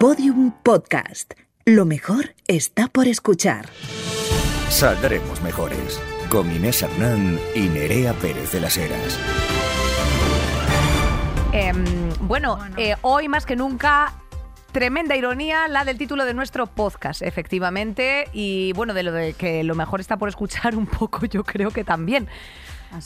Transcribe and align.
Podium 0.00 0.52
Podcast. 0.62 1.34
Lo 1.66 1.84
mejor 1.84 2.34
está 2.48 2.88
por 2.88 3.06
escuchar. 3.06 3.66
Saldremos 4.70 5.42
mejores. 5.42 6.00
Con 6.30 6.50
Inés 6.50 6.80
Hernán 6.80 7.38
y 7.54 7.68
Nerea 7.68 8.14
Pérez 8.14 8.50
de 8.50 8.60
las 8.60 8.78
Heras. 8.78 9.18
Em, 11.52 11.84
bueno, 12.22 12.58
eh, 12.78 12.96
hoy 13.02 13.28
más 13.28 13.44
que 13.44 13.56
nunca 13.56 14.14
Tremenda 14.72 15.16
ironía 15.16 15.66
la 15.66 15.84
del 15.84 15.98
título 15.98 16.24
de 16.24 16.32
nuestro 16.32 16.68
podcast, 16.68 17.22
efectivamente. 17.22 18.28
Y 18.32 18.72
bueno, 18.74 18.94
de 18.94 19.02
lo 19.02 19.10
de 19.10 19.32
que 19.32 19.64
lo 19.64 19.74
mejor 19.74 20.00
está 20.00 20.16
por 20.16 20.28
escuchar 20.28 20.76
un 20.76 20.86
poco, 20.86 21.26
yo 21.26 21.42
creo 21.42 21.72
que 21.72 21.82
también. 21.82 22.28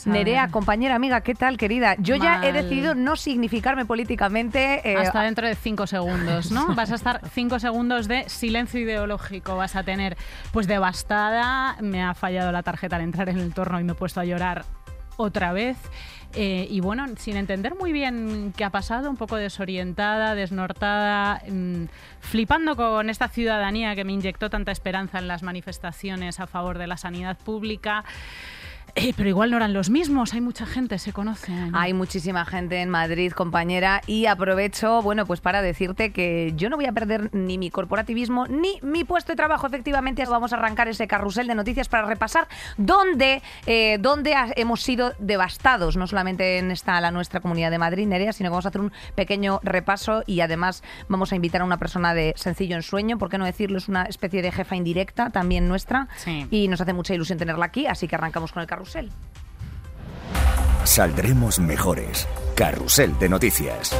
Nerea, 0.05 0.47
compañera, 0.49 0.95
amiga, 0.95 1.21
¿qué 1.21 1.35
tal, 1.35 1.57
querida? 1.57 1.95
Yo 1.99 2.15
ya 2.15 2.41
he 2.43 2.51
decidido 2.51 2.95
no 2.95 3.15
significarme 3.15 3.85
políticamente. 3.85 4.81
eh, 4.89 4.97
Hasta 4.97 5.21
dentro 5.21 5.47
de 5.47 5.55
cinco 5.55 5.85
segundos, 5.87 6.51
¿no? 6.51 6.67
Vas 6.75 6.91
a 6.91 6.95
estar 6.95 7.21
cinco 7.33 7.59
segundos 7.59 8.07
de 8.07 8.27
silencio 8.29 8.79
ideológico. 8.79 9.55
Vas 9.55 9.75
a 9.75 9.83
tener, 9.83 10.17
pues, 10.51 10.67
devastada. 10.67 11.77
Me 11.81 12.03
ha 12.03 12.13
fallado 12.13 12.51
la 12.51 12.63
tarjeta 12.63 12.95
al 12.95 13.03
entrar 13.03 13.29
en 13.29 13.37
el 13.39 13.53
torno 13.53 13.79
y 13.79 13.83
me 13.83 13.91
he 13.91 13.95
puesto 13.95 14.19
a 14.19 14.25
llorar 14.25 14.65
otra 15.17 15.53
vez. 15.53 15.77
Eh, 16.33 16.67
y 16.69 16.81
bueno, 16.81 17.05
sin 17.17 17.37
entender 17.37 17.75
muy 17.75 17.93
bien 17.93 18.53
qué 18.57 18.65
ha 18.65 18.69
pasado, 18.69 19.09
un 19.09 19.15
poco 19.15 19.37
desorientada, 19.37 20.35
desnortada, 20.35 21.41
mm, 21.47 21.85
flipando 22.19 22.75
con 22.75 23.09
esta 23.09 23.29
ciudadanía 23.29 23.95
que 23.95 24.03
me 24.03 24.11
inyectó 24.11 24.49
tanta 24.49 24.73
esperanza 24.73 25.19
en 25.19 25.29
las 25.29 25.43
manifestaciones 25.43 26.41
a 26.41 26.47
favor 26.47 26.77
de 26.77 26.87
la 26.87 26.97
sanidad 26.97 27.37
pública. 27.37 28.03
Eh, 28.97 29.13
pero 29.17 29.27
igual 29.27 29.51
no 29.51 29.57
eran 29.57 29.73
los 29.73 29.89
mismos, 29.89 30.33
hay 30.33 30.39
mucha 30.39 30.65
gente, 30.65 30.97
se 30.99 31.11
conocen. 31.11 31.75
Hay 31.75 31.93
muchísima 31.93 32.45
gente 32.45 32.81
en 32.81 32.89
Madrid, 32.89 33.33
compañera, 33.33 34.01
y 34.07 34.25
aprovecho, 34.25 35.01
bueno, 35.01 35.25
pues 35.25 35.41
para 35.41 35.61
decirte 35.61 36.13
que 36.13 36.53
yo 36.55 36.69
no 36.69 36.77
voy 36.77 36.85
a 36.85 36.93
perder 36.93 37.29
ni 37.35 37.57
mi 37.57 37.69
corporativismo 37.69 38.47
ni 38.47 38.79
mi 38.81 39.03
puesto 39.03 39.33
de 39.33 39.35
trabajo. 39.35 39.67
Efectivamente, 39.67 40.23
vamos 40.25 40.53
a 40.53 40.55
arrancar 40.55 40.87
ese 40.87 41.07
carrusel 41.07 41.45
de 41.47 41.55
noticias 41.55 41.89
para 41.89 42.07
repasar 42.07 42.47
dónde, 42.77 43.41
eh, 43.65 43.97
dónde 43.99 44.33
hemos 44.55 44.81
sido 44.81 45.11
devastados, 45.19 45.97
no 45.97 46.07
solamente 46.07 46.57
en 46.59 46.71
esta 46.71 47.01
la 47.01 47.11
nuestra 47.11 47.41
comunidad 47.41 47.71
de 47.71 47.79
Madrid, 47.79 48.07
Nerea, 48.07 48.31
sino 48.31 48.47
que 48.47 48.51
vamos 48.51 48.65
a 48.65 48.69
hacer 48.69 48.79
un 48.79 48.93
pequeño 49.13 49.59
repaso 49.61 50.23
y 50.25 50.39
además 50.39 50.83
vamos 51.09 51.33
a 51.33 51.35
invitar 51.35 51.59
a 51.59 51.65
una 51.65 51.77
persona 51.77 52.13
de 52.13 52.33
sencillo 52.37 52.77
ensueño, 52.77 53.17
¿por 53.17 53.29
qué 53.29 53.37
no 53.37 53.43
decirlo? 53.43 53.77
Es 53.77 53.89
una 53.89 54.03
especie 54.03 54.41
de 54.41 54.53
jefa 54.53 54.77
indirecta 54.77 55.31
también 55.31 55.67
nuestra 55.67 56.07
Sí. 56.15 56.47
y 56.49 56.69
nos 56.69 56.79
hace 56.79 56.93
mucha 56.93 57.13
ilusión 57.13 57.37
tenerla 57.37 57.65
aquí, 57.65 57.87
así 57.87 58.07
que 58.07 58.15
arrancamos 58.15 58.53
con 58.53 58.61
el 58.61 58.67
carrusel. 58.67 58.84
Saldremos 60.83 61.59
mejores. 61.59 62.27
Carrusel 62.55 63.17
de 63.19 63.29
noticias. 63.29 63.91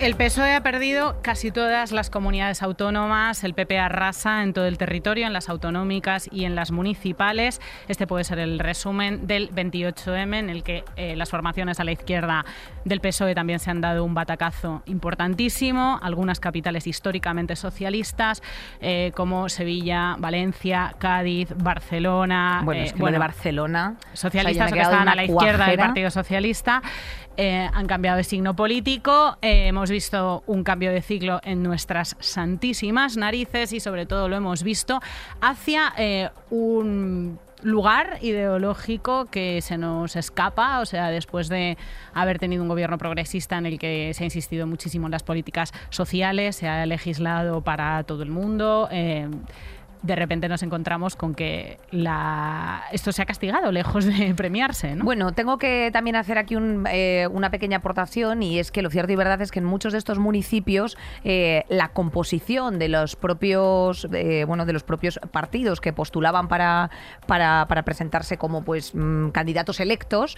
El 0.00 0.14
PSOE 0.14 0.54
ha 0.54 0.62
perdido 0.62 1.16
casi 1.22 1.50
todas 1.50 1.90
las 1.90 2.08
comunidades 2.08 2.62
autónomas, 2.62 3.42
el 3.42 3.54
PP 3.54 3.80
arrasa 3.80 4.44
en 4.44 4.52
todo 4.52 4.66
el 4.66 4.78
territorio, 4.78 5.26
en 5.26 5.32
las 5.32 5.48
autonómicas 5.48 6.28
y 6.30 6.44
en 6.44 6.54
las 6.54 6.70
municipales. 6.70 7.60
Este 7.88 8.06
puede 8.06 8.22
ser 8.22 8.38
el 8.38 8.60
resumen 8.60 9.26
del 9.26 9.50
28M, 9.50 10.38
en 10.38 10.50
el 10.50 10.62
que 10.62 10.84
eh, 10.94 11.16
las 11.16 11.30
formaciones 11.30 11.80
a 11.80 11.84
la 11.84 11.90
izquierda 11.90 12.44
del 12.84 13.00
PSOE 13.00 13.34
también 13.34 13.58
se 13.58 13.72
han 13.72 13.80
dado 13.80 14.04
un 14.04 14.14
batacazo 14.14 14.82
importantísimo. 14.86 15.98
Algunas 16.00 16.38
capitales 16.38 16.86
históricamente 16.86 17.56
socialistas, 17.56 18.40
eh, 18.80 19.10
como 19.16 19.48
Sevilla, 19.48 20.14
Valencia, 20.20 20.94
Cádiz, 20.98 21.48
Barcelona. 21.56 22.62
Bueno, 22.64 22.82
eh, 22.82 22.84
es 22.84 22.92
que 22.92 23.18
Barcelona. 23.18 23.96
socialistas 24.12 24.66
o 24.66 24.68
sea, 24.68 24.76
que 24.76 24.82
estaban 24.82 25.08
a 25.08 25.16
la 25.16 25.24
izquierda 25.24 25.66
del. 25.66 25.78
Partido 25.78 26.10
Socialista 26.10 26.82
han 27.38 27.86
cambiado 27.86 28.16
de 28.16 28.24
signo 28.24 28.56
político. 28.56 29.38
Eh, 29.42 29.70
hemos 29.88 30.04
visto 30.04 30.42
un 30.46 30.64
cambio 30.64 30.92
de 30.92 31.00
ciclo 31.00 31.40
en 31.44 31.62
nuestras 31.62 32.14
santísimas 32.20 33.16
narices 33.16 33.72
y 33.72 33.80
sobre 33.80 34.04
todo 34.04 34.28
lo 34.28 34.36
hemos 34.36 34.62
visto 34.62 35.00
hacia 35.40 35.94
eh, 35.96 36.28
un 36.50 37.38
lugar 37.62 38.18
ideológico 38.20 39.24
que 39.30 39.62
se 39.62 39.78
nos 39.78 40.14
escapa, 40.14 40.80
o 40.80 40.84
sea, 40.84 41.08
después 41.08 41.48
de 41.48 41.78
haber 42.12 42.38
tenido 42.38 42.62
un 42.62 42.68
gobierno 42.68 42.98
progresista 42.98 43.56
en 43.56 43.64
el 43.64 43.78
que 43.78 44.12
se 44.12 44.24
ha 44.24 44.26
insistido 44.26 44.66
muchísimo 44.66 45.06
en 45.06 45.12
las 45.12 45.22
políticas 45.22 45.72
sociales, 45.88 46.56
se 46.56 46.68
ha 46.68 46.84
legislado 46.84 47.62
para 47.62 48.02
todo 48.02 48.22
el 48.22 48.30
mundo. 48.30 48.88
eh, 48.92 49.26
de 50.02 50.16
repente 50.16 50.48
nos 50.48 50.62
encontramos 50.62 51.16
con 51.16 51.34
que 51.34 51.78
la... 51.90 52.84
esto 52.92 53.12
se 53.12 53.22
ha 53.22 53.26
castigado 53.26 53.72
lejos 53.72 54.04
de 54.04 54.34
premiarse, 54.36 54.94
¿no? 54.94 55.04
Bueno, 55.04 55.32
tengo 55.32 55.58
que 55.58 55.90
también 55.92 56.16
hacer 56.16 56.38
aquí 56.38 56.56
un, 56.56 56.86
eh, 56.90 57.28
una 57.30 57.50
pequeña 57.50 57.78
aportación 57.78 58.42
y 58.42 58.58
es 58.58 58.70
que 58.70 58.82
lo 58.82 58.90
cierto 58.90 59.12
y 59.12 59.16
verdad 59.16 59.40
es 59.42 59.50
que 59.50 59.58
en 59.58 59.64
muchos 59.64 59.92
de 59.92 59.98
estos 59.98 60.18
municipios 60.18 60.96
eh, 61.24 61.64
la 61.68 61.88
composición 61.88 62.78
de 62.78 62.88
los 62.88 63.16
propios 63.16 64.08
bueno 64.46 64.66
de 64.66 64.72
los 64.72 64.82
propios 64.82 65.18
partidos 65.30 65.80
que 65.80 65.92
postulaban 65.92 66.48
para, 66.48 66.90
para, 67.26 67.66
para 67.68 67.82
presentarse 67.82 68.38
como 68.38 68.62
pues 68.62 68.94
mm, 68.94 69.30
candidatos 69.30 69.80
electos 69.80 70.36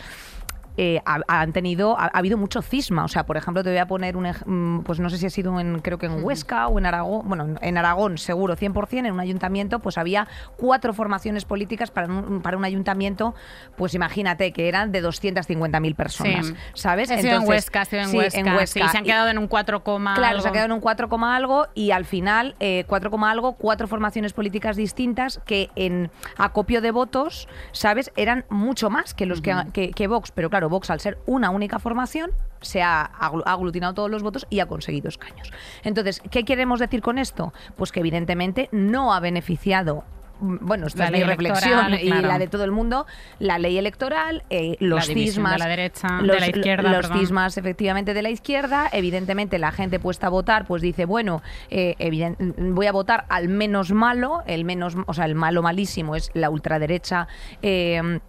eh, 0.76 1.00
ha- 1.04 1.20
han 1.26 1.52
tenido 1.52 1.98
ha, 1.98 2.04
ha 2.04 2.18
habido 2.18 2.38
mucho 2.38 2.62
cisma 2.62 3.04
o 3.04 3.08
sea 3.08 3.26
por 3.26 3.36
ejemplo 3.36 3.62
te 3.62 3.70
voy 3.70 3.78
a 3.78 3.86
poner 3.86 4.16
un 4.16 4.26
mm, 4.46 4.82
pues 4.84 5.00
no 5.00 5.10
sé 5.10 5.18
si 5.18 5.26
ha 5.26 5.30
sido 5.30 5.58
en 5.60 5.80
creo 5.80 5.98
que 5.98 6.06
en 6.06 6.22
Huesca 6.24 6.68
o 6.68 6.78
en 6.78 6.86
Aragón 6.86 7.22
bueno 7.28 7.56
en- 7.60 7.76
Aragón 7.78 8.18
seguro 8.18 8.56
100% 8.56 9.06
en 9.06 9.12
un 9.12 9.20
ayuntamiento 9.20 9.80
pues 9.80 9.98
había 9.98 10.28
cuatro 10.56 10.92
formaciones 10.94 11.44
políticas 11.44 11.90
para 11.90 12.06
un, 12.06 12.40
para 12.42 12.56
un 12.56 12.64
ayuntamiento 12.64 13.34
pues 13.76 13.94
imagínate 13.94 14.52
que 14.52 14.68
eran 14.68 14.92
de 14.92 15.02
250.000 15.02 15.94
personas 15.94 16.46
Sí. 16.46 16.54
sabes 16.74 17.10
Ha 17.10 17.18
sido 17.18 17.36
en 17.40 17.48
Huesca, 17.48 17.80
ha 17.82 17.84
sido 17.84 18.02
en, 18.02 18.08
sí, 18.08 18.16
Huesca, 18.16 18.66
sí, 18.66 18.80
se 18.90 18.98
han 18.98 19.04
Y- 19.04 19.06
quedado 19.08 19.28
en 19.28 19.38
un 19.38 19.48
4, 19.48 19.82
Claro, 19.82 20.24
algo. 20.24 20.42
se 20.42 20.48
ha 20.48 20.52
quedado 20.52 20.66
en 20.66 20.72
un 20.72 20.80
4, 20.80 21.08
coma 21.08 21.34
algo 21.36 21.66
y 21.74 21.90
al 21.90 22.04
final 22.04 22.54
eh, 22.60 22.84
4, 22.86 23.10
coma 23.10 23.30
algo, 23.30 23.54
cuatro 23.54 23.88
formaciones 23.88 24.32
políticas 24.32 24.76
distintas 24.76 25.40
que 25.44 25.70
en 25.76 26.10
acopio 26.36 26.80
de 26.80 26.90
votos, 26.90 27.48
¿sabes? 27.72 28.12
Eran 28.16 28.44
mucho 28.50 28.90
más 28.90 29.14
que 29.14 29.26
los 29.26 29.40
que, 29.40 29.54
que, 29.72 29.90
que 29.90 30.06
Vox, 30.06 30.30
pero 30.32 30.50
claro, 30.50 30.59
Vox 30.68 30.90
al 30.90 31.00
ser 31.00 31.18
una 31.26 31.50
única 31.50 31.78
formación 31.78 32.32
se 32.60 32.82
ha 32.82 33.10
aglu- 33.18 33.42
ha 33.46 33.52
aglutinado 33.52 33.94
todos 33.94 34.10
los 34.10 34.22
votos 34.22 34.46
y 34.50 34.60
ha 34.60 34.66
conseguido 34.66 35.08
escaños. 35.08 35.50
Entonces, 35.82 36.20
¿qué 36.30 36.44
queremos 36.44 36.78
decir 36.80 37.00
con 37.00 37.18
esto? 37.18 37.54
Pues 37.76 37.90
que 37.92 38.00
evidentemente 38.00 38.68
no 38.72 39.14
ha 39.14 39.20
beneficiado 39.20 40.04
mm, 40.40 40.56
bueno, 40.60 40.86
esta 40.86 41.10
La 41.10 41.16
es 41.18 41.24
mi 41.24 41.30
reflexión 41.30 41.94
y 41.94 42.06
claro. 42.10 42.28
la 42.28 42.38
de 42.38 42.48
todo 42.48 42.64
el 42.64 42.70
mundo, 42.70 43.06
la 43.38 43.58
ley 43.58 43.78
electoral, 43.78 44.42
eh, 44.50 44.76
los 44.80 45.06
división 45.08 45.14
de 45.14 45.30
cismas, 45.32 45.58
la 45.58 45.66
derecha, 45.66 46.08
de 46.20 46.26
los, 46.26 46.40
la 46.40 46.46
izquierda, 46.48 46.90
los 46.92 47.06
perdón. 47.06 47.18
cismas 47.18 47.56
efectivamente 47.58 48.12
de 48.14 48.22
la 48.22 48.30
izquierda. 48.30 48.88
Evidentemente 48.92 49.58
la 49.58 49.70
gente 49.72 49.98
puesta 49.98 50.26
a 50.26 50.30
votar 50.30 50.66
pues 50.66 50.82
dice, 50.82 51.04
bueno, 51.06 51.42
eh, 51.70 51.94
eviden- 51.98 52.74
voy 52.74 52.86
a 52.86 52.92
votar 52.92 53.24
al 53.30 53.48
menos 53.48 53.92
malo, 53.92 54.42
el 54.46 54.64
menos, 54.64 54.96
o 55.06 55.14
sea, 55.14 55.24
el 55.24 55.34
malo 55.34 55.62
malísimo 55.62 56.14
es 56.16 56.30
la 56.34 56.50
ultraderecha. 56.50 57.26
eh, 57.62 58.20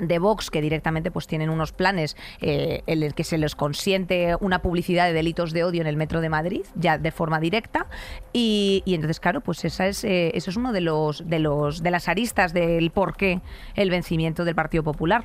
de 0.00 0.18
Vox 0.18 0.50
que 0.50 0.60
directamente 0.60 1.10
pues 1.10 1.26
tienen 1.26 1.50
unos 1.50 1.72
planes 1.72 2.16
eh, 2.40 2.82
en 2.86 3.02
el 3.02 3.14
que 3.14 3.24
se 3.24 3.38
les 3.38 3.54
consiente 3.54 4.36
una 4.40 4.62
publicidad 4.62 5.06
de 5.06 5.12
delitos 5.12 5.52
de 5.52 5.64
odio 5.64 5.80
en 5.80 5.86
el 5.86 5.96
metro 5.96 6.20
de 6.20 6.28
Madrid 6.28 6.62
ya 6.74 6.98
de 6.98 7.10
forma 7.10 7.40
directa 7.40 7.86
y, 8.32 8.82
y 8.84 8.94
entonces 8.94 9.20
claro 9.20 9.40
pues 9.40 9.64
esa 9.64 9.86
es 9.86 10.04
eh, 10.04 10.32
eso 10.34 10.50
es 10.50 10.56
uno 10.56 10.72
de 10.72 10.80
los 10.80 11.28
de 11.28 11.38
los 11.38 11.82
de 11.82 11.90
las 11.90 12.08
aristas 12.08 12.52
del 12.52 12.90
por 12.90 13.16
qué 13.16 13.40
el 13.74 13.90
vencimiento 13.90 14.44
del 14.44 14.54
Partido 14.54 14.82
Popular 14.82 15.24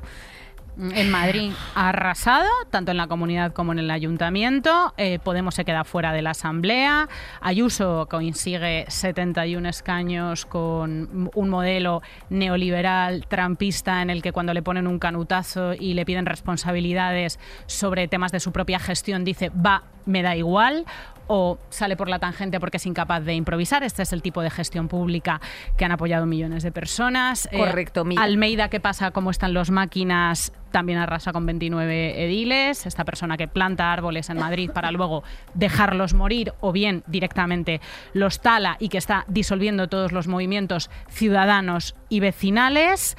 En 0.77 1.09
Madrid 1.09 1.53
ha 1.73 1.89
arrasado, 1.89 2.49
tanto 2.69 2.91
en 2.91 2.97
la 2.97 3.07
comunidad 3.07 3.53
como 3.53 3.71
en 3.71 3.79
el 3.79 3.89
ayuntamiento. 3.89 4.93
Eh, 4.97 5.19
Podemos 5.23 5.55
se 5.55 5.63
queda 5.63 5.85
fuera 5.85 6.11
de 6.11 6.21
la 6.21 6.31
asamblea. 6.31 7.07
Ayuso 7.39 8.07
consigue 8.09 8.85
71 8.89 9.69
escaños 9.69 10.45
con 10.45 11.29
un 11.33 11.49
modelo 11.49 12.01
neoliberal, 12.29 13.25
trampista, 13.27 14.01
en 14.01 14.09
el 14.09 14.21
que 14.21 14.33
cuando 14.33 14.53
le 14.53 14.61
ponen 14.61 14.87
un 14.87 14.99
canutazo 14.99 15.73
y 15.73 15.93
le 15.93 16.05
piden 16.05 16.25
responsabilidades 16.25 17.39
sobre 17.67 18.07
temas 18.07 18.33
de 18.33 18.41
su 18.41 18.51
propia 18.51 18.79
gestión, 18.79 19.23
dice, 19.23 19.49
va, 19.49 19.83
me 20.05 20.21
da 20.23 20.35
igual 20.35 20.85
o 21.27 21.57
sale 21.69 21.95
por 21.97 22.09
la 22.09 22.19
tangente 22.19 22.59
porque 22.59 22.77
es 22.77 22.85
incapaz 22.85 23.23
de 23.23 23.33
improvisar. 23.33 23.83
Este 23.83 24.03
es 24.03 24.13
el 24.13 24.21
tipo 24.21 24.41
de 24.41 24.49
gestión 24.49 24.87
pública 24.87 25.41
que 25.77 25.85
han 25.85 25.91
apoyado 25.91 26.25
millones 26.25 26.63
de 26.63 26.71
personas. 26.71 27.47
Eh, 27.51 27.57
Correcto, 27.57 28.05
mi- 28.05 28.15
Almeida, 28.17 28.69
¿qué 28.69 28.79
pasa? 28.79 29.11
¿Cómo 29.11 29.31
están 29.31 29.53
los 29.53 29.71
máquinas? 29.71 30.51
También 30.71 30.99
arrasa 30.99 31.31
con 31.31 31.45
29 31.45 32.25
ediles. 32.25 32.85
Esta 32.85 33.05
persona 33.05 33.37
que 33.37 33.47
planta 33.47 33.93
árboles 33.93 34.29
en 34.29 34.37
Madrid 34.37 34.69
para 34.71 34.91
luego 34.91 35.23
dejarlos 35.53 36.13
morir 36.13 36.53
o 36.59 36.71
bien 36.73 37.03
directamente 37.07 37.79
los 38.13 38.41
tala 38.41 38.75
y 38.79 38.89
que 38.89 38.97
está 38.97 39.23
disolviendo 39.27 39.87
todos 39.87 40.11
los 40.11 40.27
movimientos 40.27 40.89
ciudadanos 41.07 41.95
y 42.09 42.19
vecinales. 42.19 43.15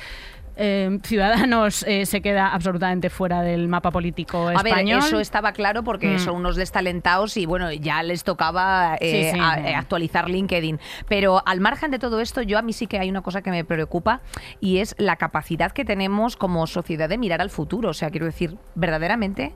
Eh, 0.57 0.99
Ciudadanos 1.03 1.83
eh, 1.87 2.07
se 2.07 2.23
queda 2.23 2.49
absolutamente 2.49 3.11
fuera 3.11 3.43
del 3.43 3.69
mapa 3.69 3.91
político 3.91 4.49
A 4.49 4.63
ver, 4.63 4.69
español. 4.69 5.01
eso 5.01 5.21
estaba 5.21 5.53
claro 5.53 5.85
porque 5.85 6.15
Mm. 6.15 6.19
son 6.19 6.37
unos 6.37 6.57
destalentados 6.57 7.37
y 7.37 7.45
bueno, 7.45 7.71
ya 7.73 8.03
les 8.03 8.25
tocaba 8.25 8.97
eh, 9.01 9.31
Sí, 9.33 9.39
sí, 9.39 9.41
a- 9.43 9.55
sí. 9.57 9.61
eh, 9.67 9.75
actualizar 9.75 10.31
LinkedIn. 10.31 10.81
Pero 11.09 11.43
al 11.47 11.61
margen 11.61 11.91
de 11.91 11.99
todo 11.99 12.21
esto, 12.21 12.41
yo 12.43 12.59
a 12.59 12.63
mí 12.63 12.73
sí 12.73 12.87
que 12.87 12.99
hay 12.99 13.11
una 13.11 13.21
cosa 13.23 13.43
que 13.43 13.51
me 13.51 13.65
preocupa 13.65 14.23
y 14.61 14.79
es 14.79 14.95
la 14.99 15.17
capacidad 15.17 15.73
que 15.73 15.85
tenemos 15.85 16.37
como 16.37 16.67
sociedad 16.67 17.09
de 17.09 17.19
mirar 17.19 17.41
al 17.43 17.51
futuro. 17.51 17.91
O 17.91 17.95
sea, 17.95 18.11
quiero 18.11 18.25
decir, 18.27 18.57
verdaderamente 18.75 19.55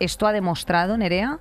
esto 0.00 0.26
ha 0.26 0.32
demostrado, 0.32 0.96
Nerea, 0.96 1.38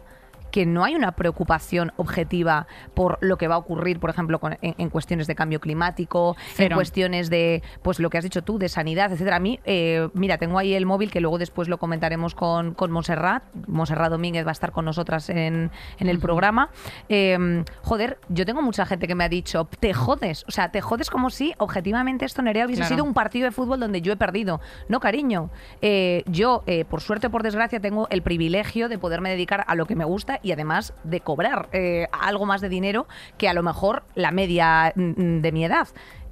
que 0.51 0.65
no 0.65 0.83
hay 0.83 0.95
una 0.95 1.11
preocupación 1.13 1.91
objetiva 1.97 2.67
por 2.93 3.17
lo 3.21 3.37
que 3.37 3.47
va 3.47 3.55
a 3.55 3.57
ocurrir, 3.59 3.99
por 3.99 4.09
ejemplo, 4.09 4.39
con- 4.39 4.57
en, 4.61 4.75
en 4.77 4.89
cuestiones 4.89 5.27
de 5.27 5.35
cambio 5.35 5.59
climático, 5.59 6.35
en 6.57 6.73
cuestiones 6.73 7.29
de, 7.29 7.61
pues 7.81 7.99
lo 7.99 8.09
que 8.09 8.17
has 8.17 8.23
dicho 8.23 8.43
tú, 8.43 8.57
de 8.59 8.69
sanidad, 8.69 9.11
etcétera. 9.11 9.37
A 9.37 9.39
mí, 9.39 9.59
eh, 9.65 10.09
mira, 10.13 10.37
tengo 10.37 10.57
ahí 10.59 10.73
el 10.73 10.85
móvil 10.85 11.11
que 11.11 11.19
luego 11.21 11.37
después 11.37 11.67
lo 11.67 11.77
comentaremos 11.77 12.35
con, 12.35 12.73
con 12.73 12.91
Monserrat. 12.91 13.43
Monserrat 13.67 14.09
Domínguez 14.11 14.45
va 14.45 14.49
a 14.49 14.53
estar 14.53 14.71
con 14.71 14.85
nosotras 14.85 15.29
en, 15.29 15.71
en 15.99 16.07
el 16.09 16.19
programa. 16.19 16.69
Eh, 17.09 17.63
joder, 17.83 18.17
yo 18.29 18.45
tengo 18.45 18.61
mucha 18.61 18.85
gente 18.85 19.07
que 19.07 19.15
me 19.15 19.23
ha 19.23 19.29
dicho, 19.29 19.67
te 19.79 19.93
jodes. 19.93 20.45
O 20.47 20.51
sea, 20.51 20.71
te 20.71 20.81
jodes 20.81 21.09
como 21.09 21.29
si 21.29 21.53
objetivamente 21.57 22.25
esto, 22.25 22.41
Nerea, 22.41 22.65
hubiese 22.65 22.81
Claro. 22.81 22.95
sido 22.95 23.03
un 23.03 23.13
partido 23.13 23.45
de 23.45 23.51
fútbol 23.51 23.79
donde 23.79 24.01
yo 24.01 24.13
he 24.13 24.17
perdido. 24.17 24.61
No, 24.87 24.99
cariño. 24.99 25.49
Eh, 25.81 26.23
yo, 26.27 26.63
eh, 26.67 26.85
por 26.85 27.01
suerte 27.01 27.27
o 27.27 27.29
por 27.29 27.43
desgracia, 27.43 27.79
tengo 27.79 28.07
el 28.09 28.21
privilegio 28.21 28.89
de 28.89 28.97
poderme 28.97 29.29
dedicar 29.29 29.63
a 29.67 29.75
lo 29.75 29.85
que 29.85 29.95
me 29.95 30.05
gusta 30.05 30.38
y 30.41 30.51
además 30.51 30.93
de 31.03 31.21
cobrar 31.21 31.69
eh, 31.71 32.07
algo 32.11 32.45
más 32.45 32.61
de 32.61 32.69
dinero 32.69 33.07
que 33.37 33.49
a 33.49 33.53
lo 33.53 33.63
mejor 33.63 34.03
la 34.15 34.31
media 34.31 34.93
mm, 34.95 35.41
de 35.41 35.51
mi 35.51 35.65
edad. 35.65 35.87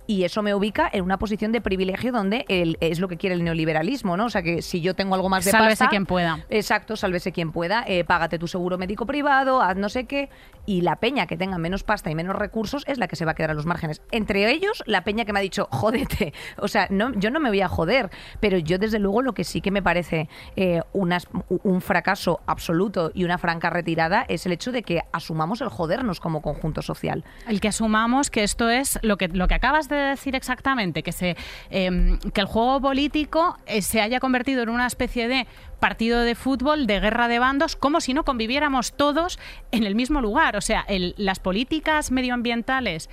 Y 0.07 0.23
eso 0.23 0.41
me 0.41 0.55
ubica 0.55 0.89
en 0.91 1.03
una 1.03 1.19
posición 1.19 1.51
de 1.51 1.61
privilegio 1.61 2.11
donde 2.11 2.45
el- 2.47 2.77
es 2.79 2.99
lo 2.99 3.07
que 3.07 3.17
quiere 3.17 3.35
el 3.35 3.43
neoliberalismo, 3.43 4.15
¿no? 4.17 4.25
O 4.25 4.29
sea 4.29 4.41
que 4.41 4.61
si 4.61 4.81
yo 4.81 4.95
tengo 4.95 5.13
algo 5.15 5.27
más 5.29 5.43
de 5.45 5.51
Sálvese 5.51 5.69
pasta, 5.83 5.89
quien 5.89 6.05
pueda. 6.05 6.45
Exacto, 6.49 6.95
sálvese 6.95 7.31
quien 7.31 7.51
pueda. 7.51 7.83
eh, 7.87 8.03
págate 8.05 8.39
tu 8.39 8.47
seguro 8.47 8.77
médico 8.77 9.05
privado, 9.05 9.61
haz 9.61 9.75
no 9.77 9.89
sé 9.89 10.05
qué. 10.05 10.29
Y 10.65 10.81
la 10.81 10.97
peña 10.97 11.27
que 11.27 11.37
tenga 11.37 11.57
menos 11.57 11.83
pasta 11.83 12.09
y 12.11 12.15
menos 12.15 12.35
recursos 12.35 12.83
es 12.87 12.97
la 12.97 13.07
que 13.07 13.15
se 13.15 13.23
va 13.25 13.31
a 13.31 13.35
quedar 13.35 13.51
a 13.51 13.53
los 13.53 13.65
márgenes. 13.65 14.01
Entre 14.11 14.49
ellos, 14.51 14.83
la 14.85 15.03
peña 15.03 15.23
que 15.25 15.31
me 15.33 15.39
ha 15.39 15.41
dicho, 15.41 15.67
jódete. 15.71 16.33
O 16.57 16.67
sea, 16.67 16.87
no, 16.89 17.13
yo 17.13 17.29
no 17.31 17.39
me 17.39 17.49
voy 17.49 17.61
a 17.61 17.67
joder, 17.69 18.09
pero 18.39 18.57
yo 18.57 18.77
desde 18.77 18.99
luego 18.99 19.21
lo 19.21 19.33
que 19.33 19.43
sí 19.43 19.61
que 19.61 19.71
me 19.71 19.81
parece 19.81 20.29
eh, 20.55 20.81
unas- 20.93 21.27
un 21.49 21.81
fracaso 21.81 22.41
absoluto 22.47 23.11
y 23.13 23.23
una 23.23 23.37
franca 23.37 23.69
retirada 23.69 24.25
es 24.27 24.45
el 24.45 24.51
hecho 24.51 24.71
de 24.71 24.83
que 24.83 25.01
asumamos 25.11 25.61
el 25.61 25.69
jodernos 25.69 26.19
como 26.19 26.41
conjunto 26.41 26.81
social. 26.81 27.23
El 27.47 27.59
que 27.61 27.67
asumamos 27.69 28.29
que 28.29 28.43
esto 28.43 28.69
es 28.69 28.99
lo 29.01 29.17
que, 29.17 29.27
lo 29.29 29.47
que 29.47 29.55
acabas 29.55 29.87
de 29.89 29.96
decir 30.01 30.35
exactamente, 30.35 31.03
que, 31.03 31.11
se, 31.11 31.35
eh, 31.69 32.17
que 32.33 32.41
el 32.41 32.47
juego 32.47 32.81
político 32.81 33.57
eh, 33.65 33.81
se 33.81 34.01
haya 34.01 34.19
convertido 34.19 34.63
en 34.63 34.69
una 34.69 34.87
especie 34.87 35.27
de 35.27 35.47
partido 35.79 36.21
de 36.21 36.35
fútbol, 36.35 36.87
de 36.87 36.99
guerra 36.99 37.27
de 37.27 37.39
bandos, 37.39 37.75
como 37.75 38.01
si 38.01 38.13
no 38.13 38.23
conviviéramos 38.23 38.93
todos 38.93 39.39
en 39.71 39.83
el 39.83 39.95
mismo 39.95 40.21
lugar. 40.21 40.55
O 40.55 40.61
sea, 40.61 40.85
las 40.87 41.39
políticas 41.39 42.11
medioambientales 42.11 43.09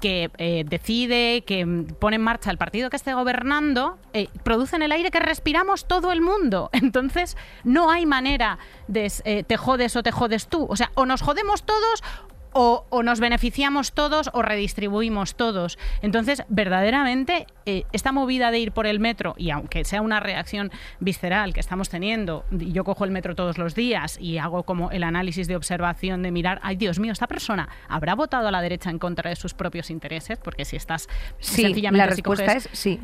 que 0.00 0.30
eh, 0.38 0.64
decide, 0.66 1.44
que 1.46 1.64
mm, 1.64 1.94
pone 2.00 2.16
en 2.16 2.22
marcha 2.22 2.50
el 2.50 2.58
partido 2.58 2.90
que 2.90 2.96
esté 2.96 3.14
gobernando, 3.14 3.98
eh, 4.12 4.28
producen 4.42 4.82
el 4.82 4.90
aire 4.90 5.10
que 5.10 5.20
respiramos 5.20 5.86
todo 5.86 6.10
el 6.12 6.20
mundo. 6.20 6.70
Entonces, 6.72 7.36
no 7.62 7.90
hay 7.90 8.04
manera 8.04 8.58
de 8.88 9.44
te 9.46 9.56
jodes 9.56 9.94
o 9.96 10.02
te 10.02 10.10
jodes 10.10 10.48
tú. 10.48 10.66
O 10.68 10.76
sea, 10.76 10.90
o 10.94 11.06
nos 11.06 11.22
jodemos 11.22 11.62
todos 11.62 12.02
o, 12.52 12.86
o 12.90 13.02
nos 13.02 13.20
beneficiamos 13.20 13.92
todos 13.92 14.30
o 14.32 14.42
redistribuimos 14.42 15.34
todos. 15.34 15.78
Entonces, 16.02 16.42
verdaderamente, 16.48 17.46
eh, 17.66 17.84
esta 17.92 18.12
movida 18.12 18.50
de 18.50 18.58
ir 18.58 18.72
por 18.72 18.86
el 18.86 19.00
metro, 19.00 19.34
y 19.36 19.50
aunque 19.50 19.84
sea 19.84 20.02
una 20.02 20.20
reacción 20.20 20.70
visceral 21.00 21.52
que 21.54 21.60
estamos 21.60 21.88
teniendo, 21.88 22.44
y 22.50 22.72
yo 22.72 22.84
cojo 22.84 23.04
el 23.04 23.10
metro 23.10 23.34
todos 23.34 23.58
los 23.58 23.74
días 23.74 24.18
y 24.20 24.38
hago 24.38 24.62
como 24.64 24.90
el 24.90 25.02
análisis 25.04 25.46
de 25.48 25.56
observación 25.56 26.22
de 26.22 26.30
mirar, 26.30 26.60
ay 26.62 26.76
Dios 26.76 26.98
mío, 26.98 27.12
esta 27.12 27.26
persona 27.26 27.68
habrá 27.88 28.14
votado 28.14 28.48
a 28.48 28.50
la 28.50 28.62
derecha 28.62 28.90
en 28.90 28.98
contra 28.98 29.30
de 29.30 29.36
sus 29.36 29.54
propios 29.54 29.90
intereses, 29.90 30.38
porque 30.38 30.64
si 30.64 30.76
estás 30.76 31.08
Sí, 31.38 31.62
sencillamente 31.62 32.06
la 32.06 32.12
si 32.14 32.22
respuesta 32.22 32.44
coges- 32.46 32.56
es 32.56 32.68
sí. 32.72 33.00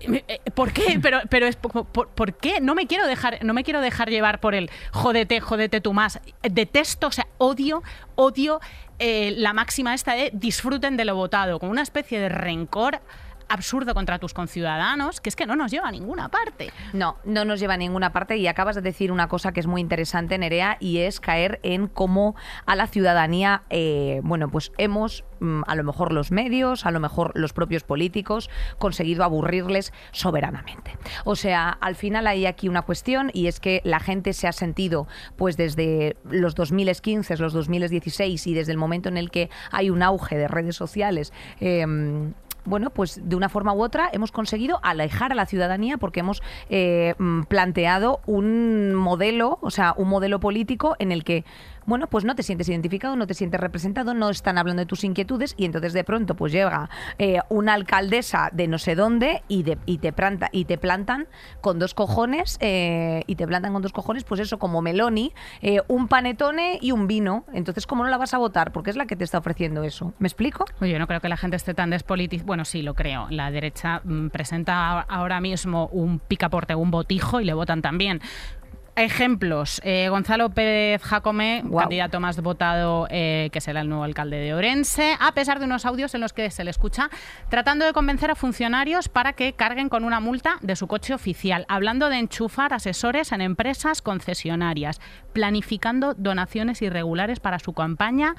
Eh, 0.00 0.40
¿Por 0.54 0.72
qué? 0.72 0.98
Pero, 1.02 1.20
pero 1.30 1.46
es 1.46 1.56
por, 1.56 1.86
por- 1.86 2.08
¿por 2.08 2.34
qué? 2.34 2.60
No 2.60 2.74
me 2.74 2.86
quiero 2.86 3.06
dejar, 3.06 3.44
no 3.44 3.54
me 3.54 3.64
quiero 3.64 3.80
dejar 3.80 4.10
llevar 4.10 4.40
por 4.40 4.54
el 4.54 4.70
jódete, 4.92 5.40
jódete 5.40 5.80
tú 5.80 5.92
más. 5.92 6.20
Detesto, 6.42 7.06
o 7.08 7.12
sea, 7.12 7.26
odio, 7.38 7.82
odio 8.14 8.60
eh, 8.98 9.34
la 9.36 9.52
máxima 9.52 9.94
esta 9.94 10.12
de 10.14 10.30
disfruten 10.32 10.96
de 10.96 11.04
lo 11.04 11.14
votado, 11.16 11.58
con 11.58 11.70
una 11.70 11.82
especie 11.82 12.18
de 12.18 12.28
rencor 12.28 13.00
absurdo 13.48 13.94
contra 13.94 14.18
tus 14.18 14.34
conciudadanos, 14.34 15.20
que 15.20 15.28
es 15.28 15.36
que 15.36 15.46
no 15.46 15.56
nos 15.56 15.70
lleva 15.70 15.88
a 15.88 15.90
ninguna 15.90 16.28
parte. 16.28 16.70
No, 16.92 17.16
no 17.24 17.44
nos 17.44 17.60
lleva 17.60 17.74
a 17.74 17.76
ninguna 17.76 18.12
parte 18.12 18.36
y 18.36 18.46
acabas 18.46 18.76
de 18.76 18.82
decir 18.82 19.12
una 19.12 19.28
cosa 19.28 19.52
que 19.52 19.60
es 19.60 19.66
muy 19.66 19.80
interesante, 19.80 20.38
Nerea, 20.38 20.76
y 20.80 20.98
es 20.98 21.20
caer 21.20 21.60
en 21.62 21.88
cómo 21.88 22.34
a 22.66 22.76
la 22.76 22.86
ciudadanía, 22.86 23.62
eh, 23.70 24.20
bueno, 24.22 24.48
pues 24.48 24.72
hemos, 24.78 25.24
mm, 25.40 25.62
a 25.66 25.74
lo 25.74 25.84
mejor 25.84 26.12
los 26.12 26.30
medios, 26.30 26.86
a 26.86 26.90
lo 26.90 27.00
mejor 27.00 27.32
los 27.34 27.52
propios 27.52 27.84
políticos, 27.84 28.50
conseguido 28.78 29.24
aburrirles 29.24 29.92
soberanamente. 30.12 30.96
O 31.24 31.36
sea, 31.36 31.70
al 31.70 31.94
final 31.94 32.26
hay 32.26 32.46
aquí 32.46 32.68
una 32.68 32.82
cuestión 32.82 33.30
y 33.32 33.46
es 33.46 33.60
que 33.60 33.80
la 33.84 34.00
gente 34.00 34.32
se 34.32 34.48
ha 34.48 34.52
sentido, 34.52 35.06
pues 35.36 35.56
desde 35.56 36.16
los 36.24 36.54
2015, 36.54 37.36
los 37.36 37.52
2016 37.52 38.46
y 38.46 38.54
desde 38.54 38.72
el 38.72 38.78
momento 38.78 39.08
en 39.08 39.16
el 39.16 39.30
que 39.30 39.50
hay 39.70 39.90
un 39.90 40.02
auge 40.02 40.36
de 40.36 40.48
redes 40.48 40.76
sociales, 40.76 41.32
eh, 41.60 41.84
bueno, 42.66 42.90
pues 42.90 43.20
de 43.22 43.36
una 43.36 43.48
forma 43.48 43.72
u 43.72 43.82
otra 43.82 44.08
hemos 44.12 44.32
conseguido 44.32 44.78
alejar 44.82 45.32
a 45.32 45.34
la 45.34 45.46
ciudadanía 45.46 45.96
porque 45.98 46.20
hemos 46.20 46.42
eh, 46.68 47.14
mm, 47.18 47.42
planteado 47.44 48.20
un 48.26 48.94
modelo, 48.94 49.58
o 49.62 49.70
sea, 49.70 49.94
un 49.96 50.08
modelo 50.08 50.40
político 50.40 50.96
en 50.98 51.12
el 51.12 51.24
que, 51.24 51.44
bueno, 51.86 52.06
pues 52.08 52.24
no 52.24 52.34
te 52.34 52.42
sientes 52.42 52.68
identificado, 52.68 53.16
no 53.16 53.26
te 53.26 53.34
sientes 53.34 53.60
representado, 53.60 54.14
no 54.14 54.28
están 54.30 54.58
hablando 54.58 54.80
de 54.80 54.86
tus 54.86 55.04
inquietudes 55.04 55.54
y 55.56 55.64
entonces 55.64 55.92
de 55.92 56.04
pronto 56.04 56.34
pues 56.34 56.52
llega 56.52 56.90
eh, 57.18 57.38
una 57.48 57.74
alcaldesa 57.74 58.50
de 58.52 58.68
no 58.68 58.78
sé 58.78 58.94
dónde 58.94 59.42
y, 59.48 59.62
de- 59.62 59.78
y 59.86 59.98
te 59.98 60.12
planta 60.12 60.48
y 60.52 60.64
te 60.66 60.78
plantan 60.78 61.26
con 61.60 61.78
dos 61.78 61.94
cojones 61.94 62.58
eh, 62.60 63.22
y 63.26 63.36
te 63.36 63.46
plantan 63.46 63.72
con 63.72 63.82
dos 63.82 63.92
cojones, 63.92 64.24
pues 64.24 64.40
eso 64.40 64.58
como 64.58 64.82
Meloni, 64.82 65.32
eh, 65.62 65.80
un 65.88 66.08
panetone 66.08 66.78
y 66.80 66.92
un 66.92 67.06
vino. 67.06 67.44
Entonces, 67.52 67.86
¿cómo 67.86 68.04
no 68.04 68.10
la 68.10 68.16
vas 68.18 68.34
a 68.34 68.38
votar? 68.38 68.72
Porque 68.72 68.90
es 68.90 68.96
la 68.96 69.06
que 69.06 69.16
te 69.16 69.24
está 69.24 69.38
ofreciendo 69.38 69.82
eso. 69.82 70.12
¿Me 70.18 70.28
explico? 70.28 70.64
Oye, 70.80 70.92
yo 70.92 70.98
no 70.98 71.06
creo 71.06 71.20
que 71.20 71.28
la 71.28 71.36
gente 71.36 71.56
esté 71.56 71.74
tan 71.74 71.90
despolitizada. 71.90 72.46
Bueno, 72.46 72.64
sí, 72.64 72.82
lo 72.82 72.94
creo. 72.94 73.26
La 73.30 73.50
derecha 73.50 74.00
mm, 74.04 74.28
presenta 74.28 75.00
ahora 75.02 75.40
mismo 75.40 75.86
un 75.92 76.18
picaporte, 76.18 76.74
un 76.74 76.90
botijo 76.90 77.40
y 77.40 77.44
le 77.44 77.54
votan 77.54 77.82
también. 77.82 78.20
Ejemplos. 78.96 79.82
Eh, 79.84 80.08
Gonzalo 80.08 80.48
Pérez 80.48 81.02
Jacome, 81.02 81.62
candidato 81.78 82.18
más 82.18 82.40
votado, 82.40 83.06
eh, 83.10 83.50
que 83.52 83.60
será 83.60 83.82
el 83.82 83.90
nuevo 83.90 84.04
alcalde 84.04 84.38
de 84.38 84.54
Orense, 84.54 85.16
a 85.20 85.32
pesar 85.32 85.58
de 85.58 85.66
unos 85.66 85.84
audios 85.84 86.14
en 86.14 86.22
los 86.22 86.32
que 86.32 86.50
se 86.50 86.64
le 86.64 86.70
escucha 86.70 87.10
tratando 87.50 87.84
de 87.84 87.92
convencer 87.92 88.30
a 88.30 88.34
funcionarios 88.34 89.10
para 89.10 89.34
que 89.34 89.52
carguen 89.52 89.90
con 89.90 90.02
una 90.02 90.18
multa 90.18 90.56
de 90.62 90.76
su 90.76 90.86
coche 90.86 91.12
oficial, 91.12 91.66
hablando 91.68 92.08
de 92.08 92.16
enchufar 92.16 92.72
asesores 92.72 93.32
en 93.32 93.42
empresas 93.42 94.00
concesionarias, 94.00 94.98
planificando 95.34 96.14
donaciones 96.14 96.80
irregulares 96.80 97.38
para 97.38 97.58
su 97.58 97.74
campaña 97.74 98.34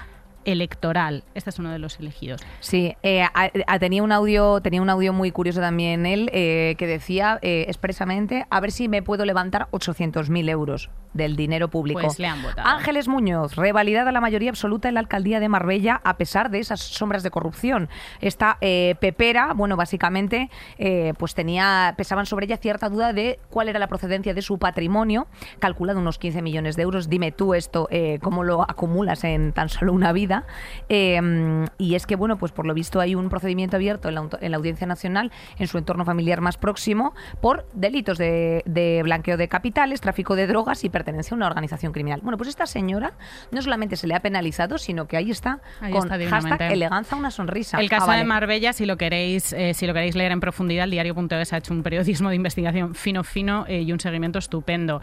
electoral. 0.47 1.23
Este 1.35 1.49
es 1.51 1.59
uno 1.59 1.71
de 1.71 1.77
los 1.79 1.99
elegidos. 1.99 2.41
Sí, 2.59 2.95
eh, 3.03 3.21
a- 3.23 3.79
tenía 3.79 4.01
un 4.01 4.11
audio, 4.11 4.59
tenía 4.61 4.81
un 4.81 4.89
audio 4.89 5.13
muy 5.13 5.31
curioso 5.31 5.59
también 5.59 6.05
él 6.05 6.29
eh, 6.33 6.75
que 6.77 6.87
decía 6.87 7.37
eh, 7.41 7.65
expresamente 7.67 8.45
a 8.49 8.59
ver 8.59 8.71
si 8.71 8.87
me 8.87 9.03
puedo 9.03 9.25
levantar 9.25 9.67
800.000 9.71 10.49
euros 10.49 10.89
del 11.17 11.35
dinero 11.35 11.67
público. 11.69 11.99
Pues 12.01 12.19
le 12.19 12.27
han 12.27 12.41
votado. 12.41 12.67
Ángeles 12.67 13.07
Muñoz, 13.07 13.55
revalidada 13.55 14.11
la 14.11 14.21
mayoría 14.21 14.49
absoluta 14.49 14.87
en 14.87 14.93
la 14.93 14.99
alcaldía 15.01 15.39
de 15.39 15.49
Marbella 15.49 15.99
a 16.03 16.17
pesar 16.17 16.49
de 16.51 16.59
esas 16.59 16.79
sombras 16.79 17.23
de 17.23 17.31
corrupción. 17.31 17.89
Esta 18.21 18.57
eh, 18.61 18.95
Pepera, 19.01 19.53
bueno, 19.53 19.75
básicamente, 19.75 20.49
eh, 20.77 21.13
pues 21.17 21.33
tenía, 21.33 21.93
pesaban 21.97 22.25
sobre 22.25 22.45
ella 22.45 22.57
cierta 22.57 22.87
duda 22.89 23.11
de 23.13 23.39
cuál 23.49 23.67
era 23.69 23.79
la 23.79 23.87
procedencia 23.87 24.33
de 24.33 24.41
su 24.41 24.59
patrimonio, 24.59 25.27
calculado 25.59 25.99
unos 25.99 26.17
15 26.19 26.41
millones 26.41 26.75
de 26.75 26.83
euros. 26.83 27.09
Dime 27.09 27.31
tú 27.31 27.53
esto, 27.53 27.87
eh, 27.91 28.19
cómo 28.21 28.43
lo 28.43 28.61
acumulas 28.61 29.23
en 29.23 29.51
tan 29.53 29.69
solo 29.69 29.91
una 29.93 30.11
vida. 30.13 30.45
Y 30.89 31.95
es 31.95 32.05
que, 32.05 32.15
bueno, 32.15 32.37
pues 32.37 32.51
por 32.51 32.65
lo 32.65 32.73
visto 32.73 32.99
hay 32.99 33.15
un 33.15 33.29
procedimiento 33.29 33.75
abierto 33.77 34.07
en 34.09 34.15
la, 34.15 34.21
auto- 34.21 34.37
en 34.41 34.51
la 34.51 34.57
Audiencia 34.57 34.85
Nacional, 34.87 35.31
en 35.57 35.67
su 35.67 35.77
entorno 35.77 36.05
familiar 36.05 36.41
más 36.41 36.57
próximo, 36.57 37.13
por 37.41 37.65
delitos 37.73 38.17
de, 38.17 38.61
de 38.65 39.01
blanqueo 39.03 39.37
de 39.37 39.47
capitales, 39.47 40.01
tráfico 40.01 40.35
de 40.35 40.47
drogas 40.47 40.83
y 40.83 40.89
pertenencia 40.89 41.06
a 41.07 41.35
una 41.35 41.47
organización 41.47 41.91
criminal. 41.91 42.19
Bueno, 42.21 42.37
pues 42.37 42.49
esta 42.49 42.65
señora 42.67 43.13
no 43.51 43.61
solamente 43.61 43.95
se 43.95 44.05
le 44.07 44.13
ha 44.13 44.19
penalizado, 44.19 44.77
sino 44.77 45.07
que 45.07 45.17
ahí 45.17 45.31
está 45.31 45.61
Ahí 45.81 45.91
con 45.91 46.11
está 46.11 46.29
hashtag 46.29 46.73
eleganza 46.73 47.15
una 47.15 47.31
sonrisa. 47.31 47.79
El 47.79 47.89
caso 47.89 48.03
Ah, 48.03 48.07
vale. 48.07 48.19
de 48.19 48.25
Marbella, 48.27 48.73
si 48.73 48.85
lo 48.85 48.95
queréis, 48.95 49.51
eh, 49.53 49.73
si 49.73 49.87
lo 49.87 49.93
queréis 49.93 50.15
leer 50.15 50.31
en 50.31 50.39
profundidad, 50.39 50.83
el 50.85 50.91
diario.es 50.91 51.51
ha 51.51 51.57
hecho 51.57 51.73
un 51.73 51.81
periodismo 51.83 52.29
de 52.29 52.35
investigación 52.35 52.93
fino 52.93 53.23
fino 53.23 53.65
eh, 53.67 53.81
y 53.81 53.91
un 53.91 53.99
seguimiento 53.99 54.37
estupendo. 54.39 55.01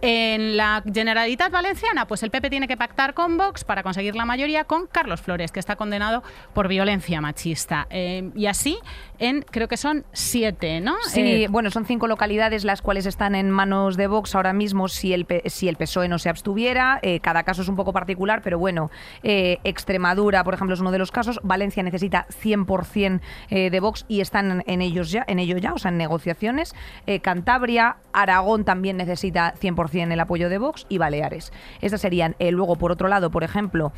En 0.00 0.56
la 0.56 0.82
Generalitat 0.92 1.50
Valenciana, 1.50 2.06
pues 2.06 2.22
el 2.22 2.30
PP 2.30 2.50
tiene 2.50 2.68
que 2.68 2.76
pactar 2.76 3.14
con 3.14 3.36
Vox 3.36 3.64
para 3.64 3.82
conseguir 3.82 4.14
la 4.14 4.24
mayoría 4.24 4.64
con 4.64 4.76
con 4.76 4.86
Carlos 4.86 5.22
Flores, 5.22 5.52
que 5.52 5.60
está 5.60 5.76
condenado 5.76 6.22
por 6.52 6.68
violencia 6.68 7.18
machista. 7.22 7.86
Eh, 7.88 8.30
y 8.34 8.44
así 8.44 8.76
en, 9.18 9.42
creo 9.42 9.68
que 9.68 9.76
son 9.76 10.04
siete, 10.12 10.80
¿no? 10.80 10.94
Sí, 11.06 11.20
Eh, 11.20 11.48
bueno, 11.50 11.70
son 11.70 11.84
cinco 11.84 12.06
localidades 12.06 12.64
las 12.64 12.82
cuales 12.82 13.06
están 13.06 13.34
en 13.34 13.50
manos 13.50 13.96
de 13.96 14.06
Vox 14.06 14.34
ahora 14.34 14.52
mismo 14.52 14.88
si 14.88 15.12
el, 15.12 15.26
si 15.46 15.68
el 15.68 15.76
PSOE 15.76 16.08
no 16.08 16.18
se 16.18 16.28
abstuviera. 16.28 16.98
Eh, 17.02 17.20
cada 17.20 17.42
caso 17.42 17.62
es 17.62 17.68
un 17.68 17.76
poco 17.76 17.92
particular, 17.92 18.42
pero 18.42 18.58
bueno, 18.58 18.90
eh, 19.22 19.58
Extremadura, 19.64 20.44
por 20.44 20.54
ejemplo, 20.54 20.74
es 20.74 20.80
uno 20.80 20.90
de 20.90 20.98
los 20.98 21.10
casos. 21.10 21.40
Valencia 21.42 21.82
necesita 21.82 22.26
100% 22.42 23.20
eh, 23.50 23.70
de 23.70 23.80
Vox 23.80 24.04
y 24.08 24.20
están 24.20 24.62
en 24.66 24.82
ellos 24.82 25.10
ya, 25.10 25.24
en 25.26 25.38
ello 25.38 25.56
ya, 25.58 25.72
o 25.72 25.78
sea, 25.78 25.90
en 25.90 25.98
negociaciones. 25.98 26.74
Cantabria, 27.22 27.96
Aragón 28.12 28.64
también 28.64 28.96
necesita 28.96 29.54
100% 29.54 30.12
el 30.12 30.20
apoyo 30.20 30.48
de 30.48 30.58
Vox 30.58 30.86
y 30.88 30.98
Baleares. 30.98 31.52
Estas 31.80 32.00
serían, 32.00 32.36
eh, 32.38 32.50
luego, 32.50 32.76
por 32.76 32.92
otro 32.92 33.08
lado, 33.08 33.30
por 33.30 33.44
ejemplo, 33.44 33.92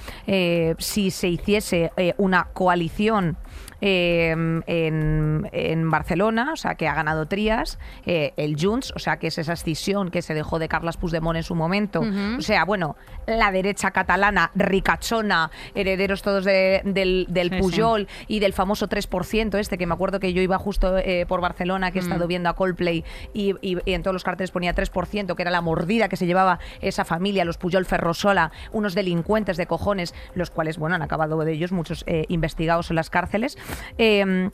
si 0.78 1.10
se 1.10 1.28
hiciese 1.28 1.90
una 2.16 2.48
coalición 2.52 3.36
eh, 3.80 4.30
en, 4.66 5.48
en 5.52 5.90
Barcelona, 5.90 6.50
o 6.52 6.56
sea, 6.56 6.74
que 6.74 6.88
ha 6.88 6.94
ganado 6.94 7.26
Trías, 7.26 7.78
eh, 8.06 8.32
el 8.36 8.56
Junts, 8.60 8.92
o 8.96 8.98
sea, 8.98 9.18
que 9.18 9.28
es 9.28 9.38
esa 9.38 9.52
escisión 9.52 10.10
que 10.10 10.22
se 10.22 10.34
dejó 10.34 10.58
de 10.58 10.68
Carles 10.68 10.96
Puigdemont 10.96 11.36
en 11.36 11.42
su 11.42 11.54
momento. 11.54 12.00
O 12.38 12.40
sea, 12.42 12.64
bueno, 12.64 12.96
la 13.26 13.50
derecha 13.52 13.90
catalana, 13.90 14.50
ricachona, 14.54 15.50
herederos 15.74 16.22
todos 16.22 16.44
de- 16.44 16.82
del, 16.84 17.26
del 17.28 17.48
Sí, 17.50 17.54
sí. 17.56 17.60
Pujol 17.60 18.08
y 18.26 18.40
del 18.40 18.52
famoso 18.52 18.88
3%, 18.88 19.58
este 19.58 19.78
que 19.78 19.86
me 19.86 19.94
acuerdo 19.94 20.20
que 20.20 20.32
yo 20.32 20.42
iba 20.42 20.58
justo 20.58 20.98
eh, 20.98 21.24
por 21.26 21.40
Barcelona, 21.40 21.90
que 21.90 21.98
he 21.98 22.02
estado 22.02 22.26
viendo 22.26 22.48
a 22.48 22.54
Coldplay 22.54 23.04
y, 23.32 23.54
y- 23.60 23.78
y 23.84 23.92
en 23.94 24.02
todos 24.02 24.12
los 24.12 24.24
carteles 24.24 24.50
ponía 24.50 24.74
3%, 24.74 25.34
que 25.34 25.42
era 25.42 25.50
la 25.50 25.60
mordida 25.60 26.08
que 26.08 26.16
se 26.16 26.26
llevaba 26.26 26.58
esa 26.80 27.04
familia, 27.04 27.44
los 27.44 27.58
Pujol 27.58 27.84
Ferrosola, 27.86 28.50
unos 28.72 28.94
delincuentes 28.94 29.56
de 29.56 29.66
cojones, 29.66 30.14
los 30.34 30.50
cuales, 30.50 30.78
bueno, 30.78 30.96
han 30.96 31.02
acabado 31.02 31.38
de 31.44 31.52
ellos 31.52 31.72
muchos 31.72 32.04
eh, 32.06 32.24
investigados 32.28 32.90
en 32.90 32.96
las 32.96 33.10
cárceles. 33.10 33.47
Eh, 33.96 34.50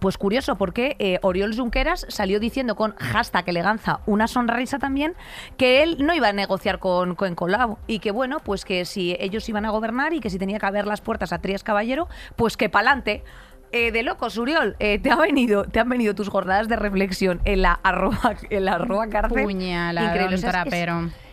pues 0.00 0.18
curioso, 0.18 0.56
porque 0.56 0.96
eh, 0.98 1.18
Oriol 1.22 1.56
Junqueras 1.56 2.04
salió 2.10 2.38
diciendo 2.40 2.76
con 2.76 2.94
hashtag 2.96 3.48
eleganza 3.48 4.00
una 4.06 4.28
sonrisa 4.28 4.78
también 4.78 5.14
que 5.56 5.82
él 5.82 5.96
no 6.04 6.14
iba 6.14 6.28
a 6.28 6.32
negociar 6.32 6.78
con, 6.78 7.14
con 7.14 7.34
Colau 7.34 7.78
y 7.86 7.98
que 7.98 8.10
bueno, 8.10 8.38
pues 8.40 8.64
que 8.66 8.84
si 8.84 9.16
ellos 9.18 9.48
iban 9.48 9.64
a 9.64 9.70
gobernar 9.70 10.12
y 10.12 10.20
que 10.20 10.28
si 10.30 10.38
tenía 10.38 10.58
que 10.58 10.66
haber 10.66 10.86
las 10.86 11.00
puertas 11.00 11.32
a 11.32 11.38
Trías 11.38 11.64
Caballero, 11.64 12.06
pues 12.36 12.56
que 12.56 12.68
pa'lante. 12.68 13.24
Eh, 13.70 13.92
de 13.92 14.02
locos, 14.02 14.38
Uriol, 14.38 14.76
eh, 14.78 14.98
te, 14.98 15.10
ha 15.10 15.16
venido, 15.16 15.64
te 15.64 15.78
han 15.78 15.90
venido 15.90 16.14
tus 16.14 16.30
jornadas 16.30 16.68
de 16.68 16.76
reflexión 16.76 17.40
en 17.44 17.60
la 17.62 17.72
arroba, 17.82 18.34
en 18.48 18.64
la 18.64 18.74
arroba 18.74 19.08
cárcel. 19.08 19.42
Puñaladón 19.42 20.34
o 20.34 20.38
sea, 20.38 20.50
es- 20.62 20.70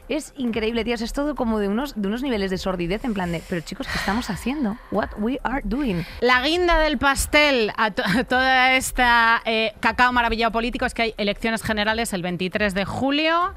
es- 0.09 0.33
increíble, 0.37 0.83
sea, 0.97 1.05
es 1.05 1.13
todo 1.13 1.35
como 1.35 1.59
de 1.59 1.67
unos, 1.67 1.99
de 1.99 2.07
unos 2.07 2.21
niveles 2.23 2.51
de 2.51 2.57
sordidez 2.57 3.03
en 3.05 3.13
plan 3.13 3.31
de, 3.31 3.41
pero 3.49 3.61
chicos, 3.61 3.87
¿qué 3.87 3.97
estamos 3.97 4.29
haciendo? 4.29 4.77
What 4.91 5.09
we 5.17 5.39
are 5.43 5.61
doing. 5.63 6.05
La 6.21 6.41
guinda 6.41 6.79
del 6.79 6.97
pastel 6.97 7.71
a 7.77 7.91
toda 7.91 8.73
esta 8.75 9.41
eh, 9.45 9.73
cacao 9.79 10.11
maravillado 10.13 10.51
político 10.51 10.85
es 10.85 10.93
que 10.93 11.01
hay 11.03 11.13
elecciones 11.17 11.63
generales 11.63 12.13
el 12.13 12.21
23 12.21 12.73
de 12.73 12.85
julio. 12.85 13.53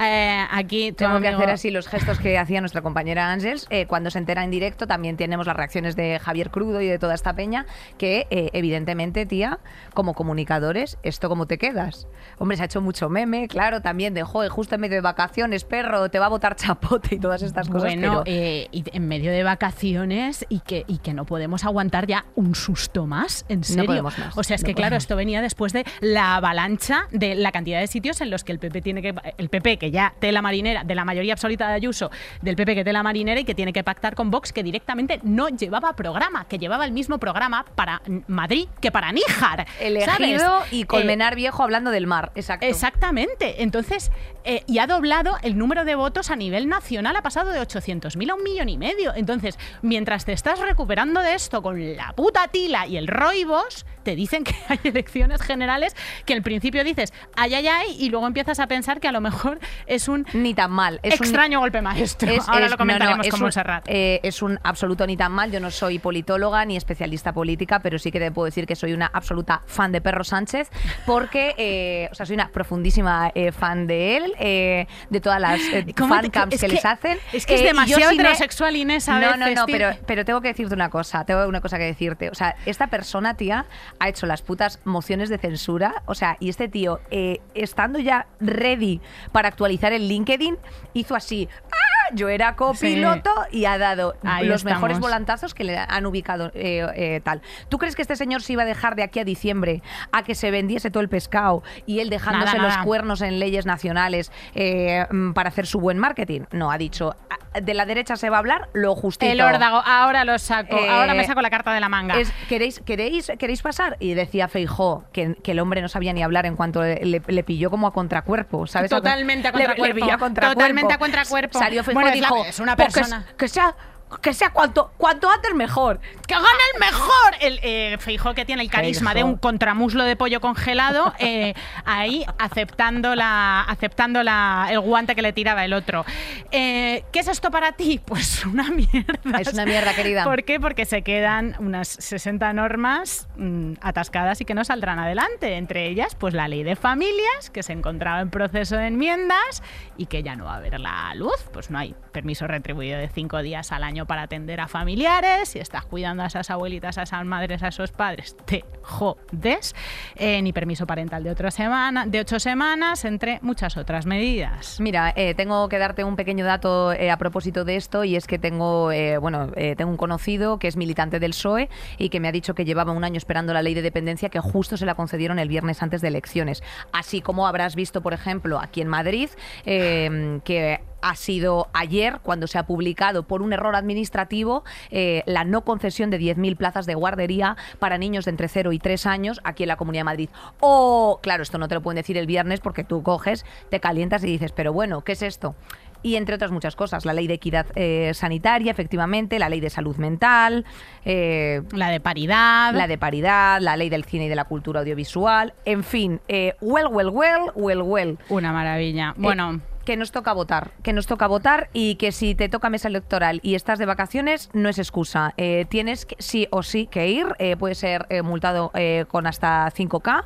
Eh, 0.00 0.44
aquí 0.50 0.92
Tengo 0.92 1.20
que 1.20 1.28
hacer 1.28 1.50
así 1.50 1.70
los 1.70 1.86
gestos 1.88 2.18
que 2.18 2.38
hacía 2.38 2.60
nuestra 2.60 2.82
compañera 2.82 3.30
Ángels. 3.32 3.66
eh, 3.70 3.86
cuando 3.86 4.10
se 4.10 4.18
entera 4.18 4.42
en 4.44 4.50
directo, 4.50 4.86
también 4.86 5.16
tenemos 5.16 5.46
las 5.46 5.56
reacciones 5.56 5.96
de 5.96 6.18
Javier 6.18 6.50
Crudo 6.50 6.80
y 6.80 6.86
de 6.88 6.98
toda 6.98 7.14
esta 7.14 7.34
peña, 7.34 7.66
que 7.98 8.26
eh, 8.30 8.50
evidentemente, 8.52 9.26
tía, 9.26 9.58
como 9.94 10.14
comunicadores, 10.14 10.98
¿esto 11.02 11.28
cómo 11.28 11.46
te 11.46 11.58
quedas? 11.58 12.06
Hombre, 12.38 12.56
se 12.56 12.62
ha 12.62 12.66
hecho 12.66 12.80
mucho 12.80 13.08
meme, 13.08 13.48
claro, 13.48 13.82
también 13.82 14.14
de, 14.14 14.22
joder, 14.22 14.50
justo 14.50 14.74
en 14.74 14.80
medio 14.80 14.96
de 14.96 15.00
vacaciones, 15.02 15.64
perro, 15.64 16.08
te 16.10 16.18
va 16.18 16.26
a 16.26 16.30
botar 16.30 16.56
chapote 16.56 17.14
y 17.16 17.18
todas 17.18 17.42
estas 17.42 17.68
cosas. 17.68 17.82
Bueno, 17.82 18.22
pero- 18.24 18.68
y 18.72 18.84
en 18.92 19.08
medio 19.08 19.30
de 19.30 19.42
vacaciones 19.42 20.46
y 20.48 20.60
que, 20.60 20.84
y 20.86 20.98
que 20.98 21.12
no 21.14 21.24
podemos 21.26 21.64
aguantar 21.64 22.06
ya 22.06 22.24
un 22.34 22.54
susto 22.54 23.06
más, 23.06 23.44
en 23.48 23.64
serio. 23.64 24.02
más, 24.02 24.14
O 24.36 24.42
sea, 24.42 24.56
es 24.56 24.62
no 24.62 24.66
que 24.66 24.74
claro, 24.74 24.96
esto 24.96 25.16
venía 25.16 25.42
después 25.42 25.72
de 25.72 25.84
la 26.00 26.36
avalancha 26.36 27.06
de 27.10 27.34
la 27.34 27.52
cantidad 27.52 27.80
de 27.80 27.86
sitios 27.86 28.20
en 28.20 28.30
los 28.30 28.44
que 28.44 28.52
el 28.52 28.58
PP 28.58 28.80
tiene 28.82 29.02
que 29.02 29.14
el 29.38 29.48
PP 29.48 29.78
que 29.82 29.90
ya 29.90 30.14
tela 30.20 30.42
marinera 30.42 30.84
de 30.84 30.94
la 30.94 31.04
mayoría 31.04 31.32
absoluta 31.32 31.66
de 31.66 31.74
Ayuso, 31.74 32.12
del 32.40 32.54
PP 32.54 32.76
que 32.76 32.84
tela 32.84 33.02
marinera 33.02 33.40
y 33.40 33.44
que 33.44 33.52
tiene 33.52 33.72
que 33.72 33.82
pactar 33.82 34.14
con 34.14 34.30
Vox 34.30 34.52
que 34.52 34.62
directamente 34.62 35.18
no 35.24 35.48
llevaba 35.48 35.96
programa, 35.96 36.46
que 36.46 36.56
llevaba 36.56 36.84
el 36.84 36.92
mismo 36.92 37.18
programa 37.18 37.64
para 37.74 38.00
Madrid 38.28 38.68
que 38.80 38.92
para 38.92 39.10
Níjar. 39.10 39.66
Elegido 39.80 40.38
¿sabes? 40.38 40.72
y 40.72 40.82
Eh, 40.82 40.86
Colmenar 40.86 41.34
Viejo 41.34 41.64
hablando 41.64 41.90
del 41.90 42.06
mar, 42.06 42.30
exacto. 42.36 42.64
Exactamente. 42.64 43.64
Entonces, 43.64 44.12
eh, 44.44 44.62
y 44.68 44.78
ha 44.78 44.86
doblado 44.86 45.34
el 45.42 45.58
número 45.58 45.84
de 45.84 45.96
votos 45.96 46.30
a 46.30 46.36
nivel 46.36 46.68
nacional, 46.68 47.16
ha 47.16 47.22
pasado 47.22 47.50
de 47.50 47.60
800.000 47.60 48.30
a 48.30 48.34
un 48.36 48.44
millón 48.44 48.68
y 48.68 48.78
medio. 48.78 49.12
Entonces, 49.16 49.58
mientras 49.82 50.24
te 50.24 50.32
estás 50.32 50.60
recuperando 50.60 51.22
de 51.22 51.34
esto 51.34 51.60
con 51.60 51.96
la 51.96 52.12
puta 52.12 52.46
tila 52.46 52.86
y 52.86 52.98
el 52.98 53.08
roibos, 53.08 53.84
te 54.02 54.16
dicen 54.16 54.44
que 54.44 54.54
hay 54.68 54.78
elecciones 54.84 55.42
generales 55.42 55.94
que 56.24 56.34
al 56.34 56.42
principio 56.42 56.84
dices, 56.84 57.12
ay, 57.36 57.54
ay, 57.54 57.66
ay, 57.68 57.96
y 57.98 58.10
luego 58.10 58.26
empiezas 58.26 58.60
a 58.60 58.66
pensar 58.66 59.00
que 59.00 59.08
a 59.08 59.12
lo 59.12 59.20
mejor 59.20 59.58
es 59.86 60.08
un 60.08 60.26
Ni 60.32 60.54
tan 60.54 60.70
mal. 60.70 61.00
Es 61.02 61.20
un- 61.20 61.26
extraño 61.26 61.60
golpe 61.60 61.80
maestro. 61.82 62.30
Es- 62.30 62.48
Ahora 62.48 62.66
es- 62.66 62.70
lo 62.70 62.76
comentaremos 62.78 63.18
no, 63.18 63.24
no, 63.24 63.30
con 63.30 63.40
un- 63.40 63.44
Montserrat. 63.44 63.84
eh, 63.88 64.20
es 64.22 64.42
un 64.42 64.58
absoluto 64.62 65.06
ni 65.06 65.16
tan 65.16 65.32
mal. 65.32 65.50
Yo 65.50 65.60
no 65.60 65.70
soy 65.70 65.98
politóloga 65.98 66.64
ni 66.64 66.76
especialista 66.76 67.32
política, 67.32 67.80
pero 67.80 67.98
sí 67.98 68.10
que 68.10 68.18
te 68.20 68.30
puedo 68.30 68.46
decir 68.46 68.66
que 68.66 68.76
soy 68.76 68.92
una 68.92 69.06
absoluta 69.06 69.62
fan 69.66 69.92
de 69.92 70.00
Perro 70.00 70.24
Sánchez, 70.24 70.70
porque, 71.06 71.54
eh, 71.58 72.08
o 72.10 72.14
sea, 72.14 72.26
soy 72.26 72.34
una 72.34 72.48
profundísima 72.48 73.30
eh, 73.34 73.52
fan 73.52 73.86
de 73.86 74.16
él, 74.16 74.86
de 75.10 75.20
todas 75.20 75.40
las 75.40 75.60
eh, 75.60 75.86
¿Cómo 75.96 76.14
te- 76.16 76.22
fancams 76.22 76.54
es 76.54 76.60
que, 76.60 76.66
que- 76.66 76.72
les 76.74 76.84
hacen. 76.84 77.18
es 77.32 77.46
que 77.46 77.54
es 77.54 77.62
demasiado 77.62 78.10
heterosexual, 78.12 78.76
Inés, 78.76 79.08
a 79.08 79.18
No, 79.20 79.36
no, 79.36 79.44
veces, 79.44 79.54
no, 79.56 79.66
pero, 79.66 79.90
pero 80.06 80.24
tengo 80.24 80.40
que 80.40 80.48
decirte 80.48 80.74
una 80.74 80.90
cosa, 80.90 81.24
tengo 81.24 81.46
una 81.46 81.60
cosa 81.60 81.78
que 81.78 81.84
decirte. 81.84 82.30
O 82.30 82.34
sea, 82.34 82.56
esta 82.66 82.86
persona, 82.88 83.34
tía, 83.36 83.66
ha 84.02 84.08
hecho 84.08 84.26
las 84.26 84.42
putas 84.42 84.80
mociones 84.84 85.28
de 85.28 85.38
censura. 85.38 86.02
O 86.06 86.16
sea, 86.16 86.36
y 86.40 86.48
este 86.48 86.66
tío, 86.66 87.00
eh, 87.10 87.40
estando 87.54 88.00
ya 88.00 88.26
ready 88.40 89.00
para 89.30 89.48
actualizar 89.48 89.92
el 89.92 90.08
LinkedIn, 90.08 90.58
hizo 90.92 91.14
así. 91.14 91.48
¡Ah! 91.70 91.91
Yo 92.14 92.28
era 92.28 92.56
copiloto 92.56 93.30
y 93.50 93.64
ha 93.64 93.78
dado 93.78 94.14
Ahí 94.22 94.46
los 94.46 94.56
estamos. 94.60 94.76
mejores 94.78 94.98
volantazos 95.00 95.54
que 95.54 95.64
le 95.64 95.78
han 95.78 96.06
ubicado 96.06 96.50
eh, 96.54 96.86
eh, 96.94 97.20
tal. 97.24 97.42
¿Tú 97.68 97.78
crees 97.78 97.96
que 97.96 98.02
este 98.02 98.16
señor 98.16 98.42
se 98.42 98.52
iba 98.54 98.62
a 98.62 98.66
dejar 98.66 98.96
de 98.96 99.02
aquí 99.02 99.20
a 99.20 99.24
diciembre 99.24 99.82
a 100.12 100.22
que 100.22 100.34
se 100.34 100.50
vendiese 100.50 100.90
todo 100.90 101.02
el 101.02 101.08
pescado 101.08 101.62
y 101.86 102.00
él 102.00 102.10
dejándose 102.10 102.56
Nada, 102.58 102.68
los 102.68 102.84
cuernos 102.84 103.20
en 103.22 103.38
leyes 103.38 103.66
nacionales 103.66 104.30
eh, 104.54 105.06
mm, 105.10 105.32
para 105.32 105.48
hacer 105.48 105.66
su 105.66 105.80
buen 105.80 105.98
marketing? 105.98 106.42
No, 106.52 106.70
ha 106.70 106.78
dicho, 106.78 107.14
"Ah, 107.30 107.60
de 107.60 107.74
la 107.74 107.84
derecha 107.86 108.16
se 108.16 108.30
va 108.30 108.36
a 108.36 108.38
hablar 108.40 108.68
lo 108.72 108.94
justito. 108.94 109.30
El 109.30 109.40
órdago, 109.42 109.82
ahora 109.84 110.24
lo 110.24 110.38
saco, 110.38 110.76
ahora 110.76 111.14
me 111.14 111.24
saco 111.24 111.42
la 111.42 111.50
carta 111.50 111.72
de 111.74 111.80
la 111.80 111.88
manga. 111.88 112.18
Es, 112.18 112.32
¿queréis, 112.48 112.80
queréis, 112.80 113.30
¿Queréis 113.38 113.62
pasar? 113.62 113.96
Y 114.00 114.14
decía 114.14 114.48
Feijó 114.48 115.04
que, 115.12 115.34
que 115.42 115.52
el 115.52 115.58
hombre 115.60 115.82
no 115.82 115.88
sabía 115.88 116.12
ni 116.12 116.22
hablar 116.22 116.46
en 116.46 116.56
cuanto 116.56 116.82
le, 116.82 116.96
le- 117.04 117.22
le 117.26 117.42
pilló 117.44 117.70
como 117.70 117.86
a 117.86 117.92
contracuerpo, 117.92 118.66
¿sabes? 118.66 118.90
Totalmente 118.90 119.48
a 119.48 119.52
Le- 119.52 119.58
le 119.58 119.64
contracuerpo. 119.66 119.94
pilló 120.00 120.14
a 120.14 120.18
contracuerpo. 120.18 120.60
Totalmente 120.60 120.94
a 120.94 120.98
contracuerpo. 120.98 121.58
Salió 121.58 121.84
Feijó 121.84 122.00
Dijo, 122.10 122.44
es 122.44 122.58
una 122.60 122.76
"Pues 122.76 122.88
que 122.88 123.00
persona". 123.00 123.26
Que, 123.36 123.48
sea, 123.48 123.74
que 124.20 124.34
sea 124.34 124.50
cuanto, 124.50 124.92
cuanto 124.96 125.30
antes 125.30 125.54
mejor. 125.54 126.00
¡Que 126.26 126.34
gane 126.34 126.46
el 126.74 126.80
mejor! 126.80 127.34
El 127.40 127.60
eh, 127.62 127.96
Feijó 127.98 128.34
que 128.34 128.44
tiene 128.44 128.62
el 128.62 128.70
carisma 128.70 129.14
de 129.14 129.24
un 129.24 129.36
contramuslo 129.36 130.04
de 130.04 130.16
pollo 130.16 130.40
congelado, 130.40 131.12
eh, 131.18 131.54
ahí 131.84 132.24
aceptando 132.38 133.14
la, 133.14 133.62
aceptando 133.62 134.22
la, 134.22 134.68
el 134.70 134.80
guante 134.80 135.14
que 135.14 135.22
le 135.22 135.32
tiraba 135.32 135.64
el 135.64 135.72
otro. 135.72 136.04
Eh, 136.50 137.04
¿Qué 137.12 137.20
es 137.20 137.28
esto 137.28 137.50
para 137.50 137.72
ti? 137.72 138.00
Pues 138.12 138.44
una 138.44 138.64
mierda. 138.70 139.40
Es 139.40 139.54
una 139.54 139.64
mierda, 139.64 139.94
querida. 139.94 140.24
¿Por 140.24 140.44
qué? 140.44 140.60
Porque 140.60 140.84
se 140.84 141.00
quedan 141.00 141.56
unas 141.60 141.88
60 141.88 142.52
normas 142.52 143.26
mm, 143.36 143.74
atascadas 143.80 144.40
y 144.42 144.44
que 144.44 144.54
no 144.54 144.64
saldrán 144.64 144.98
adelante. 144.98 145.56
Entre 145.56 145.86
ellas, 145.86 146.14
pues 146.14 146.34
la 146.34 146.46
ley 146.46 146.62
de 146.62 146.76
familias, 146.76 147.48
que 147.50 147.62
se 147.62 147.72
encontraba 147.72 148.20
en 148.20 148.28
proceso 148.28 148.76
de 148.76 148.88
enmiendas 148.88 149.62
y 149.96 150.06
que 150.06 150.22
ya 150.22 150.36
no 150.36 150.44
va 150.44 150.56
a 150.56 150.60
ver 150.60 150.78
la 150.78 151.14
luz. 151.14 151.42
Pues 151.52 151.70
no 151.70 151.78
hay 151.78 151.94
permiso 152.12 152.46
retribuido 152.46 152.98
de 152.98 153.08
cinco 153.08 153.42
días 153.42 153.72
al 153.72 153.82
año 153.82 154.06
para 154.06 154.22
atender 154.22 154.60
a 154.60 154.68
familiares. 154.68 155.48
Si 155.48 155.58
estás 155.58 155.84
cuidando 155.84 156.22
a 156.22 156.26
esas 156.26 156.50
abuelitas, 156.50 156.98
a 156.98 157.02
esas 157.02 157.24
madres, 157.24 157.62
a 157.62 157.68
esos 157.68 157.90
padres, 157.90 158.36
te 158.44 158.64
jodes. 158.82 159.74
Eh, 160.16 160.40
ni 160.42 160.52
permiso 160.52 160.86
parental 160.86 161.24
de, 161.24 161.30
otra 161.30 161.50
semana, 161.50 162.06
de 162.06 162.20
ocho 162.20 162.38
semanas, 162.38 163.04
entre 163.04 163.38
muchas 163.42 163.76
otras 163.76 164.06
medidas. 164.06 164.78
Mira, 164.80 165.12
eh, 165.16 165.34
tengo 165.34 165.68
que 165.68 165.78
darte 165.78 166.04
un 166.04 166.16
pequeño 166.16 166.44
dato 166.44 166.92
eh, 166.92 167.10
a 167.10 167.16
propósito 167.16 167.64
de 167.64 167.76
esto 167.76 168.04
y 168.04 168.16
es 168.16 168.26
que 168.26 168.38
tengo, 168.38 168.90
bueno, 169.20 169.48
tengo 169.76 169.90
un 169.90 169.96
conocido 169.96 170.58
que 170.58 170.68
es 170.68 170.76
militante 170.76 171.18
del 171.18 171.30
PSOE 171.30 171.68
y 171.98 172.10
que 172.10 172.20
me 172.20 172.28
ha 172.28 172.32
dicho 172.32 172.54
que 172.54 172.64
llevaba 172.64 172.92
un 172.92 173.04
año 173.04 173.16
esperando 173.16 173.52
la 173.52 173.62
ley 173.62 173.74
de 173.74 173.82
dependencia 173.82 174.28
que 174.28 174.40
justo 174.40 174.76
se 174.76 174.86
la 174.86 174.94
concedieron 174.94 175.38
el 175.38 175.48
viernes 175.48 175.82
antes 175.82 176.02
de 176.02 176.08
elecciones. 176.08 176.62
Así 176.92 177.20
como 177.20 177.46
habrás 177.46 177.74
visto, 177.74 178.02
por 178.02 178.12
ejemplo, 178.12 178.60
aquí 178.60 178.80
en 178.82 178.88
Madrid, 178.88 179.30
que 179.64 180.80
ha 181.02 181.16
sido 181.16 181.68
ayer 181.72 182.20
cuando 182.22 182.46
se 182.46 182.58
ha 182.58 182.66
publicado 182.66 183.24
por 183.24 183.42
un 183.42 183.52
error 183.52 183.76
administrativo 183.76 184.64
eh, 184.90 185.22
la 185.26 185.44
no 185.44 185.62
concesión 185.62 186.10
de 186.10 186.18
10.000 186.18 186.56
plazas 186.56 186.86
de 186.86 186.94
guardería 186.94 187.56
para 187.78 187.98
niños 187.98 188.24
de 188.24 188.30
entre 188.30 188.48
0 188.48 188.72
y 188.72 188.78
3 188.78 189.06
años 189.06 189.40
aquí 189.44 189.64
en 189.64 189.68
la 189.68 189.76
Comunidad 189.76 190.00
de 190.00 190.04
Madrid. 190.04 190.30
O, 190.60 191.20
claro, 191.22 191.42
esto 191.42 191.58
no 191.58 191.68
te 191.68 191.74
lo 191.74 191.82
pueden 191.82 191.96
decir 191.96 192.16
el 192.16 192.26
viernes 192.26 192.60
porque 192.60 192.84
tú 192.84 193.02
coges, 193.02 193.44
te 193.68 193.80
calientas 193.80 194.24
y 194.24 194.28
dices, 194.28 194.52
pero 194.52 194.72
bueno, 194.72 195.02
¿qué 195.02 195.12
es 195.12 195.22
esto? 195.22 195.54
y 196.02 196.16
entre 196.16 196.34
otras 196.34 196.50
muchas 196.50 196.76
cosas. 196.76 197.04
La 197.04 197.12
ley 197.12 197.26
de 197.26 197.34
equidad 197.34 197.66
eh, 197.74 198.12
sanitaria, 198.14 198.70
efectivamente, 198.72 199.38
la 199.38 199.48
ley 199.48 199.60
de 199.60 199.70
salud 199.70 199.96
mental, 199.96 200.64
eh, 201.04 201.62
La 201.72 201.90
de 201.90 202.00
paridad. 202.00 202.74
la 202.74 202.88
de 202.88 202.98
paridad, 202.98 203.60
la 203.60 203.76
ley 203.76 203.88
del 203.88 204.04
cine 204.04 204.26
y 204.26 204.28
de 204.28 204.34
la 204.36 204.44
cultura 204.44 204.80
audiovisual, 204.80 205.54
en 205.64 205.84
fin, 205.84 206.20
eh, 206.28 206.54
well, 206.60 206.88
well, 206.88 207.10
well, 207.10 207.52
well, 207.54 207.82
well. 207.82 208.18
Una 208.28 208.52
maravilla. 208.52 209.14
Bueno. 209.16 209.60
Que 209.84 209.96
nos 209.96 210.12
toca 210.12 210.32
votar, 210.32 210.70
que 210.82 210.92
nos 210.92 211.06
toca 211.06 211.26
votar 211.26 211.68
y 211.72 211.96
que 211.96 212.12
si 212.12 212.34
te 212.34 212.48
toca 212.48 212.70
mesa 212.70 212.88
electoral 212.88 213.40
y 213.42 213.56
estás 213.56 213.78
de 213.78 213.86
vacaciones 213.86 214.48
no 214.52 214.68
es 214.68 214.78
excusa. 214.78 215.34
Eh, 215.36 215.66
tienes 215.68 216.06
que, 216.06 216.16
sí 216.20 216.46
o 216.50 216.62
sí 216.62 216.86
que 216.86 217.08
ir, 217.08 217.26
eh, 217.38 217.56
puede 217.56 217.74
ser 217.74 218.06
eh, 218.08 218.22
multado 218.22 218.70
eh, 218.74 219.06
con 219.08 219.26
hasta 219.26 219.70
5K 219.70 220.24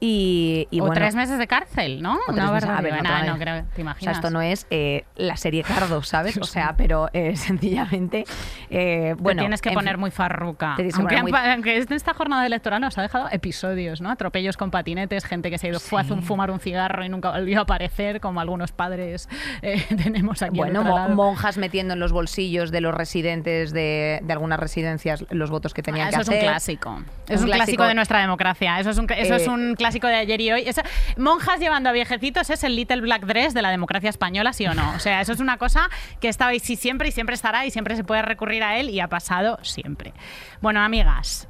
y, 0.00 0.68
y 0.70 0.80
o 0.80 0.84
bueno, 0.84 0.94
tres 0.94 1.14
meses 1.14 1.38
de 1.38 1.46
cárcel, 1.46 2.02
¿no? 2.02 2.14
o 2.14 2.32
tres 2.32 2.36
Una 2.44 2.52
meses. 2.52 2.68
A 2.70 2.80
ver, 2.80 2.92
no 2.92 2.98
te 2.98 3.02
Nah, 3.04 3.10
van 3.10 3.22
a- 3.28 3.32
no 3.32 3.38
creo, 3.38 3.54
¿te 3.54 3.60
o 3.62 3.72
sea, 3.74 3.80
imaginas? 3.82 4.16
esto 4.16 4.30
no 4.30 4.42
es 4.42 4.66
eh, 4.70 5.04
la 5.16 5.36
serie 5.36 5.62
Cardo, 5.62 6.02
¿sabes? 6.02 6.36
O 6.38 6.44
sea, 6.44 6.74
pero 6.76 7.08
eh, 7.12 7.34
sencillamente, 7.36 8.24
eh, 8.70 9.14
Te 9.16 9.22
bueno... 9.22 9.42
tienes 9.42 9.62
que 9.62 9.70
en 9.70 9.74
poner 9.74 9.94
fin. 9.94 10.00
muy 10.00 10.10
farruca. 10.10 10.74
Te 10.76 10.88
Aunque, 10.94 11.22
muy- 11.22 11.32
aunque 11.32 11.76
en 11.78 11.92
esta 11.92 12.14
jornada 12.14 12.44
electoral 12.46 12.80
nos 12.80 12.96
ha 12.98 13.02
dejado 13.02 13.28
episodios, 13.30 14.00
¿no? 14.00 14.10
Atropellos 14.10 14.56
con 14.56 14.70
patinetes, 14.70 15.24
gente 15.24 15.50
que 15.50 15.58
se 15.58 15.66
ha 15.68 15.70
ido, 15.70 15.80
fue 15.80 16.00
a 16.00 16.04
hacer 16.04 16.20
fumar 16.22 16.50
un 16.50 16.60
cigarro 16.60 17.04
y 17.04 17.08
nunca 17.08 17.30
volvió 17.30 17.60
a 17.60 17.62
aparecer, 17.62 18.20
como 18.20 18.40
algunos 18.40 18.72
padres 18.72 19.28
eh, 19.62 19.82
tenemos 20.02 20.42
aquí 20.42 20.56
Bueno, 20.58 20.80
otro 20.80 20.94
lado. 20.94 21.14
monjas 21.14 21.56
metiendo 21.58 21.94
en 21.94 22.00
los 22.00 22.12
bolsillos 22.12 22.70
de 22.70 22.80
los 22.80 22.94
residentes 22.94 23.72
de, 23.72 24.20
de 24.22 24.32
algunas 24.32 24.58
residencias 24.60 25.24
los 25.30 25.50
votos 25.50 25.72
que 25.74 25.82
tenían 25.82 26.08
Ah, 26.08 26.10
que 26.10 26.16
eso 26.16 26.22
es 26.22 26.28
hacer. 26.28 26.40
un 26.42 26.48
clásico. 26.48 26.90
Es 26.90 27.40
Un 27.40 27.44
un, 27.44 27.46
clásico, 27.46 27.50
clásico. 27.56 27.84
de 27.84 27.94
nuestra 27.94 28.20
democracia. 28.20 28.78
Eso 28.80 28.90
es 28.90 28.98
un, 28.98 29.06
eso 29.10 29.34
Eh, 29.34 29.36
es 29.36 29.46
un 29.48 29.74
clásico 29.74 29.85
de 30.08 30.14
ayer 30.14 30.40
y 30.40 30.52
hoy. 30.52 30.70
Monjas 31.16 31.60
llevando 31.60 31.88
a 31.88 31.92
viejecitos 31.92 32.50
es 32.50 32.64
el 32.64 32.76
Little 32.76 33.00
Black 33.00 33.24
Dress 33.24 33.54
de 33.54 33.62
la 33.62 33.70
democracia 33.70 34.10
española, 34.10 34.52
¿sí 34.52 34.66
o 34.66 34.74
no? 34.74 34.92
O 34.94 34.98
sea, 34.98 35.20
eso 35.20 35.32
es 35.32 35.40
una 35.40 35.58
cosa 35.58 35.88
que 36.20 36.30
ahí 36.46 36.60
sí 36.60 36.76
siempre 36.76 37.08
y 37.08 37.12
siempre 37.12 37.34
estará 37.34 37.66
y 37.66 37.70
siempre 37.70 37.96
se 37.96 38.04
puede 38.04 38.22
recurrir 38.22 38.62
a 38.62 38.78
él 38.78 38.90
y 38.90 39.00
ha 39.00 39.08
pasado 39.08 39.58
siempre. 39.62 40.12
Bueno, 40.60 40.80
amigas. 40.80 41.48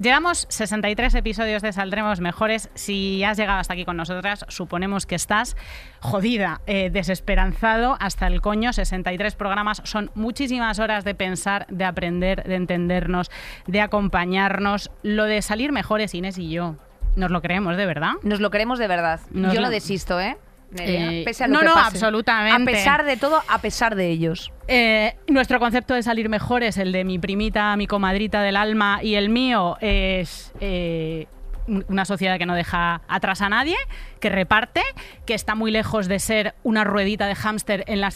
Llevamos 0.00 0.46
63 0.48 1.14
episodios 1.14 1.60
de 1.60 1.74
Saldremos 1.74 2.20
Mejores. 2.20 2.70
Si 2.72 3.22
has 3.22 3.36
llegado 3.36 3.58
hasta 3.58 3.74
aquí 3.74 3.84
con 3.84 3.98
nosotras, 3.98 4.46
suponemos 4.48 5.04
que 5.04 5.14
estás 5.14 5.58
jodida, 6.00 6.62
eh, 6.66 6.88
desesperanzado 6.90 7.98
hasta 8.00 8.26
el 8.26 8.40
coño. 8.40 8.72
63 8.72 9.34
programas 9.34 9.82
son 9.84 10.10
muchísimas 10.14 10.78
horas 10.78 11.04
de 11.04 11.14
pensar, 11.14 11.66
de 11.68 11.84
aprender, 11.84 12.44
de 12.44 12.54
entendernos, 12.54 13.30
de 13.66 13.82
acompañarnos. 13.82 14.90
Lo 15.02 15.24
de 15.24 15.42
salir 15.42 15.70
mejores, 15.70 16.14
Inés 16.14 16.38
y 16.38 16.48
yo, 16.48 16.76
nos 17.16 17.30
lo 17.30 17.40
creemos 17.42 17.76
de 17.76 17.86
verdad. 17.86 18.12
Nos 18.22 18.40
lo 18.40 18.50
queremos 18.50 18.78
de 18.78 18.86
verdad. 18.88 19.20
Nos 19.30 19.52
Yo 19.52 19.60
lo- 19.60 19.66
no 19.66 19.70
desisto, 19.70 20.20
¿eh? 20.20 20.36
Eh, 20.78 21.22
pese 21.24 21.42
a 21.44 21.48
lo 21.48 21.54
no, 21.54 21.58
que 21.60 21.66
no, 21.66 21.74
pase. 21.74 21.86
absolutamente. 21.88 22.70
A 22.70 22.74
pesar 22.74 23.04
de 23.04 23.16
todo, 23.16 23.42
a 23.48 23.58
pesar 23.60 23.96
de 23.96 24.08
ellos. 24.08 24.52
Eh, 24.68 25.16
nuestro 25.26 25.58
concepto 25.58 25.94
de 25.94 26.02
salir 26.04 26.28
mejor 26.28 26.62
es 26.62 26.78
el 26.78 26.92
de 26.92 27.02
mi 27.04 27.18
primita, 27.18 27.74
mi 27.76 27.88
comadrita 27.88 28.40
del 28.42 28.56
alma 28.56 29.00
y 29.02 29.14
el 29.16 29.30
mío 29.30 29.76
es 29.80 30.52
eh, 30.60 31.26
una 31.66 32.04
sociedad 32.04 32.38
que 32.38 32.46
no 32.46 32.54
deja 32.54 33.02
atrás 33.08 33.42
a 33.42 33.48
nadie, 33.48 33.76
que 34.20 34.28
reparte, 34.28 34.82
que 35.26 35.34
está 35.34 35.54
muy 35.54 35.70
lejos 35.70 36.08
de 36.08 36.18
ser 36.18 36.54
una 36.62 36.84
ruedita 36.84 37.26
de 37.26 37.34
hámster 37.34 37.84
en, 37.86 38.00
la 38.00 38.10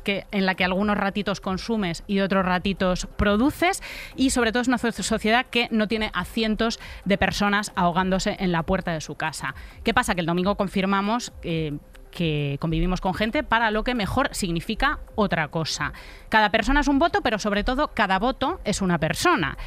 que 0.55 0.65
algunos 0.65 0.97
ratitos 0.97 1.41
consumes 1.41 2.05
y 2.07 2.21
otros 2.21 2.45
ratitos 2.45 3.07
produces 3.17 3.83
y 4.17 4.31
sobre 4.31 4.53
todo 4.53 4.63
es 4.63 4.69
una 4.69 4.79
so- 4.79 4.93
sociedad 4.93 5.47
que 5.47 5.69
no 5.71 5.89
tiene 5.89 6.11
a 6.15 6.25
cientos 6.25 6.81
de 7.05 7.19
personas 7.19 7.73
ahogándose 7.77 8.37
en 8.39 8.53
la 8.53 8.63
puerta 8.63 8.93
de 8.93 9.01
su 9.01 9.15
casa. 9.17 9.55
¿Qué 9.85 9.95
pasa? 9.95 10.15
Que 10.15 10.21
el 10.21 10.27
domingo 10.27 10.57
confirmamos... 10.57 11.33
eh, 11.43 11.77
que 12.11 12.59
convivimos 12.61 13.01
con 13.01 13.13
gente 13.13 13.43
para 13.43 13.73
lo 13.73 13.83
que 13.83 13.97
mejor 13.97 14.29
significa 14.31 15.01
otra 15.17 15.49
cosa. 15.49 15.93
Cada 16.29 16.51
persona 16.51 16.79
es 16.79 16.87
un 16.87 17.01
voto, 17.01 17.23
pero 17.23 17.41
sobre 17.41 17.65
todo 17.65 17.89
cada 17.89 18.21
voto 18.21 18.61
es 18.63 18.83
una 18.83 18.99
persona. 18.99 19.59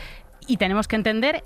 Y 0.48 0.56
tenemos 0.56 0.88
que 0.88 0.96
entender 0.96 1.44